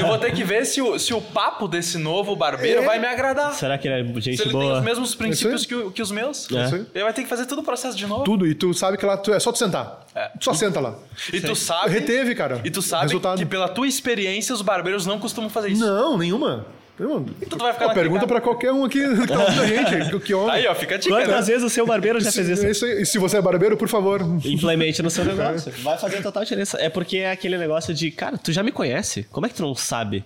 eu 0.01 0.07
vou 0.07 0.19
ter 0.19 0.33
que 0.33 0.45
ver 0.45 0.65
se 0.65 0.81
o, 0.81 0.99
se 0.99 1.13
o 1.15 1.21
papo 1.21 1.67
desse 1.67 1.99
novo 1.99 2.37
barbeiro 2.37 2.83
É. 2.83 2.85
vai 2.85 2.99
me 2.99 3.07
agradar. 3.07 3.53
Será 3.55 3.77
que 3.79 3.89
ele 3.89 4.01
é 4.01 4.21
gente 4.21 4.37
Se 4.37 4.43
ele 4.45 4.51
tem 4.51 4.61
boa? 4.61 4.79
os 4.79 4.85
mesmos 4.85 5.15
princípios 5.15 5.63
Isso 5.63 5.69
que, 5.69 5.91
que 5.91 6.03
os 6.03 6.11
meus, 6.11 6.51
É. 6.53 6.65
Aí. 6.67 6.87
ele 6.95 7.05
vai 7.05 7.13
ter 7.13 7.23
que 7.23 7.29
fazer 7.29 7.47
todo 7.47 7.61
o 7.61 7.63
processo 7.65 7.97
de 7.97 8.07
novo. 8.07 8.25
Tudo, 8.25 8.47
e 8.47 8.55
tu 8.55 8.73
sabe 8.75 8.97
que 8.97 9.05
lá 9.07 9.17
tu, 9.17 9.33
é 9.33 9.41
só 9.41 9.51
tu 9.51 9.59
sentar. 9.59 10.07
É. 10.15 10.31
Só 10.41 10.53
senta 10.55 10.79
lá. 10.79 10.95
E 11.33 11.41
tu 11.41 11.57
sabe. 11.57 11.91
Reteve, 11.91 12.35
cara. 12.35 12.61
E 12.63 12.71
tu 12.71 12.83
sabe 12.83 13.05
Resultado. 13.05 13.39
que 13.39 13.47
pela 13.47 13.69
tua 13.69 13.89
experiência 13.89 14.55
os 14.55 14.63
barbeiros 14.63 15.07
não 15.07 15.19
costumam 15.19 15.49
fazer 15.51 15.71
isso. 15.71 15.85
Não, 15.85 16.17
nenhuma. 16.19 16.67
Então 17.01 17.59
tu 17.59 17.59
vai 17.59 17.73
ficar 17.73 17.87
naquele 17.89 18.05
pergunta 18.05 18.27
pra 18.27 18.41
qualquer 18.41 18.71
um 18.73 18.85
aqui 18.85 19.01
que 19.01 19.27
tá 19.27 19.43
a 19.49 19.67
gente. 19.67 20.21
que- 20.21 20.35
homem. 20.35 20.55
Aí, 20.57 20.67
ó, 20.67 20.75
fica 20.75 20.95
a 20.95 20.99
dica. 20.99 21.15
Quantas 21.15 21.47
né? 21.49 21.53
vezes 21.53 21.65
o 21.65 21.71
seu 21.71 21.87
barbeiro 21.87 22.21
já 22.21 22.31
fez 22.31 22.49
isso? 22.49 22.67
É 22.67 22.71
isso. 22.71 22.87
E 22.87 23.07
se 23.07 23.19
você 23.19 23.39
é 23.39 23.43
barbeiro, 23.43 23.77
por 23.77 23.89
favor. 23.89 24.21
Implemente 24.45 25.03
no 25.03 25.11
seu 25.11 25.25
negócio. 25.27 25.73
Vai 25.83 25.99
fazer 25.99 26.23
total 26.23 26.43
diferença. 26.45 26.79
É 26.81 26.89
porque 26.89 27.19
é 27.19 27.31
aquele 27.33 27.57
negócio 27.59 27.93
de, 27.95 28.11
cara, 28.11 28.37
tu 28.37 28.53
já 28.53 28.63
me 28.63 28.71
conhece. 28.71 29.27
Como 29.31 29.47
é 29.47 29.49
que 29.49 29.55
tu 29.55 29.63
não 29.63 29.75
sabe? 29.75 30.25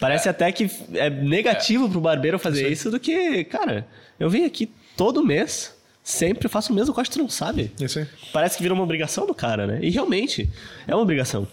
Parece 0.00 0.28
até 0.28 0.50
que 0.52 0.70
é 0.94 1.10
negativo 1.10 1.88
pro 1.88 2.00
barbeiro 2.00 2.38
fazer 2.38 2.68
isso 2.68 2.90
do 2.90 3.00
que, 3.00 3.42
cara, 3.44 3.86
eu 4.18 4.30
venho 4.30 4.46
aqui 4.46 4.70
todo 4.96 5.24
mês, 5.24 5.74
sempre 6.04 6.48
faço 6.48 6.72
o 6.72 6.76
mesmo 6.76 6.94
corte, 6.94 7.10
tu 7.10 7.18
não 7.18 7.28
sabe. 7.28 7.72
É 7.80 7.84
Isso 7.84 7.98
aí. 7.98 8.06
Parece 8.32 8.56
que 8.56 8.62
vira 8.62 8.72
uma 8.74 8.82
obrigação 8.84 9.26
do 9.26 9.34
cara, 9.34 9.66
né? 9.66 9.80
E 9.82 9.90
realmente, 9.90 10.48
é 10.86 10.94
uma 10.94 11.02
obrigação. 11.02 11.48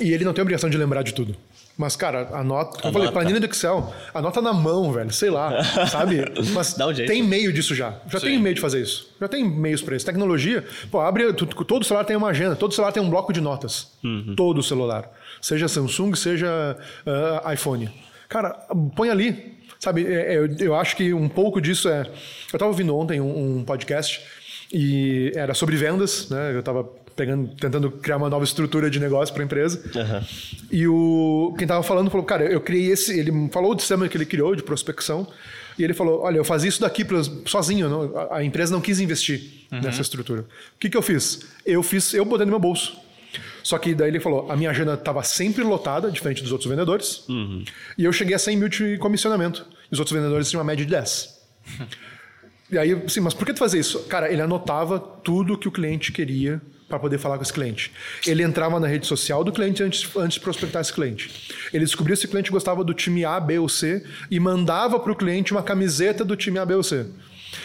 E 0.00 0.12
ele 0.12 0.24
não 0.24 0.32
tem 0.32 0.42
obrigação 0.42 0.70
de 0.70 0.76
lembrar 0.76 1.02
de 1.02 1.12
tudo. 1.12 1.36
Mas, 1.76 1.94
cara, 1.94 2.28
anota. 2.32 2.78
Como 2.80 2.88
eu 2.88 2.92
falei, 2.92 3.08
Anota. 3.08 3.12
planilha 3.12 3.40
do 3.40 3.46
Excel, 3.46 3.92
anota 4.14 4.40
na 4.40 4.52
mão, 4.54 4.92
velho. 4.92 5.12
Sei 5.12 5.28
lá, 5.28 5.62
sabe? 5.86 6.24
Mas 6.54 6.74
um 6.78 6.94
tem 7.06 7.22
meio 7.22 7.52
disso 7.52 7.74
já. 7.74 7.94
Já 8.08 8.18
tem 8.18 8.38
meio 8.38 8.54
de 8.54 8.60
fazer 8.60 8.80
isso. 8.80 9.10
Já 9.20 9.28
tem 9.28 9.44
meios 9.44 9.82
pra 9.82 9.94
isso. 9.94 10.06
Tecnologia, 10.06 10.64
pô, 10.90 11.00
abre. 11.00 11.32
todo 11.34 11.84
celular 11.84 12.04
tem 12.04 12.16
uma 12.16 12.28
agenda, 12.28 12.56
todo 12.56 12.72
celular 12.72 12.92
tem 12.92 13.02
um 13.02 13.10
bloco 13.10 13.30
de 13.32 13.42
notas. 13.42 13.92
Uhum. 14.02 14.34
Todo 14.34 14.62
celular. 14.62 15.10
Seja 15.40 15.68
Samsung, 15.68 16.14
seja 16.14 16.78
ah, 17.44 17.52
iPhone. 17.52 17.90
Cara, 18.28 18.50
põe 18.94 19.10
ali. 19.10 19.54
Sabe, 19.78 20.06
é- 20.06 20.34
é, 20.34 20.38
eu, 20.38 20.56
eu 20.58 20.74
acho 20.74 20.96
que 20.96 21.12
um 21.12 21.28
pouco 21.28 21.60
disso 21.60 21.88
é. 21.90 22.06
Eu 22.52 22.58
tava 22.58 22.70
ouvindo 22.70 22.96
ontem 22.96 23.20
um, 23.20 23.58
um 23.58 23.64
podcast 23.64 24.22
e 24.72 25.30
era 25.34 25.52
sobre 25.52 25.76
vendas, 25.76 26.30
né? 26.30 26.54
Eu 26.54 26.62
tava 26.62 26.88
pegando, 27.16 27.48
tentando 27.56 27.90
criar 27.90 28.18
uma 28.18 28.28
nova 28.28 28.44
estrutura 28.44 28.90
de 28.90 29.00
negócio 29.00 29.32
para 29.34 29.42
a 29.42 29.46
empresa. 29.46 29.82
E 30.70 30.86
o 30.86 31.54
quem 31.58 31.66
tava 31.66 31.82
falando 31.82 32.10
falou, 32.10 32.24
cara, 32.26 32.44
eu 32.44 32.60
criei 32.60 32.92
esse, 32.92 33.18
ele 33.18 33.32
falou 33.50 33.74
do 33.74 33.80
sistema 33.80 34.06
que 34.08 34.16
ele 34.16 34.26
criou 34.26 34.54
de 34.54 34.62
prospecção, 34.62 35.26
e 35.78 35.84
ele 35.84 35.92
falou, 35.94 36.20
olha, 36.20 36.36
eu 36.38 36.44
fazia 36.44 36.68
isso 36.68 36.80
daqui 36.80 37.04
sozinho, 37.46 37.88
não- 37.88 38.16
a, 38.16 38.36
a 38.38 38.44
empresa 38.44 38.72
não 38.72 38.80
quis 38.80 39.00
investir 39.00 39.66
nessa 39.70 40.00
estrutura. 40.02 40.42
O 40.42 40.78
que 40.78 40.88
que 40.88 40.96
eu 40.96 41.02
fiz? 41.02 41.40
Eu 41.64 41.82
fiz, 41.82 42.14
eu 42.14 42.24
botei 42.24 42.44
no 42.46 42.50
meu 42.50 42.60
bolso. 42.60 42.96
Só 43.62 43.76
que 43.78 43.94
daí 43.94 44.08
ele 44.08 44.20
falou, 44.20 44.50
a 44.50 44.56
minha 44.56 44.70
agenda 44.70 44.94
estava 44.94 45.22
sempre 45.24 45.62
lotada, 45.64 46.10
diferente 46.10 46.42
dos 46.42 46.52
outros 46.52 46.70
vendedores, 46.70 47.24
e 47.98 48.04
eu 48.04 48.12
cheguei 48.12 48.34
a 48.34 48.38
100 48.38 48.56
mil 48.56 48.68
de 48.68 48.96
comissionamento. 48.98 49.66
E 49.90 49.94
os 49.94 49.98
outros 49.98 50.16
vendedores 50.16 50.48
tinham 50.48 50.60
uma 50.60 50.66
média 50.66 50.84
de 50.84 50.90
10. 50.90 51.36
E 52.68 52.76
aí, 52.76 52.92
assim, 53.06 53.20
mas 53.20 53.32
por 53.32 53.46
que 53.46 53.52
tu 53.52 53.60
fazer 53.60 53.78
isso? 53.78 54.00
Cara, 54.08 54.28
ele 54.28 54.42
anotava 54.42 54.98
tudo 54.98 55.56
que 55.56 55.68
o 55.68 55.70
cliente 55.70 56.10
queria 56.10 56.60
para 56.88 56.98
poder 56.98 57.18
falar 57.18 57.36
com 57.36 57.42
esse 57.42 57.52
cliente. 57.52 57.90
Ele 58.26 58.42
entrava 58.42 58.78
na 58.78 58.86
rede 58.86 59.06
social 59.06 59.42
do 59.42 59.52
cliente 59.52 59.82
antes, 59.82 60.08
antes 60.16 60.34
de 60.34 60.40
prospectar 60.40 60.80
esse 60.80 60.92
cliente. 60.92 61.52
Ele 61.72 61.84
descobria 61.84 62.14
se 62.14 62.26
o 62.26 62.28
cliente 62.28 62.50
gostava 62.50 62.84
do 62.84 62.94
time 62.94 63.24
A, 63.24 63.40
B 63.40 63.58
ou 63.58 63.68
C 63.68 64.04
e 64.30 64.38
mandava 64.38 64.98
para 65.00 65.12
o 65.12 65.16
cliente 65.16 65.52
uma 65.52 65.62
camiseta 65.62 66.24
do 66.24 66.36
time 66.36 66.58
A, 66.58 66.66
B 66.66 66.74
ou 66.74 66.82
C. 66.82 67.06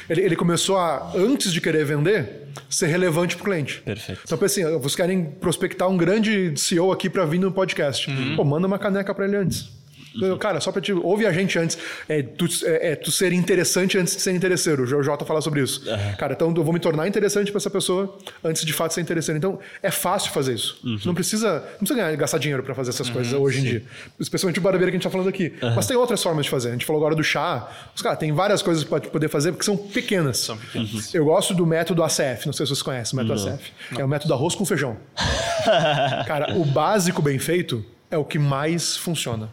Ele, 0.09 0.21
ele 0.21 0.35
começou 0.35 0.77
a, 0.77 1.11
antes 1.15 1.51
de 1.51 1.61
querer 1.61 1.85
vender, 1.85 2.47
ser 2.69 2.87
relevante 2.87 3.35
para 3.35 3.43
o 3.43 3.45
cliente. 3.45 3.81
Perfeito. 3.81 4.21
Então, 4.23 4.37
assim, 4.41 4.63
vocês 4.63 4.95
querem 4.95 5.25
prospectar 5.25 5.87
um 5.87 5.97
grande 5.97 6.53
CEO 6.55 6.91
aqui 6.91 7.09
para 7.09 7.25
vir 7.25 7.39
no 7.39 7.51
podcast. 7.51 8.07
Pô, 8.35 8.43
manda 8.43 8.67
uma 8.67 8.79
caneca 8.79 9.13
para 9.13 9.25
ele 9.25 9.37
antes. 9.37 9.80
Eu, 10.19 10.37
Cara, 10.37 10.59
só 10.59 10.71
pra 10.71 10.81
te. 10.81 10.91
Ouve 10.91 11.25
a 11.25 11.31
gente 11.31 11.57
antes. 11.59 11.77
É 12.09 12.21
tu, 12.21 12.45
é, 12.63 12.91
é 12.91 12.95
tu 12.95 13.11
ser 13.11 13.31
interessante 13.33 13.97
antes 13.97 14.15
de 14.15 14.21
ser 14.21 14.31
interesseiro. 14.33 14.83
O 14.83 15.03
Jota 15.03 15.23
fala 15.25 15.41
sobre 15.41 15.61
isso. 15.61 15.83
Cara, 16.17 16.33
então 16.33 16.53
eu 16.55 16.63
vou 16.63 16.73
me 16.73 16.79
tornar 16.79 17.07
interessante 17.07 17.51
pra 17.51 17.57
essa 17.57 17.69
pessoa 17.69 18.17
antes 18.43 18.65
de 18.65 18.73
fato 18.73 18.93
ser 18.93 19.01
interesseiro. 19.01 19.37
Então 19.37 19.59
é 19.81 19.91
fácil 19.91 20.31
fazer 20.31 20.53
isso. 20.55 20.79
Você 20.83 21.07
Não 21.07 21.13
precisa, 21.13 21.53
não 21.71 21.79
precisa 21.79 21.95
ganhar, 21.95 22.15
gastar 22.15 22.37
dinheiro 22.39 22.63
pra 22.63 22.73
fazer 22.75 22.89
essas 22.89 23.09
coisas 23.09 23.31
hoje 23.33 23.59
em 23.59 23.63
dia. 23.63 23.83
Especialmente 24.19 24.59
o 24.59 24.61
barbeiro 24.61 24.91
que 24.91 24.95
a 24.95 24.97
gente 24.97 25.03
tá 25.03 25.09
falando 25.09 25.29
aqui. 25.29 25.53
Mas 25.75 25.87
tem 25.87 25.95
outras 25.95 26.21
formas 26.21 26.45
de 26.45 26.49
fazer. 26.49 26.69
A 26.69 26.71
gente 26.73 26.85
falou 26.85 27.01
agora 27.01 27.15
do 27.15 27.23
chá. 27.23 27.69
Os 27.95 28.01
cara, 28.01 28.15
tem 28.15 28.31
várias 28.31 28.61
coisas 28.61 28.83
pra 28.83 28.99
poder 28.99 29.29
fazer 29.29 29.51
porque 29.51 29.65
são 29.65 29.77
pequenas. 29.77 30.37
São 30.39 30.57
pequenas. 30.57 31.13
Eu 31.13 31.25
gosto 31.25 31.53
do 31.53 31.65
método 31.65 32.03
ACF. 32.03 32.45
Não 32.45 32.53
sei 32.53 32.65
se 32.65 32.69
vocês 32.69 32.81
conhecem 32.81 33.17
o 33.17 33.23
método 33.23 33.49
ACF. 33.49 33.71
É 33.97 34.03
o 34.03 34.07
método 34.07 34.33
arroz 34.33 34.55
com 34.55 34.65
feijão. 34.65 34.97
Cara, 36.25 36.55
o 36.57 36.65
básico 36.65 37.21
bem 37.21 37.39
feito 37.39 37.85
é 38.09 38.17
o 38.17 38.25
que 38.25 38.39
mais 38.39 38.97
funciona. 38.97 39.49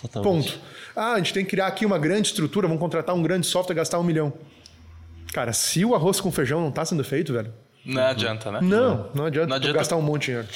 Totalmente. 0.00 0.52
Ponto. 0.52 0.60
Ah, 0.94 1.12
a 1.12 1.18
gente 1.18 1.32
tem 1.32 1.44
que 1.44 1.50
criar 1.50 1.66
aqui 1.66 1.84
uma 1.86 1.98
grande 1.98 2.28
estrutura, 2.28 2.66
vamos 2.66 2.80
contratar 2.80 3.14
um 3.14 3.22
grande 3.22 3.46
software 3.46 3.74
e 3.74 3.76
gastar 3.76 3.98
um 3.98 4.04
milhão. 4.04 4.32
Cara, 5.32 5.52
se 5.52 5.84
o 5.84 5.94
arroz 5.94 6.20
com 6.20 6.30
feijão 6.30 6.60
não 6.60 6.70
tá 6.70 6.84
sendo 6.84 7.02
feito, 7.04 7.32
velho, 7.32 7.52
Não 7.84 8.02
adianta, 8.02 8.50
né? 8.50 8.60
não, 8.62 9.10
não 9.14 9.26
adianta, 9.26 9.46
Não 9.48 9.56
adianta- 9.56 9.78
gastar 9.78 9.96
um 9.96 10.02
monte 10.02 10.22
de 10.22 10.26
dinheiro. 10.26 10.48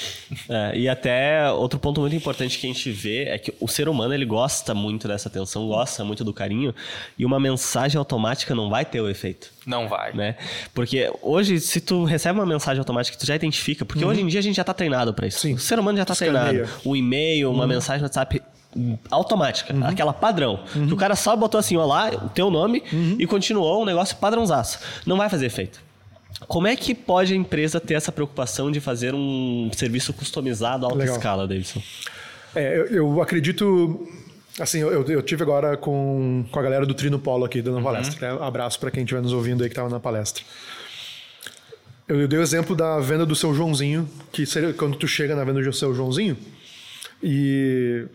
É, 0.49 0.77
e 0.77 0.89
até 0.89 1.49
outro 1.51 1.77
ponto 1.79 2.01
muito 2.01 2.15
importante 2.15 2.57
que 2.57 2.65
a 2.65 2.69
gente 2.73 2.91
vê 2.91 3.25
é 3.25 3.37
que 3.37 3.53
o 3.59 3.67
ser 3.67 3.87
humano 3.87 4.13
ele 4.13 4.25
gosta 4.25 4.73
muito 4.73 5.07
dessa 5.07 5.29
atenção, 5.29 5.67
gosta 5.67 6.03
muito 6.03 6.23
do 6.23 6.33
carinho, 6.33 6.73
e 7.17 7.23
uma 7.25 7.39
mensagem 7.39 7.97
automática 7.99 8.55
não 8.55 8.69
vai 8.69 8.83
ter 8.83 8.99
o 9.01 9.07
efeito. 9.09 9.51
Não 9.65 9.87
vai. 9.87 10.11
Né? 10.13 10.35
Porque 10.73 11.11
hoje, 11.21 11.59
se 11.59 11.79
tu 11.79 12.03
recebe 12.03 12.39
uma 12.39 12.45
mensagem 12.45 12.79
automática 12.79 13.15
que 13.15 13.23
tu 13.23 13.27
já 13.27 13.35
identifica, 13.35 13.85
porque 13.85 14.03
hoje 14.03 14.21
em 14.21 14.27
dia 14.27 14.39
a 14.39 14.43
gente 14.43 14.55
já 14.55 14.63
tá 14.63 14.73
treinado 14.73 15.13
para 15.13 15.27
isso. 15.27 15.39
Sim. 15.39 15.53
O 15.53 15.59
ser 15.59 15.77
humano 15.77 15.97
já 15.99 16.05
tá 16.05 16.13
Escaneia. 16.13 16.43
treinado. 16.47 16.71
O 16.83 16.95
e-mail, 16.95 17.51
uma 17.51 17.67
mensagem 17.67 17.99
no 18.01 18.05
WhatsApp, 18.05 18.41
automática, 19.09 19.73
aquela 19.85 20.13
padrão. 20.13 20.59
Que 20.87 20.93
o 20.93 20.97
cara 20.97 21.15
só 21.15 21.35
botou 21.35 21.59
assim, 21.59 21.77
ó 21.77 21.85
lá, 21.85 22.09
o 22.09 22.29
teu 22.29 22.49
nome 22.49 22.83
e 23.19 23.25
continuou 23.27 23.81
um 23.81 23.85
negócio 23.85 24.15
padrãozaço. 24.17 24.79
Não 25.05 25.17
vai 25.17 25.29
fazer 25.29 25.45
efeito. 25.45 25.81
Como 26.47 26.65
é 26.67 26.75
que 26.75 26.95
pode 26.95 27.33
a 27.33 27.35
empresa 27.35 27.79
ter 27.79 27.93
essa 27.93 28.11
preocupação 28.11 28.71
de 28.71 28.79
fazer 28.79 29.13
um 29.13 29.69
serviço 29.75 30.11
customizado 30.13 30.85
à 30.85 30.89
alta 30.89 30.97
Legal. 30.97 31.15
escala, 31.15 31.47
Davidson? 31.47 31.81
É, 32.55 32.77
eu, 32.77 32.85
eu 32.87 33.21
acredito. 33.21 34.07
Assim, 34.59 34.79
eu, 34.79 35.03
eu 35.07 35.21
tive 35.21 35.43
agora 35.43 35.77
com, 35.77 36.43
com 36.51 36.59
a 36.59 36.61
galera 36.61 36.85
do 36.85 36.93
Trino 36.93 37.19
Polo 37.19 37.45
aqui 37.45 37.61
dando 37.61 37.77
uma 37.77 37.83
palestra. 37.83 38.33
né? 38.33 38.39
Abraço 38.41 38.79
para 38.79 38.91
quem 38.91 39.03
estiver 39.03 39.21
nos 39.21 39.33
ouvindo 39.33 39.63
aí 39.63 39.69
que 39.69 39.73
estava 39.73 39.89
na 39.89 39.99
palestra. 39.99 40.43
Eu, 42.07 42.19
eu 42.21 42.27
dei 42.27 42.39
o 42.39 42.41
exemplo 42.41 42.75
da 42.75 42.99
venda 42.99 43.25
do 43.25 43.35
seu 43.35 43.53
Joãozinho, 43.53 44.09
que 44.31 44.45
seria 44.45 44.73
quando 44.73 44.97
tu 44.97 45.07
chega 45.07 45.35
na 45.35 45.43
venda 45.43 45.61
do 45.61 45.73
seu 45.73 45.93
Joãozinho 45.93 46.35
e 47.23 48.05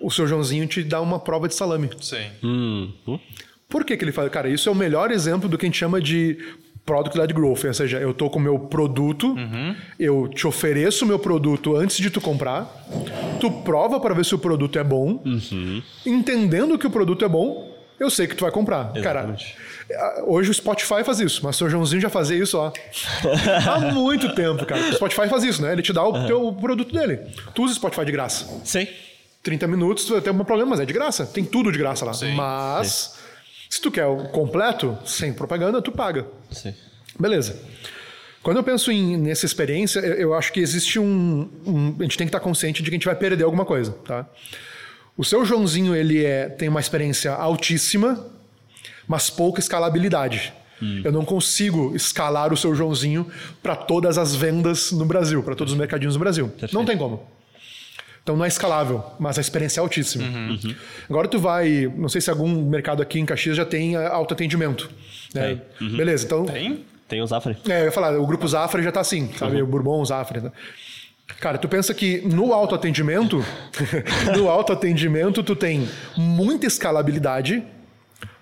o 0.00 0.10
seu 0.10 0.26
Joãozinho 0.26 0.66
te 0.66 0.82
dá 0.82 1.00
uma 1.00 1.18
prova 1.18 1.48
de 1.48 1.54
salame. 1.54 1.90
Sim. 2.00 2.26
Hum, 2.42 2.92
hum? 3.06 3.18
Por 3.68 3.84
que, 3.84 3.96
que 3.96 4.04
ele 4.04 4.12
fala? 4.12 4.28
Cara, 4.28 4.48
isso 4.48 4.68
é 4.68 4.72
o 4.72 4.74
melhor 4.74 5.10
exemplo 5.12 5.48
do 5.48 5.56
que 5.56 5.64
a 5.64 5.68
gente 5.68 5.78
chama 5.78 6.00
de 6.00 6.36
product-led 6.84 7.32
growth. 7.32 7.64
Ou 7.64 7.74
seja, 7.74 7.98
eu 7.98 8.12
tô 8.12 8.28
com 8.28 8.38
o 8.38 8.42
meu 8.42 8.58
produto, 8.58 9.36
eu 9.98 10.28
te 10.28 10.46
ofereço 10.46 11.04
o 11.04 11.08
meu 11.08 11.18
produto 11.18 11.76
antes 11.76 11.98
de 11.98 12.10
tu 12.10 12.20
comprar, 12.20 12.64
tu 13.40 13.50
prova 13.62 14.00
para 14.00 14.12
ver 14.14 14.24
se 14.24 14.34
o 14.34 14.38
produto 14.38 14.78
é 14.78 14.82
bom, 14.84 15.22
entendendo 16.04 16.76
que 16.78 16.86
o 16.86 16.90
produto 16.90 17.24
é 17.24 17.28
bom, 17.28 17.70
eu 17.98 18.10
sei 18.10 18.26
que 18.26 18.34
tu 18.34 18.42
vai 18.42 18.50
comprar. 18.50 18.92
Exatamente. 18.96 19.54
Cara, 19.88 20.24
hoje 20.24 20.50
o 20.50 20.54
Spotify 20.54 21.04
faz 21.04 21.20
isso, 21.20 21.40
mas 21.44 21.56
o 21.56 21.58
seu 21.58 21.70
Joãozinho 21.70 22.00
já 22.00 22.08
fazia 22.08 22.36
isso 22.42 22.56
ó. 22.58 22.72
há 23.68 23.78
muito 23.92 24.34
tempo, 24.34 24.64
cara. 24.64 24.80
O 24.88 24.92
Spotify 24.94 25.28
faz 25.28 25.44
isso, 25.44 25.60
né? 25.60 25.72
Ele 25.72 25.82
te 25.82 25.92
dá 25.92 26.02
o 26.04 26.26
teu 26.26 26.52
produto 26.54 26.92
dele. 26.92 27.18
Tu 27.54 27.62
usa 27.62 27.72
o 27.72 27.76
Spotify 27.76 28.04
de 28.04 28.12
graça. 28.12 28.46
Sim. 28.64 28.86
30 29.42 29.66
minutos, 29.66 30.04
tu 30.04 30.12
vai 30.12 30.20
ter 30.20 30.30
um 30.30 30.44
problema, 30.44 30.70
mas 30.70 30.80
é 30.80 30.84
de 30.84 30.92
graça. 30.92 31.24
Tem 31.26 31.44
tudo 31.44 31.72
de 31.72 31.78
graça 31.78 32.04
lá. 32.04 32.12
Sim. 32.12 32.34
mas, 32.34 33.14
se 33.68 33.80
tu 33.80 33.90
quer 33.90 34.06
o 34.06 34.28
completo, 34.28 34.98
sem 35.04 35.32
propaganda, 35.32 35.80
tu 35.80 35.90
paga. 35.92 36.26
Sim. 36.50 36.74
Beleza. 37.18 37.60
Quando 38.42 38.56
eu 38.56 38.62
penso 38.64 38.90
em, 38.90 39.16
nessa 39.16 39.44
experiência, 39.46 40.00
eu, 40.00 40.14
eu 40.14 40.34
acho 40.34 40.52
que 40.52 40.60
existe 40.60 40.98
um, 40.98 41.48
um- 41.66 41.96
A 41.98 42.02
gente 42.02 42.16
tem 42.16 42.26
que 42.26 42.30
estar 42.30 42.40
consciente 42.40 42.82
de 42.82 42.88
que 42.90 42.94
a 42.94 42.98
gente 42.98 43.04
vai 43.06 43.14
perder 43.14 43.44
alguma 43.44 43.64
coisa, 43.64 43.92
tá? 44.06 44.26
O 45.16 45.24
seu 45.24 45.44
Joãozinho, 45.44 45.94
ele 45.94 46.24
é, 46.24 46.48
tem 46.48 46.68
uma 46.68 46.80
experiência 46.80 47.32
altíssima, 47.32 48.26
mas 49.06 49.28
pouca 49.28 49.60
escalabilidade. 49.60 50.52
Eu 51.04 51.12
não 51.12 51.26
consigo 51.26 51.94
escalar 51.94 52.54
o 52.54 52.56
seu 52.56 52.74
Joãozinho 52.74 53.26
para 53.62 53.76
todas 53.76 54.16
as 54.16 54.34
vendas 54.34 54.90
no 54.92 55.04
Brasil, 55.04 55.42
para 55.42 55.54
todos 55.54 55.74
os 55.74 55.78
mercadinhos 55.78 56.14
no 56.14 56.20
Brasil. 56.20 56.50
Não 56.72 56.86
tem 56.86 56.96
como. 56.96 57.28
Então 58.22 58.36
não 58.36 58.44
é 58.44 58.48
escalável, 58.48 59.02
mas 59.18 59.38
a 59.38 59.40
experiência 59.40 59.80
é 59.80 59.82
altíssima. 59.82 60.24
Agora 61.08 61.26
tu 61.26 61.38
vai, 61.38 61.90
não 61.96 62.08
sei 62.08 62.20
se 62.20 62.30
algum 62.30 62.48
mercado 62.64 63.02
aqui 63.02 63.18
em 63.18 63.26
Caxias 63.26 63.56
já 63.56 63.64
tem 63.64 63.96
eh, 63.96 64.06
autoatendimento. 64.06 64.90
Né? 65.34 65.60
Beleza, 65.80 66.26
então. 66.26 66.44
Tem? 66.44 66.84
Tem 67.08 67.20
o 67.20 67.26
Zafre? 67.26 67.56
É, 67.68 67.80
eu 67.80 67.84
ia 67.86 67.92
falar, 67.92 68.16
o 68.18 68.26
grupo 68.26 68.46
Zafra 68.46 68.80
já 68.82 68.92
tá 68.92 69.00
assim, 69.00 69.32
sabe? 69.36 69.60
O 69.60 69.66
Bourbon, 69.66 70.00
o 70.00 70.04
Zafra. 70.04 70.40
Né? 70.40 70.52
Cara, 71.40 71.58
tu 71.58 71.68
pensa 71.68 71.92
que 71.92 72.20
no 72.20 72.52
autoatendimento, 72.52 73.44
no 74.36 74.48
autoatendimento 74.48 75.42
tu 75.42 75.56
tem 75.56 75.88
muita 76.16 76.66
escalabilidade, 76.66 77.64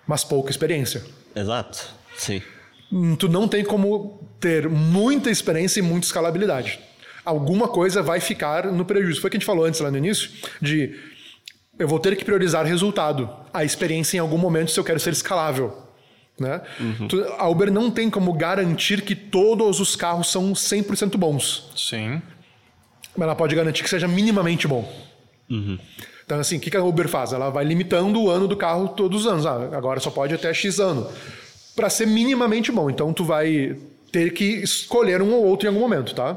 mas 0.06 0.24
pouca 0.24 0.50
experiência. 0.50 1.02
Exato. 1.34 1.86
Sim. 2.16 2.42
Tu 3.18 3.28
não 3.28 3.46
tem 3.46 3.64
como 3.64 4.28
ter 4.40 4.68
muita 4.68 5.30
experiência 5.30 5.80
e 5.80 5.82
muita 5.82 6.06
escalabilidade. 6.06 6.80
Alguma 7.28 7.68
coisa 7.68 8.02
vai 8.02 8.20
ficar 8.20 8.66
no 8.72 8.84
prejuízo. 8.84 9.20
Foi 9.20 9.28
o 9.28 9.30
que 9.30 9.36
a 9.36 9.40
gente 9.40 9.46
falou 9.46 9.64
antes 9.64 9.80
lá 9.80 9.90
no 9.90 9.98
início, 9.98 10.30
de 10.62 10.94
eu 11.78 11.86
vou 11.86 11.98
ter 11.98 12.16
que 12.16 12.24
priorizar 12.24 12.64
resultado, 12.66 13.28
a 13.52 13.64
experiência 13.64 14.16
em 14.16 14.20
algum 14.20 14.38
momento 14.38 14.70
se 14.70 14.80
eu 14.80 14.84
quero 14.84 14.98
ser 14.98 15.12
escalável. 15.12 15.76
Né? 16.40 16.60
Tu- 17.08 17.24
A 17.38 17.48
Uber 17.48 17.70
não 17.70 17.90
tem 17.90 18.08
como 18.08 18.32
garantir 18.32 19.02
que 19.02 19.14
todos 19.14 19.80
os 19.80 19.94
carros 19.96 20.30
são 20.30 20.52
100% 20.54 21.16
bons. 21.18 21.70
Sim. 21.76 22.22
Mas 23.16 23.24
ela 23.26 23.34
pode 23.34 23.54
garantir 23.56 23.82
que 23.82 23.90
seja 23.90 24.06
minimamente 24.08 24.66
bom. 24.68 24.90
Então, 26.24 26.38
assim, 26.38 26.56
o 26.58 26.60
que 26.60 26.70
que 26.70 26.76
a 26.76 26.82
Uber 26.84 27.08
faz? 27.08 27.32
Ela 27.32 27.50
vai 27.50 27.64
limitando 27.64 28.20
o 28.22 28.30
ano 28.30 28.46
do 28.46 28.56
carro 28.56 28.88
todos 28.88 29.22
os 29.22 29.26
anos. 29.26 29.46
Ah, 29.46 29.70
agora 29.76 29.98
só 29.98 30.10
pode 30.10 30.34
até 30.34 30.52
X 30.54 30.78
ano. 30.78 31.08
Para 31.74 31.88
ser 31.90 32.06
minimamente 32.06 32.70
bom. 32.70 32.88
Então, 32.90 33.12
tu 33.12 33.24
vai 33.24 33.76
ter 34.12 34.32
que 34.32 34.44
escolher 34.44 35.20
um 35.22 35.32
ou 35.34 35.44
outro 35.44 35.66
em 35.66 35.68
algum 35.70 35.80
momento, 35.80 36.14
tá? 36.14 36.36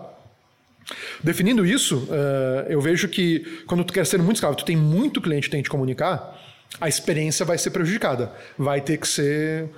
Definindo 1.24 1.66
isso, 1.66 2.08
eh, 2.12 2.68
eu 2.70 2.82
vejo 2.82 3.08
que 3.08 3.64
quando 3.68 3.84
tu 3.84 3.94
quer 3.94 4.06
ser 4.06 4.18
muito 4.18 4.38
escravo, 4.38 4.56
tu 4.56 4.66
tem 4.66 4.76
muito 4.76 5.22
cliente 5.22 5.48
que 5.48 5.52
tem 5.52 5.62
que 5.62 5.68
te 5.68 5.72
comunicar, 5.72 6.40
a 6.80 6.88
experiência 6.88 7.46
vai 7.46 7.58
ser 7.58 7.72
prejudicada. 7.72 8.32
Vai 8.58 8.82
ter 8.82 8.98
que 8.98 9.08
ser 9.08 9.70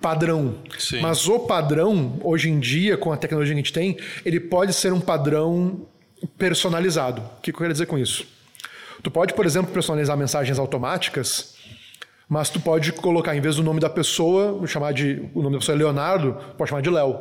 padrão. 0.00 0.56
Sim. 0.78 1.00
Mas 1.00 1.28
o 1.28 1.40
padrão, 1.40 2.18
hoje 2.22 2.50
em 2.50 2.58
dia, 2.58 2.96
com 2.96 3.12
a 3.12 3.16
tecnologia 3.16 3.54
que 3.54 3.60
a 3.60 3.62
gente 3.62 3.72
tem, 3.72 3.96
ele 4.24 4.40
pode 4.40 4.72
ser 4.72 4.92
um 4.92 5.00
padrão 5.00 5.86
personalizado. 6.38 7.22
O 7.38 7.40
que 7.42 7.50
eu 7.50 7.54
quero 7.54 7.72
dizer 7.72 7.86
com 7.86 7.98
isso? 7.98 8.26
Tu 9.02 9.10
pode, 9.10 9.34
por 9.34 9.46
exemplo, 9.46 9.72
personalizar 9.72 10.16
mensagens 10.16 10.58
automáticas, 10.58 11.54
mas 12.28 12.50
tu 12.50 12.60
pode 12.60 12.92
colocar, 12.92 13.34
em 13.34 13.40
vez 13.40 13.56
do 13.56 13.62
nome 13.62 13.80
da 13.80 13.88
pessoa, 13.88 14.66
chamar 14.66 14.92
de. 14.92 15.22
O 15.34 15.42
nome 15.42 15.54
da 15.54 15.58
pessoa 15.60 15.74
é 15.74 15.78
Leonardo, 15.78 16.36
pode 16.56 16.68
chamar 16.68 16.82
de 16.82 16.90
Léo. 16.90 17.16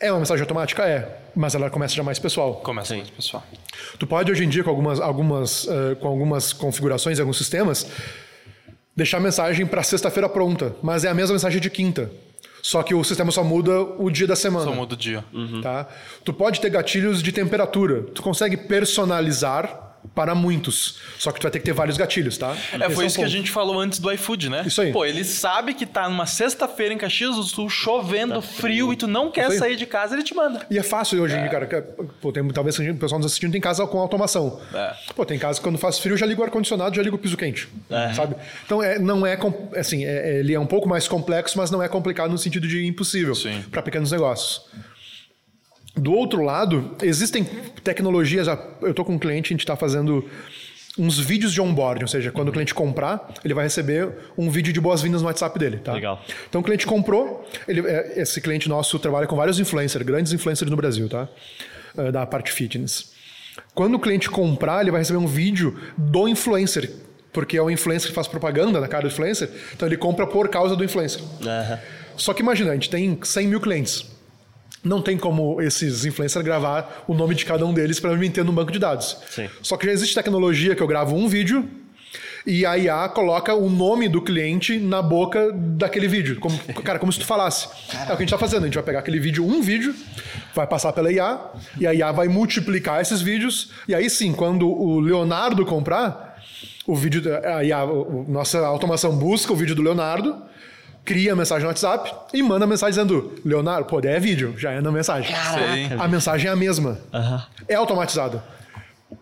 É 0.00 0.12
uma 0.12 0.20
mensagem 0.20 0.42
automática? 0.42 0.86
É. 0.86 1.18
Mas 1.34 1.54
ela 1.54 1.68
começa 1.70 1.94
já 1.94 2.02
mais 2.02 2.18
pessoal. 2.18 2.54
Começa 2.56 2.94
aí, 2.94 3.02
pessoal. 3.16 3.44
Tu 3.98 4.06
pode 4.06 4.30
hoje 4.30 4.44
em 4.44 4.48
dia, 4.48 4.62
com 4.62 4.70
algumas, 4.70 5.00
algumas, 5.00 5.66
eh, 5.68 5.96
com 5.96 6.06
algumas 6.06 6.52
configurações 6.52 7.18
e 7.18 7.20
alguns 7.20 7.36
sistemas, 7.36 7.86
deixar 8.94 9.18
a 9.18 9.20
mensagem 9.20 9.66
para 9.66 9.82
sexta-feira 9.82 10.28
pronta, 10.28 10.74
mas 10.82 11.04
é 11.04 11.08
a 11.08 11.14
mesma 11.14 11.34
mensagem 11.34 11.60
de 11.60 11.68
quinta. 11.68 12.10
Só 12.62 12.82
que 12.82 12.94
o 12.94 13.02
sistema 13.04 13.30
só 13.30 13.42
muda 13.42 13.80
o 13.80 14.10
dia 14.10 14.26
da 14.26 14.36
semana. 14.36 14.66
Só 14.66 14.72
muda 14.72 14.94
o 14.94 14.96
dia. 14.96 15.24
Tá? 15.62 15.86
Tu 16.24 16.32
pode 16.32 16.60
ter 16.60 16.70
gatilhos 16.70 17.22
de 17.22 17.32
temperatura. 17.32 18.02
Tu 18.14 18.22
consegue 18.22 18.56
personalizar 18.56 19.87
para 20.14 20.34
muitos. 20.34 20.98
Só 21.18 21.30
que 21.32 21.38
tu 21.40 21.42
vai 21.44 21.50
ter 21.50 21.58
que 21.58 21.64
ter 21.64 21.72
vários 21.72 21.96
gatilhos, 21.96 22.36
tá? 22.38 22.56
É, 22.72 22.88
foi 22.90 23.04
o 23.04 23.06
isso 23.06 23.18
que 23.18 23.24
a 23.24 23.28
gente 23.28 23.50
falou 23.50 23.78
antes 23.78 23.98
do 23.98 24.10
iFood, 24.12 24.48
né? 24.48 24.62
Isso 24.66 24.80
aí. 24.80 24.92
Pô, 24.92 25.04
ele 25.04 25.24
sabe 25.24 25.74
que 25.74 25.84
tá 25.86 26.08
numa 26.08 26.26
sexta-feira 26.26 26.92
em 26.94 26.98
Caxias 26.98 27.36
do 27.36 27.42
Sul, 27.42 27.68
chovendo, 27.68 28.40
frio, 28.40 28.92
e 28.92 28.96
tu 28.96 29.06
não 29.06 29.30
quer 29.30 29.44
Isso 29.44 29.52
aí. 29.52 29.58
sair 29.58 29.76
de 29.76 29.86
casa, 29.86 30.14
ele 30.14 30.22
te 30.22 30.34
manda. 30.34 30.64
E 30.70 30.78
é 30.78 30.82
fácil 30.82 31.20
hoje 31.22 31.36
dia, 31.38 31.48
cara. 31.48 31.66
que, 31.66 31.80
Pô, 32.20 32.32
tem, 32.32 32.46
talvez 32.48 32.78
o 32.78 32.94
pessoal 32.94 33.18
nos 33.18 33.26
assistindo 33.26 33.52
tem 33.52 33.60
casa 33.60 33.86
com 33.86 33.98
automação. 33.98 34.60
É. 34.74 34.92
Pô, 35.14 35.24
tem 35.24 35.38
casa 35.38 35.58
que 35.58 35.64
quando 35.64 35.78
faz 35.78 35.98
frio 35.98 36.16
já 36.16 36.26
liga 36.26 36.40
o 36.40 36.44
ar-condicionado, 36.44 36.94
já 36.96 37.02
liga 37.02 37.14
o 37.14 37.18
piso 37.18 37.36
quente. 37.36 37.68
Sabe? 38.14 38.36
Então 38.64 38.82
é, 38.82 38.98
não 38.98 39.26
é. 39.26 39.38
Assim, 39.76 40.04
é- 40.04 40.08
é- 40.36 40.38
ele 40.40 40.54
é 40.54 40.60
um 40.60 40.66
pouco 40.66 40.88
mais 40.88 41.06
complexo, 41.08 41.56
mas 41.58 41.70
não 41.70 41.82
é 41.82 41.88
complicado 41.88 42.30
no 42.30 42.38
sentido 42.38 42.66
de 42.66 42.84
impossível 42.86 43.34
Sim. 43.34 43.62
para 43.70 43.82
pequenos 43.82 44.10
negócios. 44.12 44.62
Do 45.98 46.12
outro 46.12 46.42
lado, 46.42 46.96
existem 47.02 47.44
tecnologias. 47.82 48.46
Eu 48.80 48.94
tô 48.94 49.04
com 49.04 49.14
um 49.14 49.18
cliente, 49.18 49.48
a 49.48 49.54
gente 49.54 49.60
está 49.60 49.76
fazendo 49.76 50.24
uns 50.98 51.18
vídeos 51.18 51.52
de 51.52 51.60
onboarding, 51.60 52.02
ou 52.02 52.08
seja, 52.08 52.32
quando 52.32 52.48
o 52.48 52.52
cliente 52.52 52.74
comprar, 52.74 53.32
ele 53.44 53.54
vai 53.54 53.64
receber 53.64 54.08
um 54.36 54.50
vídeo 54.50 54.72
de 54.72 54.80
boas-vindas 54.80 55.22
no 55.22 55.28
WhatsApp 55.28 55.56
dele, 55.58 55.76
tá? 55.78 55.92
Legal. 55.92 56.20
Então 56.48 56.60
o 56.60 56.64
cliente 56.64 56.86
comprou, 56.86 57.48
ele, 57.68 57.86
é, 57.86 58.20
esse 58.20 58.40
cliente 58.40 58.68
nosso 58.68 58.98
trabalha 58.98 59.26
com 59.26 59.36
vários 59.36 59.60
influencers, 59.60 60.04
grandes 60.04 60.32
influencers 60.32 60.68
no 60.68 60.76
Brasil, 60.76 61.08
tá? 61.08 61.28
É, 61.96 62.10
Da 62.10 62.26
parte 62.26 62.50
fitness. 62.50 63.12
Quando 63.74 63.94
o 63.94 63.98
cliente 64.00 64.28
comprar, 64.28 64.80
ele 64.82 64.90
vai 64.90 65.00
receber 65.00 65.18
um 65.18 65.26
vídeo 65.26 65.78
do 65.96 66.26
influencer, 66.28 66.90
porque 67.32 67.56
é 67.56 67.62
o 67.62 67.70
influencer 67.70 68.08
que 68.08 68.14
faz 68.14 68.26
propaganda 68.26 68.80
na 68.80 68.88
cara 68.88 69.02
do 69.02 69.12
influencer, 69.12 69.48
então 69.74 69.86
ele 69.86 69.96
compra 69.96 70.26
por 70.26 70.48
causa 70.48 70.74
do 70.74 70.82
influencer. 70.82 71.22
Aham. 71.46 71.78
Só 72.16 72.34
que 72.34 72.42
imagina, 72.42 72.72
a 72.72 72.74
gente 72.74 72.90
tem 72.90 73.16
100 73.22 73.46
mil 73.46 73.60
clientes. 73.60 74.17
Não 74.88 75.02
tem 75.02 75.16
como 75.18 75.60
esses 75.60 76.04
influencers 76.04 76.44
gravar 76.44 77.04
o 77.06 77.14
nome 77.14 77.34
de 77.34 77.44
cada 77.44 77.64
um 77.66 77.72
deles 77.74 78.00
para 78.00 78.16
me 78.16 78.30
ter 78.30 78.44
no 78.44 78.52
banco 78.52 78.72
de 78.72 78.78
dados. 78.78 79.18
Sim. 79.30 79.48
Só 79.62 79.76
que 79.76 79.86
já 79.86 79.92
existe 79.92 80.14
tecnologia 80.14 80.74
que 80.74 80.82
eu 80.82 80.86
gravo 80.86 81.14
um 81.14 81.28
vídeo 81.28 81.68
e 82.46 82.64
a 82.64 82.78
IA 82.78 83.08
coloca 83.10 83.54
o 83.54 83.68
nome 83.68 84.08
do 84.08 84.22
cliente 84.22 84.78
na 84.78 85.02
boca 85.02 85.52
daquele 85.52 86.08
vídeo. 86.08 86.40
Como, 86.40 86.58
cara, 86.82 86.98
como 86.98 87.12
se 87.12 87.18
tu 87.18 87.26
falasse. 87.26 87.68
É 87.92 88.04
o 88.04 88.06
que 88.06 88.12
a 88.12 88.16
gente 88.16 88.24
está 88.24 88.38
fazendo. 88.38 88.62
A 88.62 88.66
gente 88.66 88.74
vai 88.76 88.84
pegar 88.84 89.00
aquele 89.00 89.18
vídeo, 89.20 89.44
um 89.46 89.60
vídeo, 89.60 89.94
vai 90.54 90.66
passar 90.66 90.92
pela 90.94 91.12
IA, 91.12 91.38
e 91.78 91.86
a 91.86 91.92
IA 91.94 92.10
vai 92.12 92.28
multiplicar 92.28 93.00
esses 93.02 93.20
vídeos. 93.20 93.70
E 93.86 93.94
aí 93.94 94.08
sim, 94.08 94.32
quando 94.32 94.66
o 94.66 94.98
Leonardo 95.00 95.66
comprar, 95.66 96.42
o 96.86 96.94
vídeo. 96.96 97.22
A 97.44 97.62
IA, 97.62 97.84
o- 97.84 98.24
nossa 98.26 98.58
automação 98.66 99.14
busca 99.16 99.52
o 99.52 99.56
vídeo 99.56 99.74
do 99.74 99.82
Leonardo, 99.82 100.34
cria 101.08 101.32
a 101.32 101.36
mensagem 101.36 101.62
no 101.62 101.68
WhatsApp 101.68 102.12
e 102.34 102.42
manda 102.42 102.66
a 102.66 102.68
mensagem 102.68 102.90
dizendo: 102.90 103.32
Leonardo, 103.42 103.86
pô, 103.86 103.98
daí 103.98 104.12
é 104.12 104.20
vídeo, 104.20 104.54
já 104.58 104.72
é 104.72 104.80
na 104.82 104.92
mensagem. 104.92 105.34
Sei. 105.34 105.96
A 105.98 106.06
mensagem 106.06 106.48
é 106.48 106.52
a 106.52 106.56
mesma. 106.56 106.98
Aham. 107.12 107.42
É 107.66 107.74
automatizada. 107.74 108.44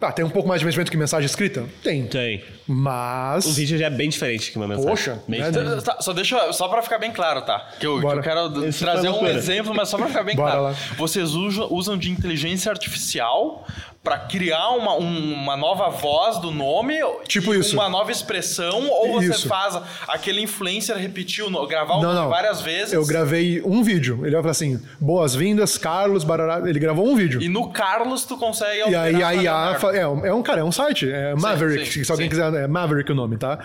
Ah, 0.00 0.10
tem 0.10 0.24
um 0.24 0.28
pouco 0.30 0.48
mais 0.48 0.60
de 0.60 0.64
investimento 0.64 0.90
que 0.90 0.96
mensagem 0.96 1.26
escrita? 1.26 1.64
Tem. 1.84 2.06
Tem. 2.08 2.42
Mas. 2.66 3.46
O 3.46 3.52
vídeo 3.52 3.78
já 3.78 3.86
é 3.86 3.90
bem 3.90 4.08
diferente 4.10 4.50
que 4.50 4.56
uma 4.56 4.66
mensagem. 4.66 4.90
Poxa, 4.90 5.22
Bem 5.28 5.40
né? 5.40 5.50
diferente. 5.50 5.84
Tá, 5.84 5.98
só 6.00 6.12
deixa, 6.12 6.52
só 6.52 6.66
pra 6.66 6.82
ficar 6.82 6.98
bem 6.98 7.12
claro, 7.12 7.42
tá? 7.42 7.68
Que 7.78 7.86
eu, 7.86 8.00
que 8.00 8.04
eu 8.06 8.20
quero 8.20 8.66
Isso 8.66 8.84
trazer 8.84 9.08
um 9.08 9.24
exemplo, 9.28 9.72
mas 9.72 9.88
só 9.88 9.96
pra 9.96 10.08
ficar 10.08 10.24
bem 10.24 10.34
Bora 10.34 10.50
claro. 10.50 10.64
lá. 10.64 10.74
Vocês 10.96 11.34
usam, 11.34 11.68
usam 11.70 11.96
de 11.96 12.10
inteligência 12.10 12.68
artificial 12.70 13.64
pra 14.06 14.18
criar 14.20 14.68
uma, 14.70 14.94
um- 14.94 15.32
uma 15.34 15.56
nova 15.56 15.88
voz 15.88 16.38
do 16.38 16.52
nome, 16.52 16.94
Tipo 17.26 17.52
isso. 17.52 17.74
uma 17.74 17.88
nova 17.88 18.12
expressão, 18.12 18.88
ou 18.88 19.14
você 19.14 19.30
Isso. 19.30 19.48
faz 19.48 19.76
aquele 20.06 20.40
influencer 20.40 20.96
repetir, 20.96 21.42
o 21.42 21.50
no- 21.50 21.66
gravar 21.66 21.94
o 21.94 22.02
Não, 22.02 22.10
nome 22.10 22.20
não. 22.20 22.28
várias 22.28 22.60
vezes. 22.60 22.92
Eu 22.92 23.04
gravei 23.04 23.60
um 23.64 23.82
vídeo. 23.82 24.20
Ele 24.22 24.30
vai 24.30 24.42
falar 24.42 24.52
assim: 24.52 24.80
boas-vindas, 25.00 25.76
Carlos 25.76 26.22
Barará. 26.22 26.68
Ele 26.70 26.78
gravou 26.78 27.04
um 27.04 27.16
vídeo. 27.16 27.42
E 27.42 27.48
no 27.48 27.70
Carlos 27.70 28.24
tu 28.24 28.36
consegue 28.36 28.88
E 28.90 28.94
aí 28.94 29.20
a 29.24 29.34
IA 29.34 29.76
é, 29.94 30.06
um- 30.06 30.24
é 30.26 30.32
um 30.32 30.42
cara, 30.42 30.60
é 30.60 30.64
um 30.64 30.70
site, 30.70 31.10
é 31.10 31.34
Maverick, 31.34 31.90
sim, 31.90 32.04
se 32.04 32.12
alguém 32.12 32.26
sim. 32.26 32.30
quiser, 32.30 32.54
é 32.54 32.68
Maverick 32.68 33.10
o 33.10 33.14
nome, 33.14 33.36
tá? 33.36 33.58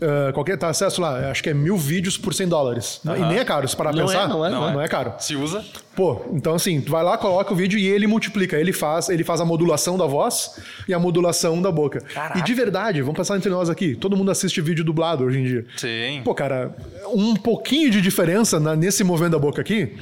Ah, 0.00 0.32
qualquer 0.32 0.56
tá 0.56 0.68
acesso 0.70 1.02
lá, 1.02 1.30
acho 1.30 1.42
que 1.42 1.50
é 1.50 1.54
mil 1.54 1.76
vídeos 1.76 2.16
por 2.16 2.32
100 2.32 2.48
dólares. 2.48 3.00
E 3.04 3.08
nem 3.26 3.38
é 3.38 3.44
caro, 3.44 3.68
se 3.68 3.76
parar 3.76 3.92
Não 3.92 4.04
é, 4.04 4.06
pensar. 4.06 4.26
não 4.28 4.46
é, 4.46 4.48
não 4.50 4.80
é 4.80 4.88
caro. 4.88 5.12
Se 5.18 5.36
usa. 5.36 5.62
Pô, 5.94 6.22
então 6.32 6.54
assim, 6.54 6.80
tu 6.80 6.90
vai 6.90 7.02
lá, 7.04 7.18
coloca 7.18 7.52
o 7.52 7.56
vídeo 7.56 7.78
e 7.78 7.86
ele 7.86 8.06
multiplica. 8.06 8.56
Ele 8.56 8.72
faz, 8.72 9.10
ele 9.10 9.22
faz 9.22 9.42
a 9.42 9.44
modulação 9.44 9.81
da 9.98 10.06
voz 10.06 10.60
e 10.88 10.94
a 10.94 10.98
modulação 10.98 11.60
da 11.60 11.70
boca. 11.70 12.00
Caraca. 12.00 12.38
E 12.38 12.42
de 12.42 12.54
verdade, 12.54 13.00
vamos 13.02 13.16
pensar 13.16 13.36
entre 13.36 13.50
nós 13.50 13.68
aqui, 13.68 13.94
todo 13.94 14.16
mundo 14.16 14.30
assiste 14.30 14.60
vídeo 14.60 14.84
dublado 14.84 15.24
hoje 15.24 15.38
em 15.38 15.44
dia. 15.44 15.66
Sim. 15.76 16.22
Pô, 16.24 16.34
cara, 16.34 16.74
um 17.12 17.34
pouquinho 17.34 17.90
de 17.90 18.00
diferença 18.00 18.58
na- 18.60 18.76
nesse 18.76 19.02
movendo 19.04 19.32
da 19.32 19.38
boca 19.38 19.60
aqui, 19.60 19.96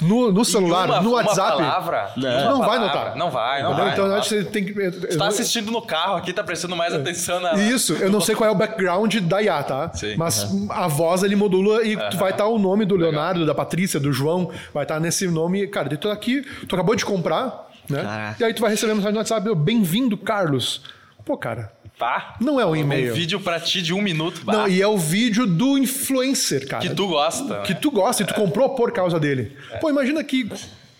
no, 0.00 0.32
no 0.32 0.44
celular, 0.44 0.86
uma, 0.88 1.00
no 1.00 1.08
uma 1.10 1.16
WhatsApp. 1.18 1.58
palavra, 1.58 2.10
Não. 2.16 2.60
vai 2.60 2.78
notar. 2.78 3.16
Não 3.16 3.30
vai, 3.30 3.62
não 3.62 3.70
entendeu? 3.72 3.84
vai. 3.84 3.92
Então 3.92 4.06
não 4.06 4.14
eu 4.14 4.20
acho 4.20 4.28
que 4.30 4.36
você 4.42 4.44
tem 4.44 4.64
que. 4.64 4.72
Tu 4.72 5.18
tá 5.18 5.26
assistindo 5.26 5.70
no 5.70 5.82
carro 5.82 6.16
aqui, 6.16 6.32
tá 6.32 6.42
prestando 6.42 6.74
mais 6.76 6.94
atenção 6.94 7.40
na. 7.40 7.54
Isso, 7.54 7.92
eu 7.94 8.10
não 8.10 8.20
sei 8.20 8.34
qual 8.34 8.48
é 8.48 8.52
o 8.52 8.56
background 8.56 9.14
da 9.16 9.42
IA, 9.42 9.62
tá? 9.62 9.92
Sim. 9.94 10.14
Mas 10.16 10.46
a 10.70 10.88
voz 10.88 11.22
ele 11.22 11.36
modula 11.36 11.84
e 11.84 11.96
tu 12.10 12.16
vai 12.16 12.30
estar 12.30 12.46
o 12.46 12.58
nome 12.58 12.84
do 12.84 12.96
Leonardo, 12.96 13.44
da 13.44 13.54
Patrícia, 13.54 14.00
do 14.00 14.12
João, 14.12 14.50
vai 14.72 14.84
estar 14.84 14.98
nesse 14.98 15.26
nome. 15.28 15.66
Cara, 15.66 15.88
tu 15.88 15.96
tá 16.08 16.12
aqui, 16.12 16.42
tu 16.68 16.74
acabou 16.74 16.94
de 16.96 17.04
comprar, 17.04 17.70
né? 17.88 18.02
Caraca. 18.02 18.36
E 18.42 18.44
aí 18.46 18.54
tu 18.54 18.60
vai 18.62 18.70
receber 18.70 18.92
mensagem 18.94 19.12
no 19.12 19.18
WhatsApp, 19.18 19.54
bem-vindo, 19.56 20.16
Carlos. 20.16 20.82
Pô, 21.24 21.36
cara, 21.36 21.72
Tá? 21.98 22.34
não 22.40 22.58
é 22.60 22.66
um 22.66 22.70
Um 22.70 22.76
e-mail. 22.76 23.14
vídeo 23.14 23.38
pra 23.40 23.60
ti 23.60 23.80
de 23.80 23.94
um 23.94 24.02
minuto. 24.02 24.42
Não, 24.44 24.52
bah, 24.64 24.68
e 24.68 24.82
é 24.82 24.86
o 24.86 24.98
vídeo 24.98 25.46
do 25.46 25.78
influencer, 25.78 26.66
cara. 26.66 26.82
Que 26.86 26.94
tu 26.94 27.06
gosta. 27.08 27.60
Que 27.62 27.72
né? 27.72 27.78
tu 27.80 27.90
gosta 27.90 28.22
e 28.22 28.26
tu 28.26 28.34
comprou 28.34 28.70
por 28.74 28.90
causa 28.92 29.18
dele. 29.20 29.56
Pô, 29.80 29.88
imagina 29.88 30.22
que 30.24 30.50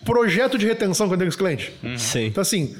projeto 0.04 0.56
de 0.56 0.64
retenção 0.66 1.08
que 1.08 1.14
eu 1.14 1.18
tenho 1.18 1.28
com 1.28 1.30
os 1.30 1.36
clientes. 1.36 1.72
Sim. 2.00 2.26
Então, 2.26 2.40
assim, 2.42 2.76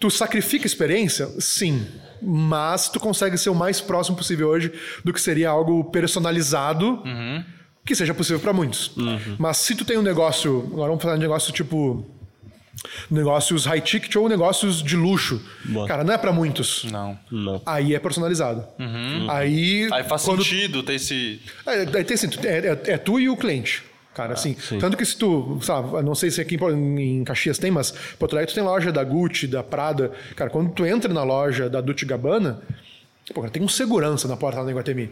tu 0.00 0.10
sacrifica 0.10 0.66
experiência? 0.66 1.28
Sim. 1.38 1.86
Mas 2.22 2.88
tu 2.88 2.98
consegue 2.98 3.36
ser 3.36 3.50
o 3.50 3.54
mais 3.54 3.80
próximo 3.82 4.16
possível 4.16 4.48
hoje 4.48 4.72
do 5.04 5.12
que 5.12 5.20
seria 5.20 5.50
algo 5.50 5.84
personalizado 5.84 7.02
que 7.84 7.94
seja 7.94 8.14
possível 8.14 8.40
para 8.40 8.52
muitos. 8.54 8.92
Mas 9.38 9.58
se 9.58 9.74
tu 9.76 9.84
tem 9.84 9.98
um 9.98 10.02
negócio, 10.02 10.66
agora 10.72 10.88
vamos 10.88 11.02
falar 11.02 11.14
de 11.16 11.20
negócio 11.20 11.52
tipo 11.52 12.04
negócios 13.10 13.64
high 13.66 13.80
ticket 13.80 14.14
ou 14.16 14.28
negócios 14.28 14.82
de 14.82 14.96
luxo. 14.96 15.40
Boa. 15.64 15.86
Cara, 15.86 16.04
não 16.04 16.12
é 16.14 16.18
para 16.18 16.32
muitos. 16.32 16.84
Não. 16.84 17.18
Não. 17.30 17.62
Aí 17.66 17.94
é 17.94 17.98
personalizado. 17.98 18.64
Aí 19.28 19.88
Aí 19.92 20.04
faz 20.04 20.22
quando 20.24 20.42
sentido 20.44 20.82
ter 20.82 20.94
esse. 20.94 21.40
é, 21.66 21.84
daí 21.84 22.04
tem 22.04 22.14
assim, 22.14 22.28
tu- 22.28 22.46
é, 22.46 22.58
é- 22.58 22.80
é 22.92 22.98
tu 22.98 23.18
e 23.20 23.28
o 23.28 23.36
cliente. 23.36 23.82
Cara, 24.14 24.32
assim, 24.32 24.56
tanto 24.80 24.96
que 24.96 25.04
se 25.04 25.14
tu, 25.14 25.58
sabe, 25.60 26.02
não 26.02 26.14
sei 26.14 26.30
se 26.30 26.40
aqui 26.40 26.56
em, 26.56 27.18
em 27.18 27.24
Caxias 27.24 27.58
tem, 27.58 27.70
mas 27.70 27.90
Porto 28.18 28.32
Alegre 28.32 28.50
tu 28.50 28.54
tem 28.54 28.64
loja 28.64 28.90
da 28.90 29.04
Gucci, 29.04 29.46
da 29.46 29.62
Prada. 29.62 30.10
Cara, 30.34 30.48
quando 30.48 30.70
tu 30.72 30.86
entra 30.86 31.12
na 31.12 31.22
loja 31.22 31.68
da 31.68 31.82
Dolce 31.82 32.06
Gabbana, 32.06 32.62
pô, 33.34 33.42
cara, 33.42 33.52
tem 33.52 33.62
um 33.62 33.68
segurança 33.68 34.26
na 34.26 34.34
porta 34.34 34.58
lá 34.60 34.64
na 34.64 34.70
Iguatemi. 34.70 35.10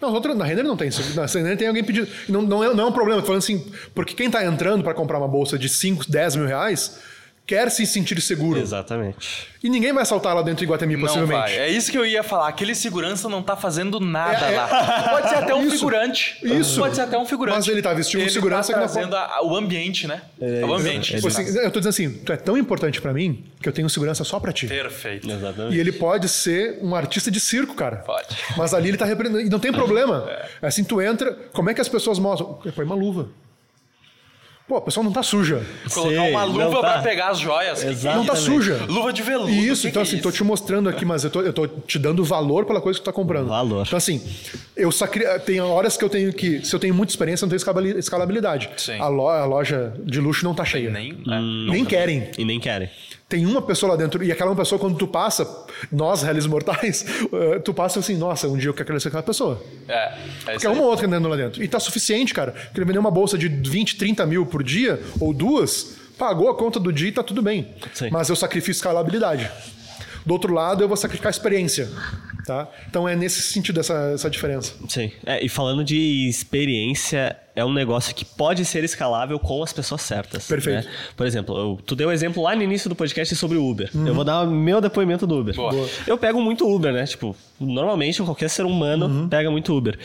Não, 0.00 0.12
outra, 0.12 0.34
na 0.34 0.44
Renner 0.44 0.64
não 0.64 0.76
tem. 0.76 0.90
Na 1.14 1.26
Renner 1.26 1.56
tem 1.56 1.68
alguém 1.68 1.82
pedindo. 1.82 2.08
Não, 2.28 2.42
não, 2.42 2.62
é, 2.62 2.74
não 2.74 2.84
é 2.84 2.86
um 2.86 2.92
problema, 2.92 3.20
tô 3.20 3.26
falando 3.26 3.42
assim, 3.42 3.66
porque 3.94 4.14
quem 4.14 4.30
tá 4.30 4.44
entrando 4.44 4.84
para 4.84 4.94
comprar 4.94 5.18
uma 5.18 5.28
bolsa 5.28 5.58
de 5.58 5.68
5, 5.68 6.10
10 6.10 6.36
mil 6.36 6.46
reais 6.46 7.00
quer 7.48 7.70
se 7.70 7.84
sentir 7.86 8.20
seguro. 8.20 8.60
Exatamente. 8.60 9.48
E 9.64 9.68
ninguém 9.68 9.92
vai 9.92 10.02
assaltar 10.02 10.36
lá 10.36 10.42
dentro 10.42 10.58
de 10.58 10.64
Iguatemi, 10.64 10.94
Não 10.94 11.00
possivelmente. 11.00 11.32
vai. 11.40 11.58
É 11.58 11.68
isso 11.68 11.90
que 11.90 11.96
eu 11.98 12.06
ia 12.06 12.22
falar. 12.22 12.46
Aquele 12.46 12.74
segurança 12.74 13.28
não 13.28 13.42
tá 13.42 13.56
fazendo 13.56 13.98
nada 13.98 14.46
É, 14.46 14.54
é. 14.54 14.56
lá. 14.56 15.08
Pode 15.10 15.28
ser 15.30 15.34
até 15.36 15.54
um 15.54 15.62
Isso. 15.66 15.70
figurante. 15.78 16.38
Isso. 16.44 16.78
Pode 16.78 16.94
ser 16.94 17.00
até 17.00 17.18
um 17.18 17.24
figurante. 17.24 17.56
Mas 17.56 17.66
ele 17.66 17.82
tá 17.82 17.92
vestindo 17.94 18.20
Ele 18.20 18.30
segurança 18.30 18.72
tá 18.72 18.78
que 18.78 18.84
não 18.84 18.92
trazendo 18.92 19.16
a- 19.16 19.40
o 19.42 19.56
ambiente, 19.56 20.06
né? 20.06 20.20
É, 20.40 20.64
o 20.64 20.72
ambiente. 20.74 21.14
Tipo 21.16 21.26
assim, 21.26 21.42
eu 21.58 21.70
tô 21.72 21.80
dizendo 21.80 21.88
assim, 21.88 22.10
tu 22.24 22.32
é 22.32 22.36
tão 22.36 22.56
importante 22.56 23.00
pra 23.00 23.12
mim 23.12 23.44
que 23.60 23.68
eu 23.68 23.72
tenho 23.72 23.88
segurança 23.90 24.22
só 24.22 24.38
pra 24.38 24.52
ti. 24.52 24.66
Perfeito. 24.68 25.28
Exatamente. 25.28 25.74
E 25.74 25.80
ele 25.80 25.90
pode 25.92 26.28
ser 26.28 26.78
um 26.82 26.94
artista 26.94 27.30
de 27.30 27.40
circo, 27.40 27.74
cara. 27.74 27.96
Pode. 27.96 28.28
Mas 28.56 28.74
ali 28.74 28.88
ele 28.90 28.98
tá 28.98 29.06
representando. 29.06 29.44
E 29.46 29.48
não 29.50 29.58
tem 29.58 29.72
problema. 29.72 30.28
Assim, 30.62 30.84
tu 30.84 31.00
entra, 31.00 31.32
como 31.52 31.70
é 31.70 31.74
que 31.74 31.80
as 31.80 31.88
pessoas 31.88 32.18
mostram? 32.18 32.60
Põe 32.76 32.84
uma 32.84 32.94
luva. 32.94 33.28
Pô, 34.68 34.76
a 34.76 34.80
pessoa 34.82 35.02
não 35.02 35.10
tá 35.10 35.22
suja. 35.22 35.62
Colocar 35.94 36.10
Sei, 36.20 36.30
uma 36.30 36.44
luva 36.44 36.70
tá. 36.82 36.92
pra 36.92 37.02
pegar 37.02 37.28
as 37.30 37.38
joias. 37.38 37.82
Exato. 37.82 38.18
Não 38.18 38.26
tá 38.26 38.34
Exatamente. 38.34 38.62
suja. 38.64 38.84
Luva 38.86 39.12
de 39.14 39.22
veludo. 39.22 39.50
Isso, 39.50 39.82
que 39.82 39.88
então 39.88 40.02
que 40.02 40.08
é 40.10 40.12
assim, 40.12 40.20
tô 40.22 40.28
isso? 40.28 40.36
te 40.36 40.44
mostrando 40.44 40.90
aqui, 40.90 41.06
mas 41.06 41.24
eu 41.24 41.30
tô, 41.30 41.40
eu 41.40 41.54
tô 41.54 41.66
te 41.66 41.98
dando 41.98 42.22
valor 42.22 42.66
pela 42.66 42.78
coisa 42.78 42.98
que 42.98 43.02
tu 43.02 43.06
tá 43.06 43.12
comprando. 43.12 43.48
Valor. 43.48 43.86
Então 43.86 43.96
assim, 43.96 44.22
eu 44.76 44.92
sacri... 44.92 45.24
tem 45.46 45.58
horas 45.58 45.96
que 45.96 46.04
eu 46.04 46.10
tenho 46.10 46.30
que, 46.34 46.62
se 46.66 46.74
eu 46.74 46.78
tenho 46.78 46.92
muita 46.94 47.10
experiência, 47.12 47.44
eu 47.44 47.46
não 47.46 47.56
tenho 47.56 47.98
escalabilidade. 47.98 48.68
Sim. 48.76 48.98
A, 49.00 49.08
lo- 49.08 49.28
a 49.28 49.46
loja 49.46 49.94
de 50.04 50.20
luxo 50.20 50.44
não 50.44 50.54
tá 50.54 50.66
cheia. 50.66 50.90
Nem, 50.90 51.14
né? 51.26 51.40
Nem 51.70 51.84
querem. 51.86 52.28
E 52.36 52.44
nem 52.44 52.60
querem. 52.60 52.90
Tem 53.28 53.44
uma 53.44 53.60
pessoa 53.60 53.92
lá 53.92 53.96
dentro, 53.96 54.24
e 54.24 54.32
aquela 54.32 54.50
uma 54.50 54.56
pessoa, 54.56 54.78
quando 54.78 54.96
tu 54.96 55.06
passa, 55.06 55.46
nós, 55.92 56.22
réis 56.22 56.46
mortais, 56.46 57.04
eh, 57.30 57.58
tu 57.58 57.74
passa 57.74 57.98
assim, 58.00 58.16
nossa, 58.16 58.48
um 58.48 58.56
dia 58.56 58.70
eu 58.70 58.74
quero 58.74 58.98
ser 58.98 59.08
aquela 59.08 59.22
pessoa. 59.22 59.62
É, 59.86 60.14
é 60.46 60.52
Porque 60.52 60.66
é 60.66 60.70
uma 60.70 60.82
ou 60.82 60.88
outra 60.88 61.06
andando 61.06 61.28
lá 61.28 61.36
dentro. 61.36 61.62
E 61.62 61.68
tá 61.68 61.78
suficiente, 61.78 62.32
cara. 62.32 62.52
Porque 62.52 62.78
ele 62.78 62.86
vender 62.86 62.98
uma 62.98 63.10
bolsa 63.10 63.36
de 63.36 63.48
20, 63.48 63.96
30 63.98 64.24
mil 64.24 64.46
por 64.46 64.62
dia, 64.62 64.98
ou 65.20 65.34
duas, 65.34 65.96
pagou 66.18 66.48
a 66.48 66.54
conta 66.54 66.80
do 66.80 66.90
dia 66.90 67.08
e 67.08 67.12
tá 67.12 67.22
tudo 67.22 67.42
bem. 67.42 67.68
Sim. 67.92 68.08
Mas 68.10 68.30
eu 68.30 68.36
sacrifico 68.36 68.72
escalabilidade. 68.72 69.50
Do 70.28 70.34
outro 70.34 70.52
lado, 70.52 70.84
eu 70.84 70.88
vou 70.88 70.96
sacrificar 70.96 71.30
experiência. 71.30 71.88
Tá? 72.46 72.66
Então 72.88 73.06
é 73.08 73.14
nesse 73.16 73.40
sentido 73.42 73.80
essa, 73.80 73.94
essa 74.14 74.28
diferença. 74.30 74.72
Sim. 74.88 75.10
É, 75.26 75.44
e 75.44 75.48
falando 75.48 75.82
de 75.84 76.28
experiência, 76.28 77.36
é 77.54 77.64
um 77.64 77.72
negócio 77.72 78.14
que 78.14 78.24
pode 78.24 78.64
ser 78.64 78.84
escalável 78.84 79.38
com 79.38 79.62
as 79.62 79.72
pessoas 79.72 80.00
certas. 80.02 80.46
Perfeito. 80.46 80.86
né? 80.86 80.92
Por 81.16 81.26
exemplo, 81.26 81.56
eu- 81.58 81.78
tu 81.84 81.94
deu 81.94 82.10
exemplo 82.10 82.42
lá 82.42 82.54
no 82.56 82.62
início 82.62 82.88
do 82.88 82.94
podcast 82.96 83.34
sobre 83.36 83.56
o 83.58 83.66
Uber. 83.68 83.90
Uhum. 83.94 84.06
Eu 84.06 84.14
vou 84.14 84.24
dar 84.24 84.46
meu 84.46 84.80
depoimento 84.80 85.26
do 85.26 85.38
Uber. 85.38 85.54
Boa. 85.54 85.72
Boa. 85.72 85.88
Eu 86.06 86.16
pego 86.18 86.40
muito 86.42 86.66
Uber, 86.66 86.92
né? 86.92 87.04
Tipo, 87.06 87.34
normalmente 87.60 88.22
qualquer 88.22 88.48
ser 88.50 88.64
humano 88.64 89.06
Uhum. 89.06 89.28
pega 89.28 89.50
muito 89.50 89.74
Uber. 89.76 89.98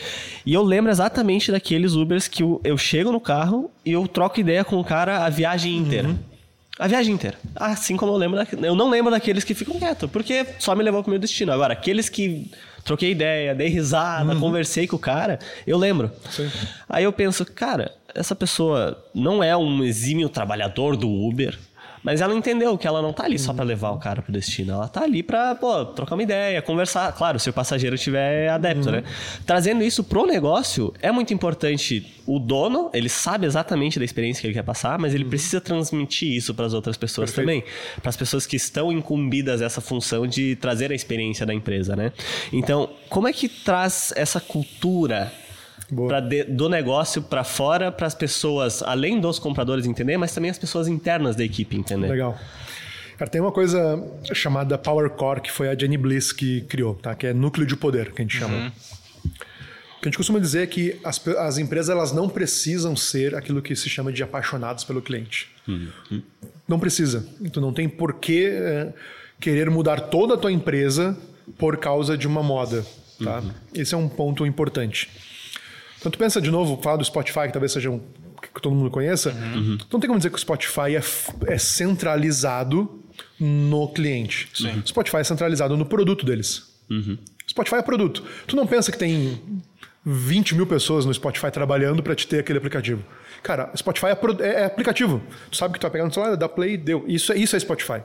E 0.44 0.52
eu 0.52 0.62
lembro 0.62 0.90
exatamente 0.90 1.50
daqueles 1.52 1.94
Ubers 1.94 2.28
que 2.28 2.42
eu, 2.42 2.60
eu 2.64 2.76
chego 2.76 3.10
no 3.12 3.20
carro 3.20 3.70
e 3.84 3.92
eu 3.92 4.06
troco 4.08 4.38
ideia 4.40 4.64
com 4.64 4.78
o 4.78 4.84
cara 4.84 5.24
a 5.24 5.30
viagem 5.30 5.76
inteira. 5.76 6.08
Uhum. 6.08 6.18
A 6.78 6.88
viagem 6.88 7.14
inteira. 7.14 7.38
Assim 7.54 7.96
como 7.96 8.12
eu 8.12 8.16
lembro 8.16 8.36
da... 8.36 8.66
Eu 8.66 8.74
não 8.74 8.90
lembro 8.90 9.10
daqueles 9.10 9.44
que 9.44 9.54
ficam 9.54 9.78
quietos, 9.78 10.10
porque 10.10 10.44
só 10.58 10.74
me 10.74 10.82
levou 10.82 11.02
pro 11.02 11.10
meu 11.10 11.20
destino. 11.20 11.52
Agora, 11.52 11.72
aqueles 11.72 12.08
que 12.08 12.50
troquei 12.84 13.12
ideia, 13.12 13.54
dei 13.54 13.68
risada, 13.68 14.34
conversei 14.36 14.86
com 14.86 14.96
o 14.96 14.98
cara, 14.98 15.38
eu 15.66 15.78
lembro. 15.78 16.10
Uhum. 16.24 16.30
Sim. 16.30 16.50
Aí 16.88 17.04
eu 17.04 17.12
penso, 17.12 17.44
cara, 17.46 17.92
essa 18.14 18.34
pessoa 18.34 19.02
não 19.14 19.42
é 19.42 19.56
um 19.56 19.82
exímio 19.84 20.28
trabalhador 20.28 20.96
do 20.96 21.08
Uber, 21.08 21.58
mas 22.04 22.20
ela 22.20 22.34
entendeu 22.34 22.76
que 22.76 22.86
ela 22.86 23.00
não 23.00 23.14
tá 23.14 23.24
ali 23.24 23.38
só 23.38 23.54
pra 23.54 23.64
levar 23.64 23.90
o 23.92 23.98
cara 23.98 24.20
pro 24.20 24.30
destino. 24.30 24.74
Ela 24.74 24.86
tá 24.86 25.02
ali 25.02 25.22
pra, 25.22 25.54
pô, 25.54 25.86
trocar 25.86 26.14
uma 26.14 26.22
ideia, 26.22 26.60
conversar. 26.60 27.10
Claro, 27.12 27.40
se 27.40 27.48
o 27.48 27.52
passageiro 27.52 27.96
tiver 27.96 28.50
adepto, 28.50 28.90
né? 28.90 29.02
Trazendo 29.46 29.82
isso 29.82 30.04
pro 30.04 30.26
negócio, 30.26 30.92
é 31.00 31.10
muito 31.10 31.32
importante 31.32 32.06
o 32.26 32.38
dono, 32.38 32.90
ele 32.92 33.08
sabe 33.08 33.46
exatamente 33.46 33.98
da 33.98 34.04
experiência 34.04 34.42
que 34.42 34.46
ele 34.46 34.54
quer 34.54 34.62
passar, 34.62 34.98
mas 34.98 35.14
ele 35.14 35.24
precisa 35.24 35.62
transmitir 35.62 36.30
isso 36.36 36.54
pras 36.54 36.74
outras 36.74 36.98
pessoas 36.98 37.30
Perfeito. 37.30 37.62
também. 37.62 37.72
Para 38.02 38.10
as 38.10 38.16
pessoas 38.16 38.44
que 38.44 38.56
estão 38.56 38.92
incumbidas 38.92 39.62
essa 39.62 39.80
função 39.80 40.26
de 40.26 40.56
trazer 40.56 40.92
a 40.92 40.94
experiência 40.94 41.46
da 41.46 41.54
empresa, 41.54 41.96
né? 41.96 42.12
Então, 42.52 42.90
como 43.08 43.26
é 43.26 43.32
que 43.32 43.48
traz 43.48 44.12
essa 44.14 44.40
cultura. 44.40 45.32
Pra 46.08 46.20
de- 46.20 46.44
do 46.44 46.68
negócio 46.68 47.22
para 47.22 47.44
fora 47.44 47.90
para 47.92 48.06
as 48.06 48.14
pessoas, 48.14 48.82
além 48.82 49.20
dos 49.20 49.38
compradores 49.38 49.86
entender, 49.86 50.16
mas 50.16 50.32
também 50.34 50.50
as 50.50 50.58
pessoas 50.58 50.88
internas 50.88 51.36
da 51.36 51.44
equipe 51.44 51.76
entender? 51.76 52.08
Legal. 52.08 52.38
Cara, 53.16 53.30
tem 53.30 53.40
uma 53.40 53.52
coisa 53.52 54.02
chamada 54.32 54.76
Power 54.76 55.08
Core, 55.10 55.40
que 55.40 55.50
foi 55.52 55.68
a 55.68 55.78
Jenny 55.78 55.96
Bliss 55.96 56.32
que 56.32 56.62
criou, 56.62 56.94
tá? 56.96 57.14
que 57.14 57.28
é 57.28 57.32
núcleo 57.32 57.66
de 57.66 57.76
poder, 57.76 58.10
que 58.12 58.20
a 58.20 58.24
gente 58.24 58.36
chama. 58.36 58.72
O 59.24 60.00
que 60.04 60.08
a 60.08 60.10
gente 60.10 60.16
costuma 60.16 60.38
dizer 60.38 60.62
é 60.64 60.66
que 60.66 60.98
as, 61.04 61.26
as 61.38 61.56
empresas 61.58 61.88
elas 61.90 62.12
não 62.12 62.28
precisam 62.28 62.94
ser 62.96 63.34
aquilo 63.34 63.62
que 63.62 63.74
se 63.76 63.88
chama 63.88 64.12
de 64.12 64.22
apaixonados 64.22 64.84
pelo 64.84 65.00
cliente. 65.00 65.48
Não 66.68 66.78
precisa. 66.78 67.26
Tu 67.52 67.60
não 67.60 67.72
tem 67.72 67.88
por 67.88 68.14
que 68.14 68.46
eh, 68.46 68.92
querer 69.40 69.70
mudar 69.70 70.00
toda 70.00 70.34
a 70.34 70.36
tua 70.36 70.52
empresa 70.52 71.16
por 71.56 71.76
causa 71.78 72.18
de 72.18 72.26
uma 72.26 72.42
moda. 72.42 72.84
Tá? 73.22 73.42
Esse 73.72 73.94
é 73.94 73.96
um 73.96 74.08
ponto 74.08 74.44
importante. 74.44 75.08
Então 76.04 76.12
tu 76.12 76.18
pensa 76.18 76.38
de 76.38 76.50
novo, 76.50 76.78
falar 76.82 76.98
do 76.98 77.04
Spotify, 77.04 77.46
que 77.46 77.52
talvez 77.54 77.72
seja 77.72 77.88
um 77.88 77.98
que 78.52 78.60
todo 78.60 78.74
mundo 78.74 78.90
conheça. 78.90 79.32
Não 79.90 79.98
tem 79.98 80.06
como 80.06 80.18
dizer 80.18 80.28
que 80.28 80.36
o 80.36 80.38
Spotify 80.38 80.96
é, 80.96 81.02
é 81.46 81.56
centralizado 81.58 83.02
no 83.40 83.88
cliente. 83.88 84.50
Sim. 84.52 84.82
O 84.84 84.86
Spotify 84.86 85.16
é 85.18 85.24
centralizado 85.24 85.76
no 85.78 85.86
produto 85.86 86.26
deles. 86.26 86.74
Spotify 87.48 87.76
é 87.76 87.82
produto. 87.82 88.22
Tu 88.46 88.54
não 88.54 88.66
pensa 88.66 88.92
que 88.92 88.98
tem 88.98 89.40
20 90.04 90.54
mil 90.56 90.66
pessoas 90.66 91.06
no 91.06 91.14
Spotify 91.14 91.50
trabalhando 91.50 92.02
para 92.02 92.14
te 92.14 92.26
ter 92.26 92.40
aquele 92.40 92.58
aplicativo. 92.58 93.02
Cara, 93.42 93.70
Spotify 93.74 94.08
é, 94.08 94.18
é- 94.46 94.60
é 94.60 94.64
aplicativo. 94.66 95.22
Tu 95.50 95.56
sabe 95.56 95.72
que 95.72 95.80
tu 95.80 95.84
vai 95.84 95.90
pegar 95.92 96.04
no 96.04 96.12
celular, 96.12 96.36
dá 96.36 96.46
play, 96.46 96.76
deu. 96.76 97.02
Isso, 97.08 97.32
é- 97.32 97.38
isso 97.38 97.56
é 97.56 97.58
Spotify. 97.60 98.02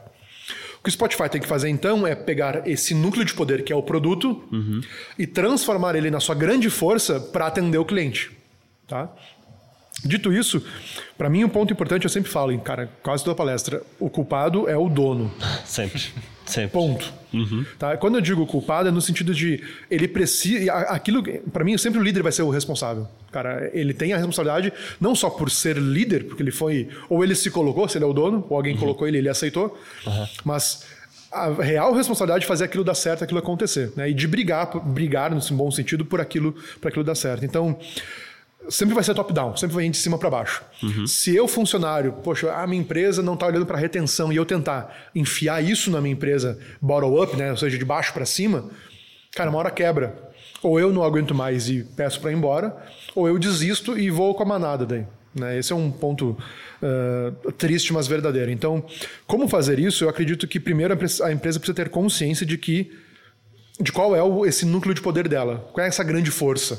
O 0.79 0.83
que 0.83 0.89
o 0.89 0.91
Spotify 0.91 1.29
tem 1.29 1.41
que 1.41 1.47
fazer 1.47 1.67
então 1.69 2.07
é 2.07 2.15
pegar 2.15 2.67
esse 2.67 2.93
núcleo 2.93 3.25
de 3.25 3.33
poder 3.33 3.63
que 3.63 3.73
é 3.73 3.75
o 3.75 3.83
produto 3.83 4.43
e 5.17 5.27
transformar 5.27 5.95
ele 5.95 6.09
na 6.09 6.19
sua 6.19 6.35
grande 6.35 6.69
força 6.69 7.19
para 7.19 7.47
atender 7.47 7.77
o 7.77 7.85
cliente. 7.85 8.31
Tá? 8.87 9.09
Dito 10.03 10.31
isso, 10.31 10.63
para 11.17 11.29
mim 11.29 11.43
um 11.43 11.49
ponto 11.49 11.73
importante 11.73 12.05
eu 12.05 12.09
sempre 12.09 12.31
falo 12.31 12.51
em 12.51 12.59
cara, 12.59 12.89
quase 13.03 13.23
toda 13.23 13.35
palestra, 13.35 13.81
o 13.99 14.09
culpado 14.09 14.69
é 14.69 14.77
o 14.77 14.87
dono. 14.87 15.31
Sempre. 15.65 16.03
Sempre. 16.45 16.71
Ponto. 16.71 17.13
Tá? 17.77 17.95
Quando 17.95 18.15
eu 18.15 18.21
digo 18.21 18.43
culpado 18.47 18.89
é 18.89 18.91
no 18.91 19.01
sentido 19.01 19.35
de 19.35 19.63
ele 19.89 20.07
precisa, 20.07 20.73
aquilo, 20.73 21.21
para 21.51 21.63
mim 21.63 21.77
sempre 21.77 21.99
o 21.99 22.03
líder 22.03 22.23
vai 22.23 22.31
ser 22.31 22.41
o 22.41 22.49
responsável. 22.49 23.07
Cara, 23.31 23.69
ele 23.71 23.93
tem 23.93 24.13
a 24.13 24.17
responsabilidade 24.17 24.73
não 24.99 25.13
só 25.13 25.29
por 25.29 25.51
ser 25.51 25.77
líder, 25.77 26.23
porque 26.23 26.41
ele 26.41 26.51
foi 26.51 26.89
ou 27.07 27.23
ele 27.23 27.35
se 27.35 27.51
colocou, 27.51 27.87
se 27.87 27.99
ele 27.99 28.05
é 28.05 28.07
o 28.07 28.13
dono, 28.13 28.47
ou 28.49 28.57
alguém 28.57 28.75
colocou 28.75 29.07
ele, 29.07 29.19
ele 29.19 29.29
aceitou, 29.29 29.79
mas 30.43 30.85
a 31.31 31.49
real 31.49 31.93
responsabilidade 31.93 32.41
de 32.41 32.47
fazer 32.47 32.65
aquilo 32.65 32.83
dar 32.83 32.95
certo, 32.95 33.23
aquilo 33.23 33.39
acontecer, 33.39 33.93
né? 33.95 34.09
E 34.09 34.13
de 34.13 34.27
brigar, 34.27 34.79
brigar 34.79 35.29
no 35.29 35.41
bom 35.55 35.69
sentido 35.69 36.03
por 36.03 36.19
aquilo, 36.19 36.55
por 36.81 36.87
aquilo 36.87 37.03
dar 37.03 37.15
certo. 37.15 37.45
Então, 37.45 37.77
sempre 38.69 38.93
vai 38.95 39.03
ser 39.03 39.13
top-down, 39.13 39.55
sempre 39.57 39.75
vai 39.75 39.89
de 39.89 39.97
cima 39.97 40.17
para 40.17 40.29
baixo. 40.29 40.61
Se 41.07 41.35
eu, 41.35 41.47
funcionário, 41.47 42.13
poxa, 42.23 42.53
a 42.53 42.65
minha 42.67 42.81
empresa 42.81 43.21
não 43.21 43.33
está 43.33 43.47
olhando 43.47 43.65
para 43.65 43.77
retenção 43.77 44.31
e 44.31 44.35
eu 44.35 44.45
tentar 44.45 45.09
enfiar 45.15 45.63
isso 45.63 45.89
na 45.91 45.99
minha 46.01 46.13
empresa 46.13 46.57
bottom-up, 46.81 47.35
né, 47.35 47.51
ou 47.51 47.57
seja, 47.57 47.77
de 47.77 47.85
baixo 47.85 48.13
para 48.13 48.25
cima, 48.25 48.69
cara, 49.35 49.49
uma 49.49 49.59
hora 49.59 49.71
quebra. 49.71 50.15
Ou 50.61 50.79
eu 50.79 50.91
não 50.91 51.03
aguento 51.03 51.33
mais 51.33 51.69
e 51.69 51.83
peço 51.95 52.19
para 52.19 52.31
ir 52.31 52.35
embora, 52.35 52.75
ou 53.15 53.27
eu 53.27 53.39
desisto 53.39 53.97
e 53.97 54.09
vou 54.09 54.35
com 54.35 54.43
a 54.43 54.45
manada 54.45 54.85
daí. 54.85 55.05
Né? 55.33 55.57
Esse 55.57 55.71
é 55.71 55.75
um 55.75 55.89
ponto 55.91 56.37
uh, 56.81 57.51
triste, 57.53 57.93
mas 57.93 58.07
verdadeiro. 58.07 58.51
Então, 58.51 58.83
como 59.25 59.47
fazer 59.47 59.79
isso? 59.79 60.03
Eu 60.03 60.09
acredito 60.09 60.47
que 60.47 60.59
primeiro 60.59 60.93
a 60.93 60.95
empresa- 60.95 61.25
a 61.27 61.31
empresa 61.31 61.59
precisa 61.59 61.75
ter 61.75 61.89
consciência 61.89 62.45
de 62.45 62.57
que 62.57 62.91
de 63.79 63.93
qual 63.93 64.13
é 64.13 64.21
o- 64.21 64.45
esse 64.45 64.65
núcleo 64.65 64.93
de 64.93 65.01
poder 65.01 65.29
dela, 65.29 65.69
qual 65.71 65.85
é 65.85 65.87
essa 65.87 66.03
grande 66.03 66.29
força. 66.29 66.77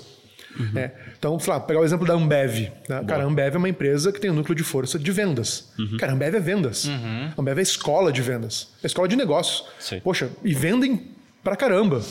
É, 0.74 0.90
então, 1.18 1.38
sei 1.38 1.53
lá, 1.53 1.61
pegar 1.61 1.80
o 1.80 1.84
exemplo 1.84 2.07
da 2.07 2.14
Ambev. 2.14 2.70
Né? 2.88 3.05
Cara, 3.07 3.22
a 3.22 3.26
Ambev 3.26 3.55
é 3.55 3.59
uma 3.59 3.68
empresa 3.68 4.12
que 4.12 4.20
tem 4.20 4.30
um 4.30 4.34
núcleo 4.34 4.55
de 4.55 4.64
força 4.64 4.98
de 4.98 5.12
vendas. 5.12 5.72
Cara, 5.98 6.12
a 6.12 6.14
Ambev 6.14 6.34
é 6.34 6.40
vendas. 6.40 6.88
A 7.36 7.40
Ambev 7.40 7.59
é 7.59 7.62
escola 7.62 8.12
de 8.12 8.20
vendas. 8.20 8.68
É 8.82 8.86
escola 8.86 9.09
de 9.09 9.16
negócios. 9.16 9.64
Sim. 9.78 10.01
Poxa, 10.01 10.30
e 10.44 10.55
vendem 10.55 11.09
pra 11.42 11.57
caramba. 11.57 12.03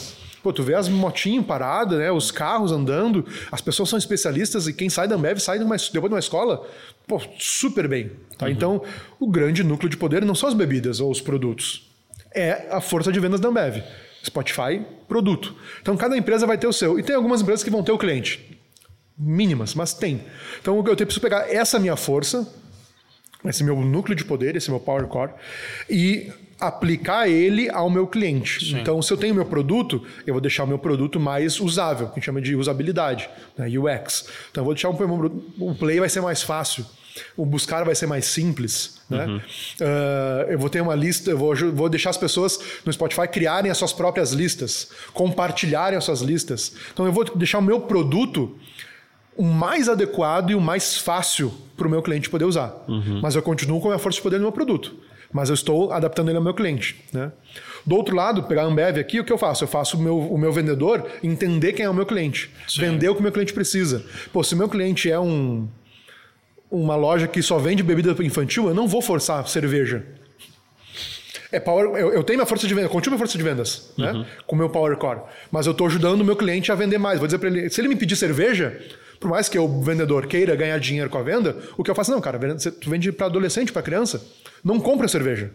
Pô, 0.41 0.53
tu 0.53 0.63
vê 0.63 0.73
as 0.73 0.87
motinhas 0.87 1.45
paradas, 1.45 1.99
né? 1.99 2.11
Os 2.11 2.31
carros 2.31 2.71
andando, 2.71 3.25
as 3.51 3.59
pessoas 3.59 3.89
são 3.89 3.99
especialistas 3.99 4.67
e 4.67 4.73
quem 4.73 4.89
sai 4.89 5.07
da 5.07 5.15
Ambev 5.15 5.37
sai 5.39 5.57
de 5.59 5.65
uma, 5.65 5.75
depois 5.75 6.09
de 6.09 6.13
uma 6.13 6.19
escola, 6.19 6.65
pô, 7.05 7.21
super 7.37 7.87
bem. 7.87 8.11
Tá? 8.37 8.49
Então, 8.49 8.81
o 9.19 9.27
grande 9.29 9.63
núcleo 9.63 9.89
de 9.89 9.97
poder 9.97 10.23
não 10.23 10.33
são 10.33 10.47
as 10.47 10.55
bebidas 10.55 11.01
ou 11.01 11.11
os 11.11 11.19
produtos. 11.19 11.91
É 12.33 12.67
a 12.71 12.79
força 12.79 13.11
de 13.11 13.19
vendas 13.19 13.39
da 13.39 13.49
Ambev. 13.49 13.83
Spotify, 14.23 14.81
produto. 15.07 15.55
Então, 15.81 15.95
cada 15.95 16.17
empresa 16.17 16.45
vai 16.45 16.57
ter 16.57 16.67
o 16.67 16.73
seu. 16.73 16.99
E 16.99 17.03
tem 17.03 17.15
algumas 17.15 17.41
empresas 17.41 17.63
que 17.63 17.69
vão 17.69 17.83
ter 17.83 17.91
o 17.91 17.97
cliente. 17.97 18.59
Mínimas, 19.17 19.73
mas 19.75 19.93
tem. 19.93 20.23
Então, 20.61 20.77
eu 20.77 20.95
preciso 20.95 21.21
pegar 21.21 21.51
essa 21.53 21.79
minha 21.79 21.95
força, 21.95 22.47
esse 23.45 23.63
meu 23.63 23.75
núcleo 23.77 24.15
de 24.15 24.25
poder, 24.25 24.55
esse 24.55 24.69
meu 24.69 24.79
power 24.79 25.07
core, 25.07 25.31
e 25.89 26.31
aplicar 26.59 27.29
ele 27.29 27.69
ao 27.69 27.89
meu 27.89 28.05
cliente. 28.05 28.75
Então, 28.75 29.01
se 29.01 29.11
eu 29.11 29.17
tenho 29.17 29.33
meu 29.33 29.45
produto, 29.45 30.05
eu 30.27 30.33
vou 30.33 30.41
deixar 30.41 30.65
o 30.65 30.67
meu 30.67 30.77
produto 30.77 31.19
mais 31.19 31.59
usável, 31.59 32.07
que 32.07 32.13
a 32.13 32.15
gente 32.15 32.25
chama 32.25 32.41
de 32.41 32.55
usabilidade, 32.55 33.29
né? 33.57 33.67
UX. 33.67 34.27
Então, 34.51 34.61
eu 34.61 34.65
vou 34.65 34.73
deixar 34.73 34.89
um, 34.89 35.43
o 35.59 35.73
play 35.75 35.99
vai 35.99 36.09
ser 36.09 36.21
mais 36.21 36.41
fácil, 36.41 36.85
o 37.37 37.45
buscar 37.45 37.85
vai 37.85 37.95
ser 37.95 38.07
mais 38.07 38.25
simples. 38.25 38.98
Né? 39.09 39.41
Ah, 39.81 40.45
eu 40.49 40.59
vou 40.59 40.69
ter 40.69 40.81
uma 40.81 40.95
lista, 40.95 41.31
eu 41.31 41.37
vou, 41.37 41.55
vou 41.73 41.89
deixar 41.89 42.11
as 42.11 42.17
pessoas 42.17 42.59
no 42.85 42.93
Spotify 42.93 43.27
criarem 43.27 43.71
as 43.71 43.77
suas 43.77 43.91
próprias 43.91 44.31
listas, 44.31 44.89
compartilharem 45.13 45.97
as 45.97 46.03
suas 46.03 46.21
listas. 46.21 46.73
Então, 46.93 47.05
eu 47.05 47.11
vou 47.11 47.23
deixar 47.35 47.59
o 47.59 47.61
meu 47.63 47.81
produto 47.81 48.55
o 49.35 49.43
mais 49.43 49.87
adequado 49.87 50.51
e 50.51 50.55
o 50.55 50.59
mais 50.59 50.97
fácil 50.97 51.53
para 51.77 51.87
o 51.87 51.89
meu 51.89 52.01
cliente 52.01 52.29
poder 52.29 52.43
usar. 52.45 52.75
Mas 53.21 53.35
eu 53.35 53.41
continuo 53.41 53.79
com 53.79 53.87
a 53.87 53.91
minha 53.91 53.99
força 53.99 54.17
de 54.17 54.21
poder 54.21 54.35
no 54.35 54.43
meu 54.43 54.51
produto. 54.51 54.93
Mas 55.31 55.47
eu 55.47 55.53
estou 55.53 55.93
adaptando 55.93 56.29
ele 56.29 56.37
ao 56.37 56.43
meu 56.43 56.53
cliente. 56.53 57.01
Né? 57.13 57.31
Do 57.85 57.95
outro 57.95 58.15
lado, 58.15 58.43
pegar 58.43 58.63
a 58.63 58.65
Ambev 58.65 58.97
aqui, 58.97 59.19
o 59.19 59.23
que 59.23 59.31
eu 59.31 59.37
faço? 59.37 59.63
Eu 59.63 59.67
faço 59.67 59.95
o 59.95 60.01
meu, 60.01 60.19
o 60.19 60.37
meu 60.37 60.51
vendedor 60.51 61.07
entender 61.23 61.71
quem 61.73 61.85
é 61.85 61.89
o 61.89 61.93
meu 61.93 62.05
cliente. 62.05 62.51
Vender 62.77 63.09
o 63.09 63.13
que 63.13 63.19
o 63.19 63.23
meu 63.23 63.31
cliente 63.31 63.53
precisa. 63.53 64.03
Pô, 64.33 64.43
se 64.43 64.55
o 64.55 64.57
meu 64.57 64.67
cliente 64.67 65.09
é 65.09 65.19
um, 65.19 65.69
uma 66.71 66.95
loja 66.95 67.27
que 67.27 67.41
só 67.41 67.57
vende 67.57 67.81
bebida 67.81 68.15
infantil, 68.23 68.67
eu 68.67 68.73
não 68.73 68.87
vou 68.87 69.01
forçar 69.01 69.47
cerveja. 69.47 70.03
É 71.51 71.59
power, 71.59 71.99
eu, 71.99 72.13
eu 72.13 72.23
tenho 72.23 72.37
minha 72.37 72.45
força 72.45 72.67
de 72.67 72.73
vendas, 72.73 72.89
eu 72.89 72.93
continuo 72.93 73.17
minha 73.17 73.25
força 73.25 73.37
de 73.37 73.43
vendas, 73.43 73.91
né? 73.97 74.25
Com 74.45 74.55
o 74.55 74.59
meu 74.59 74.69
Power 74.69 74.95
Core. 74.97 75.21
Mas 75.51 75.65
eu 75.65 75.71
estou 75.71 75.87
ajudando 75.87 76.21
o 76.21 76.23
meu 76.23 76.35
cliente 76.35 76.71
a 76.71 76.75
vender 76.75 76.99
mais. 76.99 77.17
Vou 77.17 77.27
dizer 77.27 77.39
para 77.39 77.49
ele, 77.49 77.69
se 77.71 77.81
ele 77.81 77.87
me 77.87 77.95
pedir 77.95 78.15
cerveja, 78.15 78.79
por 79.19 79.29
mais 79.31 79.49
que 79.49 79.57
o 79.57 79.81
vendedor 79.81 80.27
queira 80.27 80.55
ganhar 80.55 80.79
dinheiro 80.79 81.09
com 81.09 81.17
a 81.17 81.23
venda, 81.23 81.57
o 81.75 81.83
que 81.83 81.89
eu 81.89 81.95
faço, 81.95 82.11
não, 82.11 82.21
cara, 82.21 82.39
tu 82.79 82.89
vende 82.89 83.11
para 83.11 83.25
adolescente, 83.25 83.71
para 83.71 83.81
criança, 83.81 84.23
não 84.63 84.79
compra 84.79 85.07
cerveja. 85.07 85.51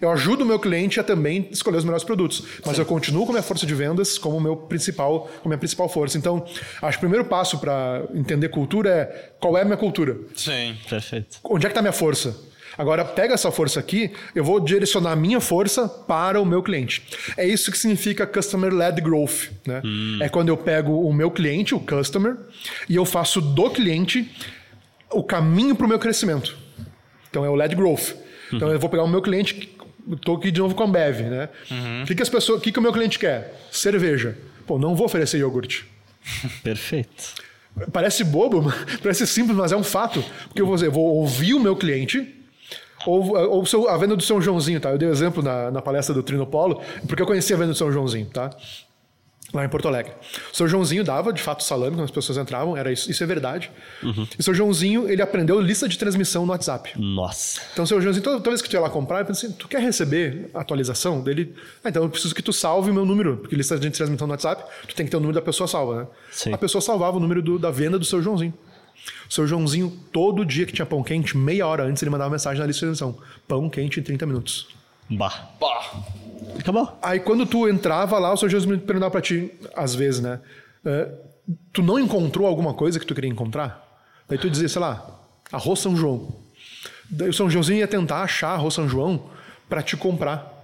Eu 0.00 0.10
ajudo 0.10 0.42
o 0.42 0.46
meu 0.46 0.58
cliente 0.58 1.00
a 1.00 1.04
também 1.04 1.48
escolher 1.50 1.78
os 1.78 1.84
melhores 1.84 2.04
produtos, 2.04 2.42
mas 2.64 2.78
eu 2.78 2.84
continuo 2.84 3.24
com 3.24 3.32
a 3.32 3.34
minha 3.34 3.42
força 3.42 3.66
de 3.66 3.74
vendas 3.74 4.18
como 4.18 4.40
meu 4.40 4.56
principal, 4.56 5.28
como 5.42 5.48
minha 5.48 5.58
principal 5.58 5.88
força. 5.88 6.18
Então, 6.18 6.44
acho 6.82 6.98
que 6.98 7.04
o 7.04 7.08
primeiro 7.08 7.24
passo 7.24 7.58
para 7.58 8.04
entender 8.14 8.48
cultura 8.48 8.90
é 8.90 9.30
qual 9.40 9.56
é 9.56 9.62
a 9.62 9.64
minha 9.64 9.76
cultura 9.76 10.16
Sim. 10.34 10.76
Perfeito. 10.88 11.38
onde 11.44 11.66
é 11.66 11.68
que 11.68 11.72
está 11.72 11.82
minha 11.82 11.92
força? 11.92 12.36
Agora, 12.78 13.04
pega 13.04 13.34
essa 13.34 13.50
força 13.50 13.80
aqui, 13.80 14.12
eu 14.34 14.44
vou 14.44 14.60
direcionar 14.60 15.12
a 15.12 15.16
minha 15.16 15.40
força 15.40 15.88
para 15.88 16.40
o 16.40 16.44
meu 16.44 16.62
cliente. 16.62 17.02
É 17.36 17.46
isso 17.46 17.70
que 17.70 17.78
significa 17.78 18.26
Customer-Led 18.26 19.00
Growth. 19.00 19.50
Né? 19.66 19.82
É 20.20 20.28
quando 20.28 20.50
eu 20.50 20.56
pego 20.56 21.00
o 21.00 21.12
meu 21.12 21.30
cliente, 21.30 21.74
o 21.74 21.80
customer, 21.80 22.36
e 22.88 22.94
eu 22.96 23.04
faço 23.04 23.40
do 23.40 23.70
cliente 23.70 24.30
o 25.10 25.22
caminho 25.22 25.74
para 25.74 25.86
o 25.86 25.88
meu 25.88 25.98
crescimento. 25.98 26.56
Então 27.30 27.44
é 27.44 27.48
o 27.48 27.54
Led 27.54 27.74
Growth. 27.74 28.14
Então 28.52 28.70
eu 28.70 28.78
vou 28.78 28.90
pegar 28.90 29.02
o 29.02 29.08
meu 29.08 29.22
cliente, 29.22 29.68
estou 30.12 30.36
aqui 30.36 30.50
de 30.50 30.60
novo 30.60 30.74
com 30.74 30.82
a 30.82 30.86
Ambev. 30.86 31.20
Né? 31.22 31.48
O 32.02 32.06
que, 32.06 32.14
que 32.14 32.22
as 32.22 32.28
pessoas, 32.28 32.58
o 32.60 32.62
que, 32.62 32.70
que 32.72 32.78
o 32.78 32.82
meu 32.82 32.92
cliente 32.92 33.18
quer? 33.18 33.54
Cerveja. 33.70 34.36
Pô, 34.66 34.78
não 34.78 34.94
vou 34.94 35.06
oferecer 35.06 35.38
iogurte. 35.38 35.84
Perfeito. 36.62 37.34
Parece 37.92 38.24
bobo, 38.24 38.72
parece 39.02 39.26
simples, 39.26 39.56
mas 39.56 39.70
é 39.72 39.76
um 39.76 39.84
fato. 39.84 40.24
Porque 40.48 40.62
eu 40.62 40.66
vou, 40.66 40.74
dizer, 40.74 40.88
vou 40.90 41.04
ouvir 41.16 41.54
o 41.54 41.60
meu 41.60 41.76
cliente, 41.76 42.34
ou, 43.06 43.36
ou 43.36 43.66
seu- 43.66 43.88
a 43.88 43.96
venda 43.98 44.16
do 44.16 44.22
São 44.22 44.40
Joãozinho, 44.40 44.80
tá? 44.80 44.90
Eu 44.90 44.98
dei 44.98 45.06
um 45.08 45.12
exemplo 45.12 45.42
na, 45.42 45.70
na 45.70 45.82
palestra 45.82 46.14
do 46.14 46.22
Trinopolo, 46.22 46.80
porque 47.06 47.22
eu 47.22 47.26
conhecia 47.26 47.54
a 47.54 47.58
venda 47.58 47.72
do 47.72 47.78
São 47.78 47.92
Joãozinho, 47.92 48.26
tá? 48.26 48.50
Lá 49.54 49.64
em 49.64 49.68
Porto 49.68 49.86
Alegre. 49.86 50.12
O 50.52 50.56
seu 50.56 50.66
Joãozinho 50.66 51.04
dava, 51.04 51.32
de 51.32 51.40
fato, 51.40 51.62
salame 51.62 51.92
quando 51.96 52.04
as 52.04 52.10
pessoas 52.10 52.36
entravam, 52.36 52.76
era 52.76 52.90
isso, 52.92 53.08
isso 53.10 53.22
é 53.22 53.26
verdade. 53.26 53.70
E 54.02 54.40
o 54.40 54.42
seu 54.42 54.52
Joãozinho, 54.52 55.08
ele 55.08 55.22
aprendeu 55.22 55.60
lista 55.60 55.88
de 55.88 55.96
transmissão 55.96 56.44
no 56.44 56.50
WhatsApp. 56.52 56.92
Nossa. 57.00 57.60
Então, 57.72 57.84
o 57.84 57.86
seu 57.86 58.00
Joãozinho, 58.00 58.24
toda, 58.24 58.38
toda 58.38 58.50
vez 58.50 58.60
que 58.60 58.68
tu 58.68 58.72
ia 58.74 58.80
lá 58.80 58.90
comprar, 58.90 59.18
ele 59.18 59.26
pensa 59.26 59.46
assim, 59.46 59.54
tu 59.56 59.68
quer 59.68 59.80
receber 59.80 60.50
atualização 60.52 61.20
dele? 61.22 61.54
Ah, 61.84 61.88
então 61.88 62.02
eu 62.02 62.10
preciso 62.10 62.34
que 62.34 62.42
tu 62.42 62.52
salve 62.52 62.90
o 62.90 62.94
meu 62.94 63.06
número, 63.06 63.36
porque 63.36 63.54
lista 63.54 63.78
de 63.78 63.88
transmissão 63.90 64.26
no 64.26 64.32
WhatsApp, 64.32 64.64
tu 64.88 64.94
tem 64.96 65.06
que 65.06 65.10
ter 65.10 65.16
o 65.16 65.20
número 65.20 65.38
da 65.38 65.42
pessoa 65.42 65.68
salva, 65.68 66.00
né? 66.02 66.06
Sim. 66.32 66.52
A 66.52 66.58
pessoa 66.58 66.82
salvava 66.82 67.16
o 67.16 67.20
número 67.20 67.40
do- 67.40 67.58
da 67.58 67.70
venda 67.70 67.98
do 68.00 68.04
seu 68.04 68.20
Joãozinho. 68.20 68.52
O 69.30 69.32
seu 69.32 69.46
Joãozinho, 69.46 69.90
todo 70.12 70.44
dia 70.44 70.66
que 70.66 70.72
tinha 70.72 70.84
pão 70.84 71.02
quente, 71.04 71.36
meia 71.36 71.66
hora 71.68 71.84
antes, 71.84 72.02
ele 72.02 72.10
mandava 72.10 72.30
mensagem 72.30 72.58
na 72.60 72.66
lista 72.66 72.84
de 72.84 72.96
transmissão. 72.98 73.22
Pão 73.46 73.70
quente 73.70 74.00
em 74.00 74.02
30 74.02 74.26
minutos. 74.26 74.68
Bah. 75.08 75.30
Pá. 75.60 76.02
Acabou. 76.58 76.98
Aí 77.02 77.20
quando 77.20 77.46
tu 77.46 77.68
entrava 77.68 78.18
lá, 78.18 78.32
o 78.32 78.36
seu 78.36 78.48
Joãozinho 78.48 78.78
perguntava 78.80 79.10
pra 79.10 79.20
ti, 79.20 79.52
às 79.74 79.94
vezes, 79.94 80.20
né? 80.20 80.40
eh, 80.84 81.08
tu 81.72 81.82
não 81.82 81.98
encontrou 81.98 82.46
alguma 82.46 82.74
coisa 82.74 82.98
que 82.98 83.06
tu 83.06 83.14
queria 83.14 83.30
encontrar? 83.30 83.84
Daí 84.28 84.38
tu 84.38 84.50
dizia, 84.50 84.68
sei 84.68 84.80
lá, 84.80 85.18
arroz 85.52 85.78
São 85.80 85.96
João. 85.96 86.34
Daí 87.08 87.28
o 87.28 87.32
São 87.32 87.48
Joãozinho 87.48 87.78
ia 87.78 87.86
tentar 87.88 88.22
achar 88.22 88.48
arroz 88.50 88.74
São 88.74 88.88
João 88.88 89.30
pra 89.68 89.82
te 89.82 89.96
comprar. 89.96 90.54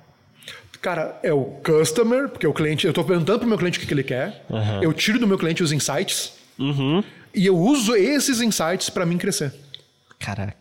Cara, 0.81 1.17
é 1.23 1.33
o 1.33 1.45
customer, 1.65 2.29
porque 2.29 2.45
o 2.47 2.53
cliente, 2.53 2.87
eu 2.87 2.93
tô 2.93 3.05
perguntando 3.05 3.39
pro 3.41 3.49
meu 3.49 3.57
cliente 3.57 3.79
o 3.79 3.81
que, 3.81 3.87
que 3.87 3.95
ele 3.95 4.03
quer, 4.03 4.45
eu 4.81 4.93
tiro 4.93 5.19
do 5.21 5.27
meu 5.29 5.39
cliente 5.39 5.63
os 5.63 5.71
insights 5.73 6.33
Uhum. 6.59 7.03
e 7.35 7.47
eu 7.47 7.57
uso 7.57 7.95
esses 7.95 8.41
insights 8.41 8.91
pra 8.91 9.07
mim 9.07 9.17
crescer. 9.17 9.55
Caraca. 10.19 10.57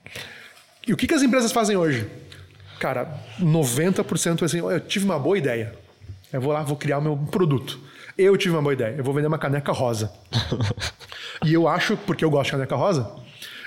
E 0.88 0.94
o 0.94 0.98
que, 0.98 1.08
que 1.08 1.14
as 1.14 1.22
empresas 1.24 1.52
fazem 1.52 1.76
hoje? 1.76 2.08
Cara, 2.82 3.14
90% 3.40 4.42
é 4.42 4.46
assim, 4.46 4.58
eu 4.58 4.80
tive 4.80 5.06
uma 5.06 5.20
boa 5.20 5.38
ideia. 5.38 5.72
Eu 6.34 6.42
vou 6.42 6.52
lá, 6.52 6.64
vou 6.64 6.76
criar 6.76 6.98
o 6.98 7.02
meu 7.02 7.16
produto. 7.16 7.80
Eu 8.18 8.36
tive 8.36 8.56
uma 8.56 8.62
boa 8.64 8.74
ideia. 8.74 8.96
Eu 8.98 9.04
vou 9.04 9.14
vender 9.14 9.28
uma 9.28 9.38
caneca 9.38 9.72
rosa. 9.72 10.12
e 11.46 11.54
eu 11.54 11.68
acho, 11.68 11.96
porque 11.96 12.26
eu 12.26 12.30
gosto 12.32 12.46
de 12.46 12.52
caneca 12.54 12.76
rosa, 12.76 13.08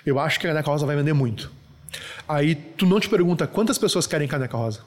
eu 0.04 0.18
acho 0.18 0.40
que 0.40 0.48
a 0.48 0.50
caneca 0.50 0.68
rosa 0.68 0.84
vai 0.84 0.96
vender 0.96 1.12
muito. 1.12 1.48
Aí 2.28 2.56
tu 2.56 2.86
não 2.86 2.98
te 2.98 3.08
pergunta 3.08 3.46
quantas 3.46 3.78
pessoas 3.78 4.04
querem 4.04 4.26
caneca 4.26 4.56
rosa. 4.56 4.80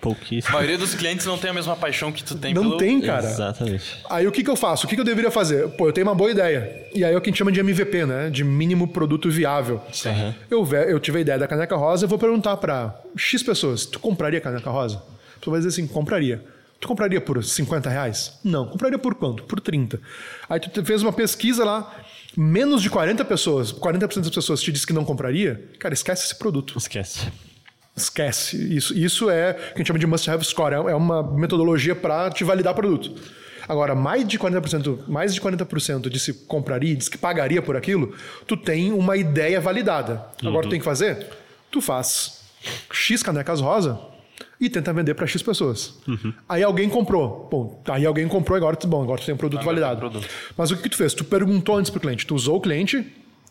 Pouquíssimo. 0.00 0.50
A 0.54 0.58
maioria 0.58 0.78
dos 0.78 0.94
clientes 0.94 1.26
não 1.26 1.36
tem 1.36 1.50
a 1.50 1.52
mesma 1.52 1.74
paixão 1.74 2.12
que 2.12 2.22
tu 2.22 2.36
tem 2.36 2.54
Não 2.54 2.62
pelo... 2.62 2.76
tem, 2.76 3.00
cara. 3.00 3.28
Exatamente. 3.28 3.84
Aí 4.08 4.26
o 4.26 4.32
que, 4.32 4.44
que 4.44 4.50
eu 4.50 4.54
faço? 4.56 4.86
O 4.86 4.88
que, 4.88 4.94
que 4.94 5.00
eu 5.00 5.04
deveria 5.04 5.30
fazer? 5.30 5.68
Pô, 5.70 5.88
eu 5.88 5.92
tenho 5.92 6.06
uma 6.06 6.14
boa 6.14 6.30
ideia. 6.30 6.86
E 6.94 7.04
aí 7.04 7.12
é 7.12 7.16
o 7.16 7.20
que 7.20 7.28
a 7.28 7.30
gente 7.30 7.38
chama 7.38 7.50
de 7.50 7.58
MVP, 7.60 8.06
né? 8.06 8.30
De 8.30 8.44
mínimo 8.44 8.86
produto 8.88 9.28
viável. 9.30 9.80
Sim. 9.92 10.32
Eu, 10.50 10.64
ve- 10.64 10.90
eu 10.92 11.00
tive 11.00 11.18
a 11.18 11.20
ideia 11.20 11.38
da 11.38 11.48
caneca 11.48 11.74
rosa, 11.76 12.04
eu 12.04 12.08
vou 12.08 12.18
perguntar 12.18 12.56
pra 12.58 12.94
X 13.16 13.42
pessoas: 13.42 13.86
tu 13.86 13.98
compraria 13.98 14.40
caneca 14.40 14.70
rosa? 14.70 14.96
A 14.98 15.38
pessoa 15.40 15.52
vai 15.56 15.60
dizer 15.60 15.68
assim: 15.70 15.86
compraria. 15.88 16.44
Tu 16.80 16.86
compraria 16.86 17.20
por 17.20 17.42
50 17.42 17.90
reais? 17.90 18.38
Não. 18.44 18.66
Compraria 18.66 18.98
por 19.00 19.16
quanto? 19.16 19.42
Por 19.42 19.58
30. 19.60 20.00
Aí 20.48 20.60
tu 20.60 20.84
fez 20.84 21.02
uma 21.02 21.12
pesquisa 21.12 21.64
lá, 21.64 21.92
menos 22.36 22.80
de 22.82 22.88
40 22.88 23.24
pessoas, 23.24 23.72
40% 23.72 24.20
das 24.20 24.30
pessoas 24.30 24.62
te 24.62 24.70
disse 24.70 24.86
que 24.86 24.92
não 24.92 25.04
compraria, 25.04 25.60
cara, 25.80 25.92
esquece 25.92 26.26
esse 26.26 26.36
produto. 26.36 26.78
Esquece. 26.78 27.26
Esquece. 28.02 28.56
Isso, 28.74 28.96
isso 28.96 29.30
é 29.30 29.50
o 29.50 29.54
que 29.54 29.74
a 29.74 29.78
gente 29.78 29.86
chama 29.86 29.98
de 29.98 30.06
must 30.06 30.30
have 30.30 30.44
score. 30.44 30.74
É 30.74 30.76
é 30.76 30.94
uma 30.94 31.22
metodologia 31.22 31.94
para 31.94 32.30
te 32.30 32.44
validar 32.44 32.74
produto. 32.74 33.14
Agora, 33.68 33.94
mais 33.94 34.26
de 34.26 34.38
40%, 34.38 35.00
mais 35.06 35.34
de 35.34 35.40
40% 35.40 36.08
disse 36.08 36.32
que 36.32 36.44
compraria, 36.46 36.96
disse 36.96 37.10
que 37.10 37.18
pagaria 37.18 37.60
por 37.60 37.76
aquilo, 37.76 38.14
tu 38.46 38.56
tem 38.56 38.92
uma 38.92 39.16
ideia 39.16 39.60
validada. 39.60 40.24
Agora 40.42 40.66
tu 40.66 40.70
tem 40.70 40.78
que 40.78 40.84
fazer? 40.84 41.26
Tu 41.70 41.80
faz 41.82 42.44
X 42.90 43.22
canecas 43.22 43.60
rosa 43.60 44.00
e 44.58 44.70
tenta 44.70 44.90
vender 44.92 45.12
para 45.14 45.26
X 45.26 45.42
pessoas. 45.42 45.98
Aí 46.48 46.62
alguém 46.62 46.88
comprou. 46.88 47.46
Bom, 47.50 47.82
aí 47.88 48.06
alguém 48.06 48.26
comprou 48.26 48.56
agora 48.56 48.74
tu, 48.74 48.88
bom, 48.88 49.02
agora 49.02 49.20
tu 49.20 49.26
tem 49.26 49.34
um 49.34 49.38
produto 49.38 49.62
validado. 49.62 50.00
tem 50.00 50.10
produto. 50.10 50.28
Mas 50.56 50.70
o 50.70 50.76
que 50.76 50.88
tu 50.88 50.96
fez? 50.96 51.12
Tu 51.12 51.24
perguntou 51.24 51.76
antes 51.76 51.90
pro 51.90 52.00
cliente, 52.00 52.26
tu 52.26 52.34
usou 52.34 52.56
o 52.56 52.60
cliente 52.60 53.04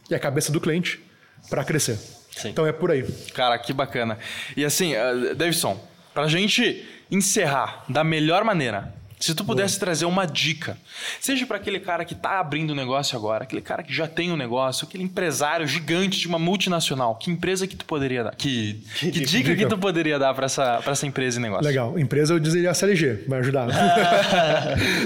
e 0.09 0.15
a 0.15 0.19
cabeça 0.19 0.51
do 0.51 0.59
cliente 0.59 0.99
para 1.47 1.63
crescer. 1.63 1.99
Sim. 2.37 2.49
Então 2.49 2.65
é 2.65 2.71
por 2.71 2.91
aí. 2.91 3.03
Cara, 3.33 3.57
que 3.57 3.73
bacana. 3.73 4.17
E 4.55 4.63
assim, 4.63 4.93
uh, 4.93 5.35
Davidson, 5.35 5.79
pra 6.13 6.27
gente 6.27 6.85
encerrar 7.09 7.83
da 7.89 8.03
melhor 8.03 8.43
maneira, 8.43 8.93
se 9.19 9.33
tu 9.33 9.43
pudesse 9.43 9.79
trazer 9.79 10.05
uma 10.05 10.25
dica, 10.25 10.77
seja 11.19 11.45
para 11.47 11.57
aquele 11.57 11.79
cara 11.79 12.05
que 12.05 12.13
tá 12.13 12.39
abrindo 12.39 12.71
um 12.73 12.75
negócio 12.75 13.17
agora, 13.17 13.45
aquele 13.45 13.61
cara 13.61 13.81
que 13.81 13.91
já 13.91 14.07
tem 14.07 14.31
um 14.31 14.37
negócio, 14.37 14.85
aquele 14.87 15.03
empresário 15.03 15.65
gigante 15.65 16.19
de 16.19 16.27
uma 16.27 16.37
multinacional, 16.37 17.15
que 17.15 17.31
empresa 17.31 17.65
que 17.65 17.75
tu 17.75 17.83
poderia 17.83 18.25
dar? 18.25 18.35
Que, 18.35 18.79
que, 18.99 19.09
dica, 19.11 19.55
que 19.55 19.65
tu 19.65 19.77
poderia 19.77 20.19
dar 20.19 20.35
para 20.35 20.45
essa, 20.45 20.79
pra 20.83 20.91
essa 20.91 21.07
empresa 21.07 21.39
e 21.39 21.41
negócio? 21.41 21.65
Legal. 21.65 21.97
Empresa 21.97 22.35
eu 22.35 22.39
dizeria 22.39 22.69
a 22.69 22.73
CLG, 22.75 23.25
vai 23.27 23.39
ajudar. 23.39 23.67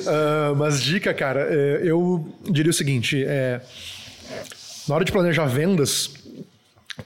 Ah, 0.07 0.53
mas 0.57 0.81
dica, 0.81 1.13
cara, 1.13 1.47
é, 1.49 1.81
eu 1.83 2.35
diria 2.49 2.69
o 2.69 2.73
seguinte: 2.73 3.23
é, 3.25 3.61
na 4.87 4.95
hora 4.95 5.05
de 5.05 5.11
planejar 5.11 5.45
vendas, 5.45 6.11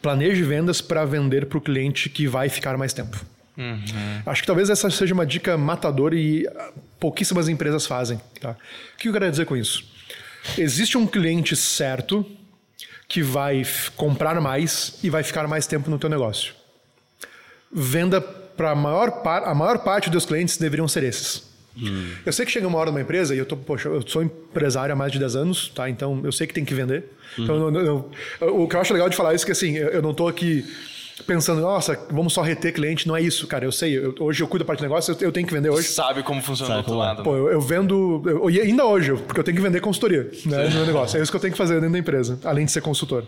planeje 0.02 0.44
vendas 0.44 0.82
para 0.82 1.06
vender 1.06 1.46
para 1.46 1.58
o 1.58 1.62
cliente 1.62 2.10
que 2.10 2.28
vai 2.28 2.50
ficar 2.50 2.78
mais 2.78 2.94
tempo. 2.94 3.24
Acho 4.26 4.42
que 4.42 4.48
talvez 4.48 4.70
essa 4.70 4.90
seja 4.90 5.14
uma 5.14 5.26
dica 5.26 5.58
matadora 5.58 6.16
e 6.16 6.46
ah, 6.48 6.72
pouquíssimas 7.00 7.48
empresas 7.48 7.86
fazem. 7.86 8.20
Tá? 8.42 8.52
O 8.52 8.98
que 8.98 9.08
eu 9.08 9.14
quero 9.14 9.30
dizer 9.32 9.46
com 9.46 9.56
isso? 9.56 9.86
Existe 10.58 10.98
um 10.98 11.08
cliente 11.08 11.56
certo 11.56 12.26
que 13.08 13.22
vai 13.24 13.64
comprar 13.96 14.40
mais 14.42 14.98
e 15.02 15.10
vai 15.10 15.24
ficar 15.24 15.48
mais 15.48 15.66
tempo 15.68 15.90
no 15.90 15.98
teu 15.98 16.10
negócio 16.10 16.54
venda 17.76 18.22
para 18.22 18.72
a 18.72 18.76
maior, 18.76 19.12
par, 19.22 19.44
a 19.44 19.54
maior 19.54 19.80
parte 19.80 20.10
dos 20.10 20.26
clientes 20.26 20.58
deveriam 20.58 20.88
ser 20.88 21.04
esses. 21.04 21.44
Eu 22.26 22.32
sei 22.32 22.46
que 22.46 22.52
chega 22.52 22.68
uma 22.68 22.78
hora 22.78 22.90
numa 22.92 23.02
empresa 23.02 23.36
e 23.36 23.38
eu 23.38 23.46
tô, 23.46 23.58
poxa, 23.58 23.90
eu 23.90 24.02
sou 24.08 24.24
empresário 24.24 24.94
há 24.94 24.96
mais 24.96 25.12
de 25.12 25.20
10 25.20 25.36
anos, 25.36 25.70
tá? 25.70 25.90
Então 25.90 26.22
eu 26.24 26.32
sei 26.32 26.48
que 26.48 26.54
tem 26.54 26.64
que 26.64 26.74
vender. 26.74 27.06
Então 27.38 27.56
eu- 27.56 27.74
eu- 27.86 28.12
eu- 28.42 28.62
o 28.62 28.68
que 28.68 28.76
eu 28.76 28.80
acho 28.82 28.94
legal 28.94 29.10
de 29.10 29.16
falar 29.18 29.34
isso 29.34 29.44
é 29.44 29.48
que 29.48 29.52
assim, 29.52 29.76
eu, 29.76 29.90
eu 29.90 30.02
não 30.02 30.14
tô 30.14 30.28
aqui 30.28 30.66
pensando, 31.28 31.62
nossa, 31.62 31.98
vamos 32.12 32.34
só 32.34 32.42
reter 32.42 32.74
cliente, 32.74 33.08
não 33.08 33.16
é 33.16 33.22
isso, 33.22 33.46
cara. 33.48 33.66
Eu 33.66 33.72
sei, 33.72 33.98
eu- 33.98 34.14
hoje 34.20 34.42
eu 34.44 34.48
cuido 34.48 34.64
da 34.64 34.68
parte 34.68 34.80
do 34.80 34.84
negócio, 34.84 35.12
eu, 35.14 35.18
eu 35.28 35.32
tenho 35.32 35.46
que 35.48 35.54
vender 35.54 35.70
hoje. 35.70 35.88
Sabe 35.90 36.24
como 36.24 36.42
funciona 36.42 36.76
Sabe 36.76 36.86
do 36.88 36.92
outro 36.94 37.04
é. 37.04 37.08
lado. 37.08 37.24
Pô, 37.24 37.34
né? 37.34 37.40
eu, 37.40 37.50
eu 37.52 37.62
vendo. 37.62 38.22
eu- 38.26 38.50
e 38.50 38.60
ainda 38.62 38.86
hoje, 38.86 39.14
porque 39.14 39.40
eu 39.40 39.44
tenho 39.44 39.56
que 39.58 39.64
vender 39.64 39.82
consultoria 39.82 40.30
né, 40.46 40.66
no 40.70 40.76
meu 40.76 40.86
negócio. 40.86 41.18
É 41.18 41.22
isso 41.22 41.32
que 41.32 41.36
eu 41.38 41.42
tenho 41.42 41.52
que 41.54 41.58
fazer 41.58 41.76
dentro 41.76 41.92
da 41.92 42.00
empresa, 42.00 42.40
além 42.44 42.66
de 42.66 42.72
ser 42.72 42.82
consultor. 42.82 43.26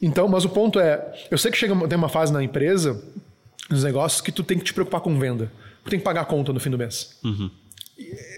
Então, 0.00 0.26
mas 0.28 0.44
o 0.44 0.48
ponto 0.48 0.80
é: 0.80 1.12
eu 1.30 1.38
sei 1.38 1.50
que 1.50 1.56
chega, 1.58 1.74
tem 1.88 1.96
uma 1.98 2.08
fase 2.08 2.32
na 2.32 2.42
empresa, 2.42 3.00
nos 3.70 3.84
negócios, 3.84 4.20
que 4.20 4.32
tu 4.32 4.42
tem 4.42 4.58
que 4.58 4.64
te 4.64 4.74
preocupar 4.74 5.00
com 5.00 5.16
venda. 5.18 5.50
Tu 5.84 5.90
tem 5.90 5.98
que 5.98 6.04
pagar 6.04 6.22
a 6.22 6.24
conta 6.24 6.52
no 6.52 6.60
fim 6.60 6.70
do 6.70 6.78
mês. 6.78 7.18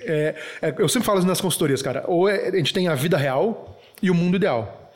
É- 0.07 0.35
é- 0.63 0.75
eu 0.79 0.89
sempre 0.89 1.07
falo 1.07 1.19
isso 1.19 1.29
nas 1.29 1.41
consultorias, 1.41 1.83
cara. 1.83 2.05
Ou 2.07 2.29
é- 2.29 2.49
a 2.49 2.57
gente 2.57 2.73
tem 2.73 2.89
a 2.89 2.95
vida 2.95 3.17
real 3.17 3.79
e 4.03 4.11
o 4.11 4.15
mundo 4.15 4.37
ideal. 4.37 4.93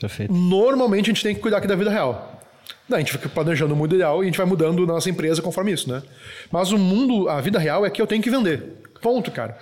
Perfeito. 0.00 0.32
Normalmente 0.32 1.10
a 1.10 1.12
gente 1.14 1.22
tem 1.22 1.34
que 1.34 1.40
cuidar 1.40 1.58
aqui 1.58 1.66
da 1.66 1.74
vida 1.74 1.90
real. 1.90 2.40
Daí 2.88 2.98
a 2.98 3.00
gente 3.00 3.12
fica 3.12 3.28
planejando 3.28 3.74
o 3.74 3.76
mundo 3.76 3.94
ideal 3.94 4.20
e 4.22 4.22
a 4.22 4.26
gente 4.26 4.36
vai 4.38 4.46
mudando 4.46 4.82
a 4.84 4.86
nossa 4.86 5.10
empresa 5.10 5.42
conforme 5.42 5.72
isso, 5.72 5.90
né? 5.90 6.02
Mas 6.50 6.72
o 6.72 6.78
mundo, 6.78 7.28
a 7.28 7.40
vida 7.40 7.58
real 7.58 7.84
é 7.84 7.90
que 7.90 8.00
eu 8.00 8.06
tenho 8.06 8.22
que 8.22 8.30
vender. 8.30 8.62
Ponto, 9.02 9.30
cara. 9.30 9.58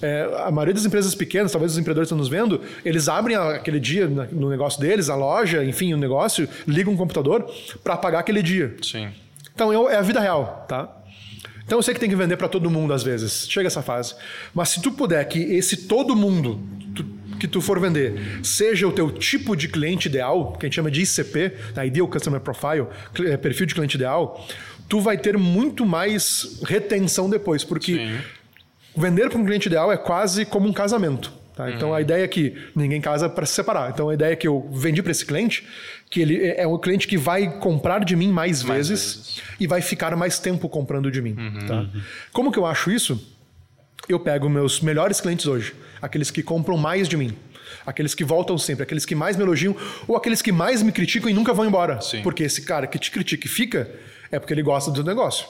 É, 0.00 0.28
a 0.44 0.50
maioria 0.50 0.74
das 0.74 0.84
empresas 0.84 1.14
pequenas, 1.14 1.52
talvez 1.52 1.72
os 1.72 1.78
empreendedores 1.78 2.06
estão 2.06 2.16
nos 2.16 2.28
vendo, 2.28 2.60
eles 2.84 3.08
abrem 3.08 3.36
aquele 3.36 3.78
dia 3.78 4.06
no 4.08 4.48
negócio 4.48 4.80
deles, 4.80 5.08
a 5.10 5.14
loja, 5.14 5.62
enfim, 5.64 5.92
o 5.92 5.96
negócio, 5.98 6.48
ligam 6.66 6.92
um 6.92 6.96
computador 6.96 7.44
para 7.84 7.96
pagar 7.96 8.20
aquele 8.20 8.42
dia. 8.42 8.74
Sim. 8.82 9.10
Então 9.54 9.72
eu- 9.72 9.90
é 9.90 9.96
a 9.96 10.02
vida 10.02 10.20
real, 10.20 10.64
tá? 10.68 10.88
Então 11.70 11.78
eu 11.78 11.84
sei 11.84 11.94
que 11.94 12.00
tem 12.00 12.10
que 12.10 12.16
vender 12.16 12.36
para 12.36 12.48
todo 12.48 12.68
mundo 12.68 12.92
às 12.92 13.04
vezes. 13.04 13.46
Chega 13.48 13.68
essa 13.68 13.80
fase. 13.80 14.16
Mas 14.52 14.70
se 14.70 14.82
tu 14.82 14.90
puder 14.90 15.24
que 15.28 15.38
esse 15.38 15.76
todo 15.86 16.16
mundo 16.16 16.58
tu- 16.96 17.06
que 17.38 17.46
tu 17.46 17.60
for 17.60 17.78
vender 17.78 18.40
seja 18.42 18.88
o 18.88 18.92
teu 18.92 19.08
tipo 19.08 19.54
de 19.54 19.68
cliente 19.68 20.08
ideal, 20.08 20.54
que 20.58 20.66
a 20.66 20.68
gente 20.68 20.74
chama 20.74 20.90
de 20.90 21.02
ICP, 21.02 21.52
né, 21.76 21.86
Ideal 21.86 22.08
Customer 22.08 22.40
Profile, 22.40 22.86
eh, 23.24 23.36
perfil 23.36 23.66
de 23.66 23.74
cliente 23.76 23.94
ideal, 23.94 24.44
tu 24.88 25.00
vai 25.00 25.16
ter 25.16 25.38
muito 25.38 25.86
mais 25.86 26.58
retenção 26.64 27.30
depois, 27.30 27.62
porque 27.62 27.94
Sim. 27.94 28.18
vender 28.96 29.30
para 29.30 29.38
um 29.38 29.44
cliente 29.44 29.68
ideal 29.68 29.92
é 29.92 29.96
quase 29.96 30.44
como 30.44 30.68
um 30.68 30.72
casamento. 30.72 31.32
Tá? 31.60 31.70
Então 31.70 31.94
a 31.94 32.00
ideia 32.00 32.24
é 32.24 32.28
que 32.28 32.54
ninguém 32.74 33.00
casa 33.00 33.28
para 33.28 33.44
se 33.46 33.54
separar. 33.54 33.90
Então 33.90 34.08
a 34.08 34.14
ideia 34.14 34.32
é 34.32 34.36
que 34.36 34.46
eu 34.48 34.68
vendi 34.72 35.02
para 35.02 35.12
esse 35.12 35.24
cliente, 35.26 35.66
que 36.10 36.20
ele 36.20 36.46
é 36.46 36.66
um 36.66 36.78
cliente 36.78 37.06
que 37.06 37.16
vai 37.16 37.58
comprar 37.58 38.04
de 38.04 38.16
mim 38.16 38.28
mais, 38.32 38.62
Mais 38.62 38.88
vezes, 38.88 39.14
vezes. 39.16 39.42
e 39.58 39.66
vai 39.66 39.80
ficar 39.80 40.14
mais 40.16 40.38
tempo 40.38 40.68
comprando 40.68 41.10
de 41.10 41.20
mim. 41.20 41.36
tá? 41.66 41.86
Como 42.32 42.50
que 42.50 42.58
eu 42.58 42.66
acho 42.66 42.90
isso? 42.90 43.20
Eu 44.08 44.18
pego 44.18 44.48
meus 44.48 44.80
melhores 44.80 45.20
clientes 45.20 45.46
hoje, 45.46 45.74
aqueles 46.02 46.30
que 46.30 46.42
compram 46.42 46.76
mais 46.76 47.08
de 47.08 47.16
mim. 47.16 47.36
Aqueles 47.86 48.14
que 48.14 48.24
voltam 48.24 48.58
sempre, 48.58 48.82
aqueles 48.82 49.06
que 49.06 49.14
mais 49.14 49.36
me 49.36 49.44
elogiam, 49.44 49.76
ou 50.08 50.16
aqueles 50.16 50.42
que 50.42 50.50
mais 50.50 50.82
me 50.82 50.90
criticam 50.90 51.30
e 51.30 51.32
nunca 51.32 51.52
vão 51.52 51.64
embora. 51.64 52.00
Sim. 52.00 52.20
Porque 52.20 52.42
esse 52.42 52.62
cara 52.62 52.86
que 52.86 52.98
te 52.98 53.10
critica 53.12 53.46
e 53.46 53.48
fica, 53.48 53.88
é 54.32 54.38
porque 54.40 54.52
ele 54.52 54.62
gosta 54.62 54.90
do 54.90 55.04
negócio. 55.04 55.46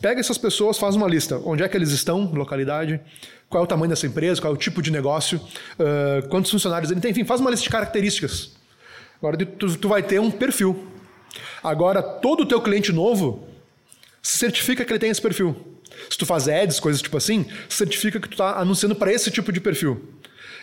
Pega 0.00 0.20
essas 0.20 0.38
pessoas, 0.38 0.78
faz 0.78 0.96
uma 0.96 1.08
lista. 1.08 1.40
Onde 1.44 1.62
é 1.62 1.68
que 1.68 1.76
eles 1.76 1.90
estão, 1.90 2.24
localidade, 2.32 3.00
qual 3.48 3.62
é 3.62 3.64
o 3.64 3.68
tamanho 3.68 3.88
dessa 3.88 4.06
empresa, 4.06 4.40
qual 4.40 4.52
é 4.52 4.56
o 4.56 4.58
tipo 4.58 4.82
de 4.82 4.90
negócio, 4.90 5.40
ah, 5.78 6.26
quantos 6.28 6.50
funcionários 6.50 6.90
ele 6.90 7.00
tem, 7.00 7.10
enfim, 7.10 7.24
faz 7.24 7.40
uma 7.40 7.50
lista 7.50 7.64
de 7.64 7.70
características. 7.70 8.52
Agora 9.18 9.36
tu, 9.36 9.76
tu 9.76 9.88
vai 9.88 10.02
ter 10.02 10.20
um 10.20 10.30
perfil. 10.30 10.88
Agora, 11.62 12.02
todo 12.02 12.42
o 12.42 12.46
teu 12.46 12.60
cliente 12.60 12.92
novo 12.92 13.48
certifica 14.22 14.84
que 14.84 14.92
ele 14.92 14.98
tem 14.98 15.10
esse 15.10 15.22
perfil. 15.22 15.56
Se 16.10 16.18
tu 16.18 16.26
faz 16.26 16.48
ads, 16.48 16.80
coisas 16.80 17.00
tipo 17.00 17.16
assim, 17.16 17.46
certifica 17.68 18.20
que 18.20 18.28
tu 18.28 18.32
está 18.32 18.58
anunciando 18.58 18.94
para 18.94 19.12
esse 19.12 19.30
tipo 19.30 19.52
de 19.52 19.60
perfil. 19.60 20.02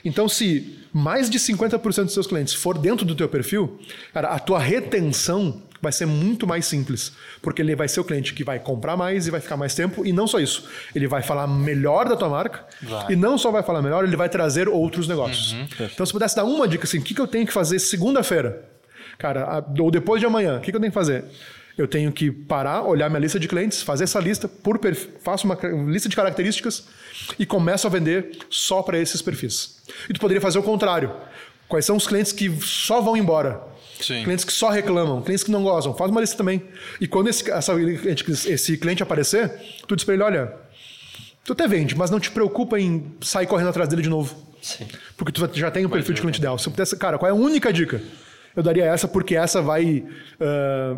Então, 0.03 0.27
se 0.27 0.79
mais 0.91 1.29
de 1.29 1.39
50% 1.39 2.05
dos 2.05 2.13
seus 2.13 2.27
clientes 2.27 2.53
for 2.53 2.77
dentro 2.77 3.05
do 3.05 3.15
teu 3.15 3.29
perfil, 3.29 3.79
cara, 4.13 4.29
a 4.29 4.39
tua 4.39 4.59
retenção 4.59 5.61
vai 5.81 5.91
ser 5.91 6.05
muito 6.05 6.45
mais 6.45 6.65
simples, 6.65 7.11
porque 7.41 7.61
ele 7.61 7.75
vai 7.75 7.87
ser 7.87 7.99
o 7.99 8.03
cliente 8.03 8.33
que 8.33 8.43
vai 8.43 8.59
comprar 8.59 8.95
mais 8.95 9.27
e 9.27 9.31
vai 9.31 9.41
ficar 9.41 9.57
mais 9.57 9.73
tempo, 9.73 10.05
e 10.05 10.13
não 10.13 10.27
só 10.27 10.39
isso, 10.39 10.69
ele 10.93 11.07
vai 11.07 11.21
falar 11.23 11.47
melhor 11.47 12.07
da 12.07 12.15
tua 12.15 12.29
marca, 12.29 12.65
Vai. 12.81 13.13
e 13.13 13.15
não 13.15 13.37
só 13.37 13.51
vai 13.51 13.63
falar 13.63 13.81
melhor, 13.81 14.03
ele 14.03 14.15
vai 14.15 14.29
trazer 14.29 14.69
outros 14.69 15.07
negócios. 15.07 15.55
Então, 15.93 16.05
se 16.05 16.11
pudesse 16.11 16.35
dar 16.35 16.43
uma 16.43 16.67
dica 16.67 16.83
assim, 16.83 16.99
o 16.99 17.01
que, 17.01 17.13
que 17.13 17.21
eu 17.21 17.27
tenho 17.27 17.47
que 17.47 17.53
fazer 17.53 17.79
segunda-feira? 17.79 18.63
Cara, 19.17 19.65
ou 19.79 19.89
depois 19.91 20.19
de 20.19 20.25
amanhã, 20.25 20.57
o 20.57 20.61
que, 20.61 20.71
que 20.71 20.75
eu 20.75 20.81
tenho 20.81 20.91
que 20.91 20.97
fazer? 20.97 21.25
Eu 21.77 21.87
tenho 21.87 22.11
que 22.11 22.29
parar, 22.31 22.83
olhar 22.83 23.09
minha 23.09 23.19
lista 23.19 23.39
de 23.39 23.47
clientes, 23.47 23.81
fazer 23.81 24.03
essa 24.03 24.19
lista 24.19 24.47
por 24.47 24.77
perfil, 24.77 25.11
faço 25.23 25.45
uma 25.45 25.57
lista 25.87 26.09
de 26.09 26.15
características 26.15 26.85
e 27.39 27.45
começo 27.45 27.87
a 27.87 27.89
vender 27.89 28.37
só 28.49 28.81
para 28.83 28.99
esses 28.99 29.21
perfis. 29.21 29.81
E 30.09 30.13
tu 30.13 30.19
poderia 30.19 30.41
fazer 30.41 30.59
o 30.59 30.63
contrário. 30.63 31.11
Quais 31.67 31.85
são 31.85 31.95
os 31.95 32.05
clientes 32.05 32.31
que 32.33 32.51
só 32.61 32.99
vão 32.99 33.15
embora? 33.15 33.61
Sim. 34.01 34.23
Clientes 34.23 34.43
que 34.45 34.51
só 34.53 34.69
reclamam, 34.69 35.21
clientes 35.21 35.43
que 35.43 35.51
não 35.51 35.63
gostam. 35.63 35.93
Faz 35.93 36.09
uma 36.11 36.19
lista 36.21 36.35
também. 36.37 36.61
E 36.99 37.07
quando 37.07 37.27
esse, 37.29 37.49
essa- 37.51 37.73
esse 38.49 38.77
cliente 38.77 39.01
aparecer, 39.03 39.49
tu 39.87 39.95
diz 39.95 40.03
para 40.05 40.13
ele, 40.15 40.23
olha, 40.23 40.53
tu 41.43 41.53
até 41.53 41.67
vende, 41.67 41.95
mas 41.95 42.09
não 42.11 42.19
te 42.19 42.31
preocupa 42.31 42.79
em 42.79 43.13
sair 43.21 43.47
correndo 43.47 43.69
atrás 43.69 43.87
dele 43.89 44.01
de 44.01 44.09
novo. 44.09 44.35
Sim. 44.61 44.87
Porque 45.17 45.31
tu 45.31 45.49
já 45.57 45.71
tem 45.71 45.85
o 45.85 45.89
perfil 45.89 46.13
de 46.13 46.21
cliente 46.21 46.37
ideal. 46.39 46.57
Se 46.59 46.67
eu 46.67 46.71
pudesse, 46.71 46.95
cara, 46.97 47.17
qual 47.17 47.27
é 47.29 47.31
a 47.31 47.35
única 47.35 47.71
dica? 47.73 48.01
Eu 48.55 48.61
daria 48.61 48.85
essa 48.85 49.07
porque 49.07 49.35
essa 49.35 49.61
vai, 49.61 50.03
ah, 50.39 50.97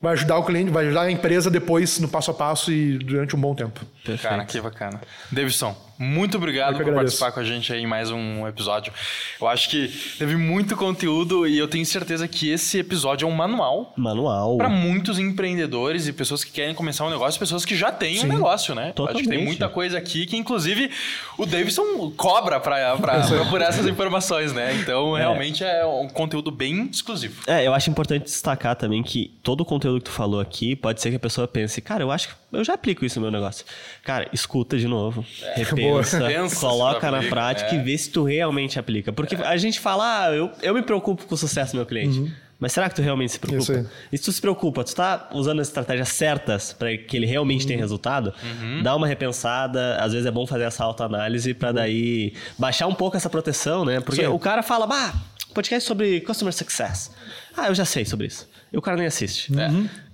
vai 0.00 0.12
ajudar 0.14 0.36
o 0.38 0.44
cliente, 0.44 0.70
vai 0.70 0.84
ajudar 0.86 1.02
a 1.02 1.10
empresa 1.10 1.48
depois 1.50 1.98
no 1.98 2.08
passo 2.08 2.30
a 2.30 2.34
passo 2.34 2.70
e 2.72 2.98
durante 2.98 3.34
um 3.36 3.40
bom 3.40 3.54
tempo. 3.54 3.80
Cara, 4.20 4.44
que 4.44 4.60
bacana. 4.60 5.00
Davidson, 5.30 5.74
Muito 6.02 6.38
obrigado 6.38 6.72
por 6.76 6.80
agradeço. 6.80 6.96
participar 7.18 7.32
com 7.32 7.40
a 7.40 7.44
gente 7.44 7.70
aí 7.74 7.82
em 7.82 7.86
mais 7.86 8.10
um 8.10 8.48
episódio. 8.48 8.90
Eu 9.38 9.46
acho 9.46 9.68
que 9.68 9.88
teve 10.18 10.34
muito 10.34 10.74
conteúdo 10.74 11.46
e 11.46 11.58
eu 11.58 11.68
tenho 11.68 11.84
certeza 11.84 12.26
que 12.26 12.50
esse 12.50 12.78
episódio 12.78 13.26
é 13.26 13.28
um 13.30 13.34
manual 13.34 13.92
Manual. 13.98 14.56
para 14.56 14.70
muitos 14.70 15.18
empreendedores 15.18 16.06
e 16.08 16.12
pessoas 16.14 16.42
que 16.42 16.50
querem 16.52 16.74
começar 16.74 17.04
um 17.04 17.10
negócio, 17.10 17.38
pessoas 17.38 17.66
que 17.66 17.76
já 17.76 17.92
têm 17.92 18.18
um 18.24 18.26
negócio, 18.28 18.74
né? 18.74 18.84
Acho 18.84 18.92
que 18.94 18.96
tem 18.96 19.14
Totalmente. 19.24 19.44
muita 19.44 19.68
coisa 19.68 19.98
aqui 19.98 20.24
que, 20.24 20.38
inclusive, 20.38 20.90
o 21.36 21.44
Davidson 21.44 22.10
cobra 22.16 22.58
pra, 22.58 22.96
pra, 22.96 23.20
pra- 23.26 23.44
por 23.50 23.60
essas 23.60 23.86
informações, 23.86 24.54
né? 24.54 24.74
Então, 24.80 25.12
realmente 25.12 25.62
é 25.62 25.84
um 25.84 26.08
conteúdo 26.08 26.50
bem 26.50 26.88
exclusivo. 26.90 27.42
É, 27.46 27.66
eu 27.66 27.74
acho 27.74 27.90
importante 27.90 28.22
destacar 28.24 28.74
também 28.74 29.02
que 29.02 29.38
todo 29.42 29.60
o 29.60 29.64
conteúdo 29.66 29.98
que 29.98 30.04
tu 30.04 30.10
falou 30.12 30.40
aqui 30.40 30.74
pode 30.74 31.02
ser 31.02 31.10
que 31.10 31.16
a 31.16 31.20
pessoa 31.20 31.46
pense, 31.46 31.78
cara, 31.82 32.02
eu 32.02 32.10
acho 32.10 32.28
que 32.28 32.34
eu 32.52 32.64
já 32.64 32.74
aplico 32.74 33.04
isso 33.04 33.20
no 33.20 33.30
meu 33.30 33.32
negócio. 33.32 33.64
Cara, 34.02 34.28
escuta 34.32 34.78
de 34.78 34.88
novo, 34.88 35.24
repensa, 35.54 36.18
Boa. 36.18 36.28
Pensa 36.28 36.54
se 36.54 36.60
coloca 36.60 37.00
tu 37.00 37.10
na 37.10 37.18
aplica, 37.18 37.34
prática 37.34 37.70
é. 37.70 37.74
e 37.76 37.82
vê 37.82 37.96
se 37.96 38.10
tu 38.10 38.24
realmente 38.24 38.78
aplica. 38.78 39.12
Porque 39.12 39.34
a 39.36 39.56
gente 39.56 39.78
fala, 39.80 40.24
ah, 40.24 40.32
eu, 40.32 40.50
eu 40.62 40.74
me 40.74 40.82
preocupo 40.82 41.24
com 41.26 41.34
o 41.34 41.38
sucesso 41.38 41.72
do 41.72 41.76
meu 41.76 41.86
cliente. 41.86 42.32
Mas 42.60 42.72
será 42.72 42.90
que 42.90 42.94
tu 42.94 43.00
realmente 43.00 43.32
se 43.32 43.38
preocupa? 43.38 43.86
E 44.12 44.18
se 44.18 44.24
tu 44.24 44.30
se 44.30 44.40
preocupa, 44.40 44.84
tu 44.84 44.94
tá 44.94 45.30
usando 45.32 45.60
as 45.60 45.68
estratégias 45.68 46.10
certas 46.10 46.74
para 46.74 46.94
que 46.94 47.16
ele 47.16 47.24
realmente 47.24 47.66
tenha 47.66 47.78
resultado, 47.78 48.34
dá 48.82 48.94
uma 48.94 49.06
repensada. 49.06 49.96
Às 49.96 50.12
vezes 50.12 50.26
é 50.26 50.30
bom 50.30 50.46
fazer 50.46 50.64
essa 50.64 50.84
autoanálise 50.84 51.54
para 51.54 51.72
daí 51.72 52.34
baixar 52.58 52.86
um 52.86 52.94
pouco 52.94 53.16
essa 53.16 53.30
proteção, 53.30 53.86
né? 53.86 54.00
Porque 54.00 54.20
Sim. 54.20 54.28
o 54.28 54.38
cara 54.38 54.62
fala, 54.62 54.86
bah, 54.86 55.14
podcast 55.52 55.86
sobre 55.86 56.20
customer 56.20 56.52
success. 56.52 57.10
Ah, 57.56 57.68
eu 57.68 57.74
já 57.74 57.84
sei 57.84 58.04
sobre 58.04 58.26
isso. 58.26 58.48
E 58.72 58.78
o 58.78 58.82
cara 58.82 58.96
nem 58.96 59.06
assiste. 59.06 59.52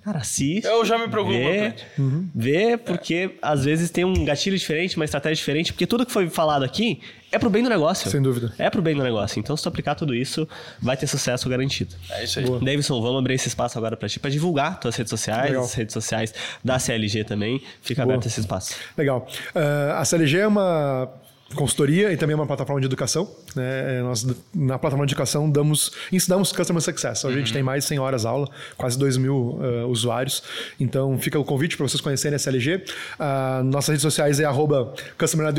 Cara, 0.03 0.19
assiste. 0.19 0.65
Eu 0.65 0.83
já 0.85 0.97
me 0.97 1.07
preocupo 1.09 1.35
Vê, 1.37 1.69
bastante. 1.69 1.85
vê 2.33 2.77
porque 2.77 3.35
às 3.41 3.65
vezes 3.65 3.91
tem 3.91 4.03
um 4.05 4.25
gatilho 4.25 4.57
diferente, 4.57 4.95
uma 4.95 5.05
estratégia 5.05 5.35
diferente, 5.35 5.73
porque 5.73 5.85
tudo 5.85 6.05
que 6.05 6.11
foi 6.11 6.29
falado 6.29 6.63
aqui 6.63 6.99
é 7.31 7.37
pro 7.37 7.49
bem 7.49 7.61
do 7.61 7.69
negócio. 7.69 8.09
Sem 8.09 8.21
dúvida. 8.21 8.53
É 8.57 8.69
pro 8.69 8.81
bem 8.81 8.95
do 8.95 9.03
negócio. 9.03 9.37
Então, 9.39 9.55
se 9.55 9.61
tu 9.61 9.69
aplicar 9.69 9.95
tudo 9.95 10.15
isso, 10.15 10.47
vai 10.81 10.95
ter 10.97 11.05
sucesso 11.07 11.47
garantido. 11.49 11.93
É 12.09 12.23
isso 12.23 12.39
aí. 12.39 12.45
Davidson, 12.45 13.01
vamos 13.01 13.19
abrir 13.19 13.35
esse 13.35 13.49
espaço 13.49 13.77
agora 13.77 13.95
pra 13.97 14.07
ti, 14.09 14.19
pra 14.19 14.29
divulgar 14.31 14.79
tuas 14.79 14.95
redes 14.95 15.09
sociais, 15.11 15.49
Legal. 15.49 15.63
as 15.65 15.73
redes 15.73 15.93
sociais 15.93 16.33
da 16.63 16.79
CLG 16.79 17.23
também. 17.25 17.61
Fica 17.81 18.01
aberto 18.03 18.25
esse 18.27 18.39
espaço. 18.39 18.75
Legal. 18.97 19.27
Ah, 19.53 19.99
a 19.99 20.05
CLG 20.05 20.37
é 20.39 20.47
uma 20.47 21.09
consultoria 21.55 22.11
e 22.11 22.17
também 22.17 22.33
é 22.33 22.35
uma 22.35 22.45
plataforma 22.45 22.79
de 22.79 22.87
educação. 22.87 23.29
Né? 23.55 24.01
Nós, 24.01 24.25
na 24.53 24.77
plataforma 24.77 25.05
de 25.05 25.13
educação, 25.13 25.49
damos, 25.49 25.91
ensinamos 26.11 26.51
Customer 26.51 26.81
Success. 26.81 27.25
A 27.25 27.31
gente 27.31 27.53
tem 27.53 27.63
mais 27.63 27.83
de 27.83 27.89
100 27.89 27.99
horas 27.99 28.25
aula, 28.25 28.49
quase 28.77 28.97
2 28.97 29.17
mil 29.17 29.59
ah, 29.61 29.85
usuários. 29.87 30.43
Então, 30.79 31.17
fica 31.17 31.39
o 31.39 31.43
convite 31.43 31.77
para 31.77 31.87
vocês 31.87 32.01
conhecerem 32.01 32.35
a 32.35 32.39
CLG. 32.39 32.83
Ah, 33.19 33.61
nossas 33.63 33.89
redes 33.89 34.01
sociais 34.01 34.39
é 34.39 34.45
arroba 34.45 34.93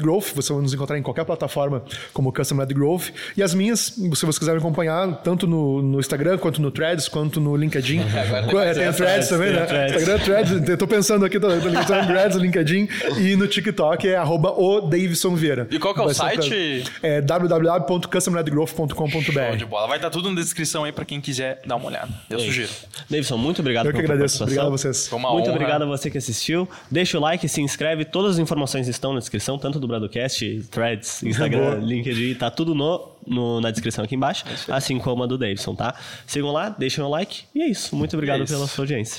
Growth. 0.00 0.32
Você 0.34 0.52
vai 0.52 0.62
nos 0.62 0.74
encontrar 0.74 0.98
em 0.98 1.02
qualquer 1.02 1.24
plataforma 1.24 1.82
como 2.12 2.32
Customer 2.32 2.66
Growth. 2.66 3.10
E 3.36 3.42
as 3.42 3.54
minhas, 3.54 3.80
se 3.80 4.08
vocês 4.08 4.38
quiserem 4.38 4.58
acompanhar, 4.58 5.22
tanto 5.22 5.46
no, 5.46 5.82
no 5.82 6.00
Instagram, 6.00 6.38
quanto 6.38 6.60
no 6.60 6.70
Threads, 6.70 7.08
quanto 7.08 7.40
no 7.40 7.56
LinkedIn. 7.56 8.00
Agora 8.48 8.70
É, 8.70 8.74
tem 8.74 8.88
o 8.88 8.92
Threads 8.92 9.28
também, 9.28 9.52
né? 9.52 9.66
Threads. 9.66 9.96
Instagram, 9.96 10.24
Threads. 10.24 10.78
Tô 10.78 10.86
pensando 10.86 11.24
aqui, 11.24 11.40
tô, 11.40 11.48
tô 11.48 12.06
Threads, 12.06 12.36
LinkedIn. 12.36 12.88
E 13.18 13.36
no 13.36 13.46
TikTok 13.46 14.08
é 14.08 14.16
arroba 14.16 14.50
o 14.50 14.80
Davidson 14.82 15.34
Vieira. 15.34 15.66
E 15.78 15.80
qual 15.80 15.94
que 15.94 16.00
é 16.00 16.04
o 16.04 16.12
site? 16.12 16.84
É 17.02 17.20
www.customerledgrowth.com.br. 17.20 19.32
Show 19.48 19.56
de 19.56 19.64
bola. 19.64 19.86
Vai 19.86 19.98
estar 19.98 20.10
tudo 20.10 20.28
na 20.30 20.40
descrição 20.40 20.84
aí 20.84 20.92
pra 20.92 21.04
quem 21.04 21.20
quiser 21.20 21.60
dar 21.66 21.76
uma 21.76 21.86
olhada. 21.86 22.08
Eu 22.28 22.38
sugiro. 22.40 22.68
Davidson, 23.08 23.36
muito 23.36 23.60
obrigado 23.60 23.86
Eu 23.86 23.92
que 23.92 23.98
agradeço. 24.00 24.42
Obrigado 24.42 24.66
a 24.66 24.70
vocês. 24.70 25.06
Foi 25.08 25.18
uma 25.18 25.30
Muito 25.30 25.44
honra. 25.44 25.52
obrigado 25.54 25.82
a 25.82 25.86
você 25.86 26.10
que 26.10 26.18
assistiu. 26.18 26.68
Deixa 26.90 27.18
o 27.18 27.20
like, 27.20 27.48
se 27.48 27.60
inscreve. 27.62 28.04
Todas 28.04 28.32
as 28.34 28.38
informações 28.38 28.88
estão 28.88 29.12
na 29.12 29.18
descrição, 29.20 29.58
tanto 29.58 29.78
do 29.78 29.86
Bradocast, 29.88 30.62
Threads, 30.70 31.22
Instagram. 31.22 31.76
LinkedIn. 31.80 32.34
Tá 32.34 32.50
tudo 32.50 32.74
no, 32.74 33.08
no- 33.26 33.60
na 33.60 33.70
descrição 33.70 34.04
aqui 34.04 34.14
embaixo, 34.14 34.44
assim 34.68 34.98
como 34.98 35.22
a 35.22 35.26
do 35.26 35.38
Davidson, 35.38 35.74
tá? 35.74 35.94
Sigam 36.26 36.52
lá, 36.52 36.68
deixem 36.70 37.02
o 37.04 37.08
like. 37.08 37.44
E 37.54 37.62
é 37.62 37.66
isso. 37.68 37.94
Muito 37.94 38.14
obrigado 38.14 38.40
É 38.40 38.44
isso. 38.44 38.52
pela 38.52 38.66
sua 38.66 38.82
audiência. 38.82 39.16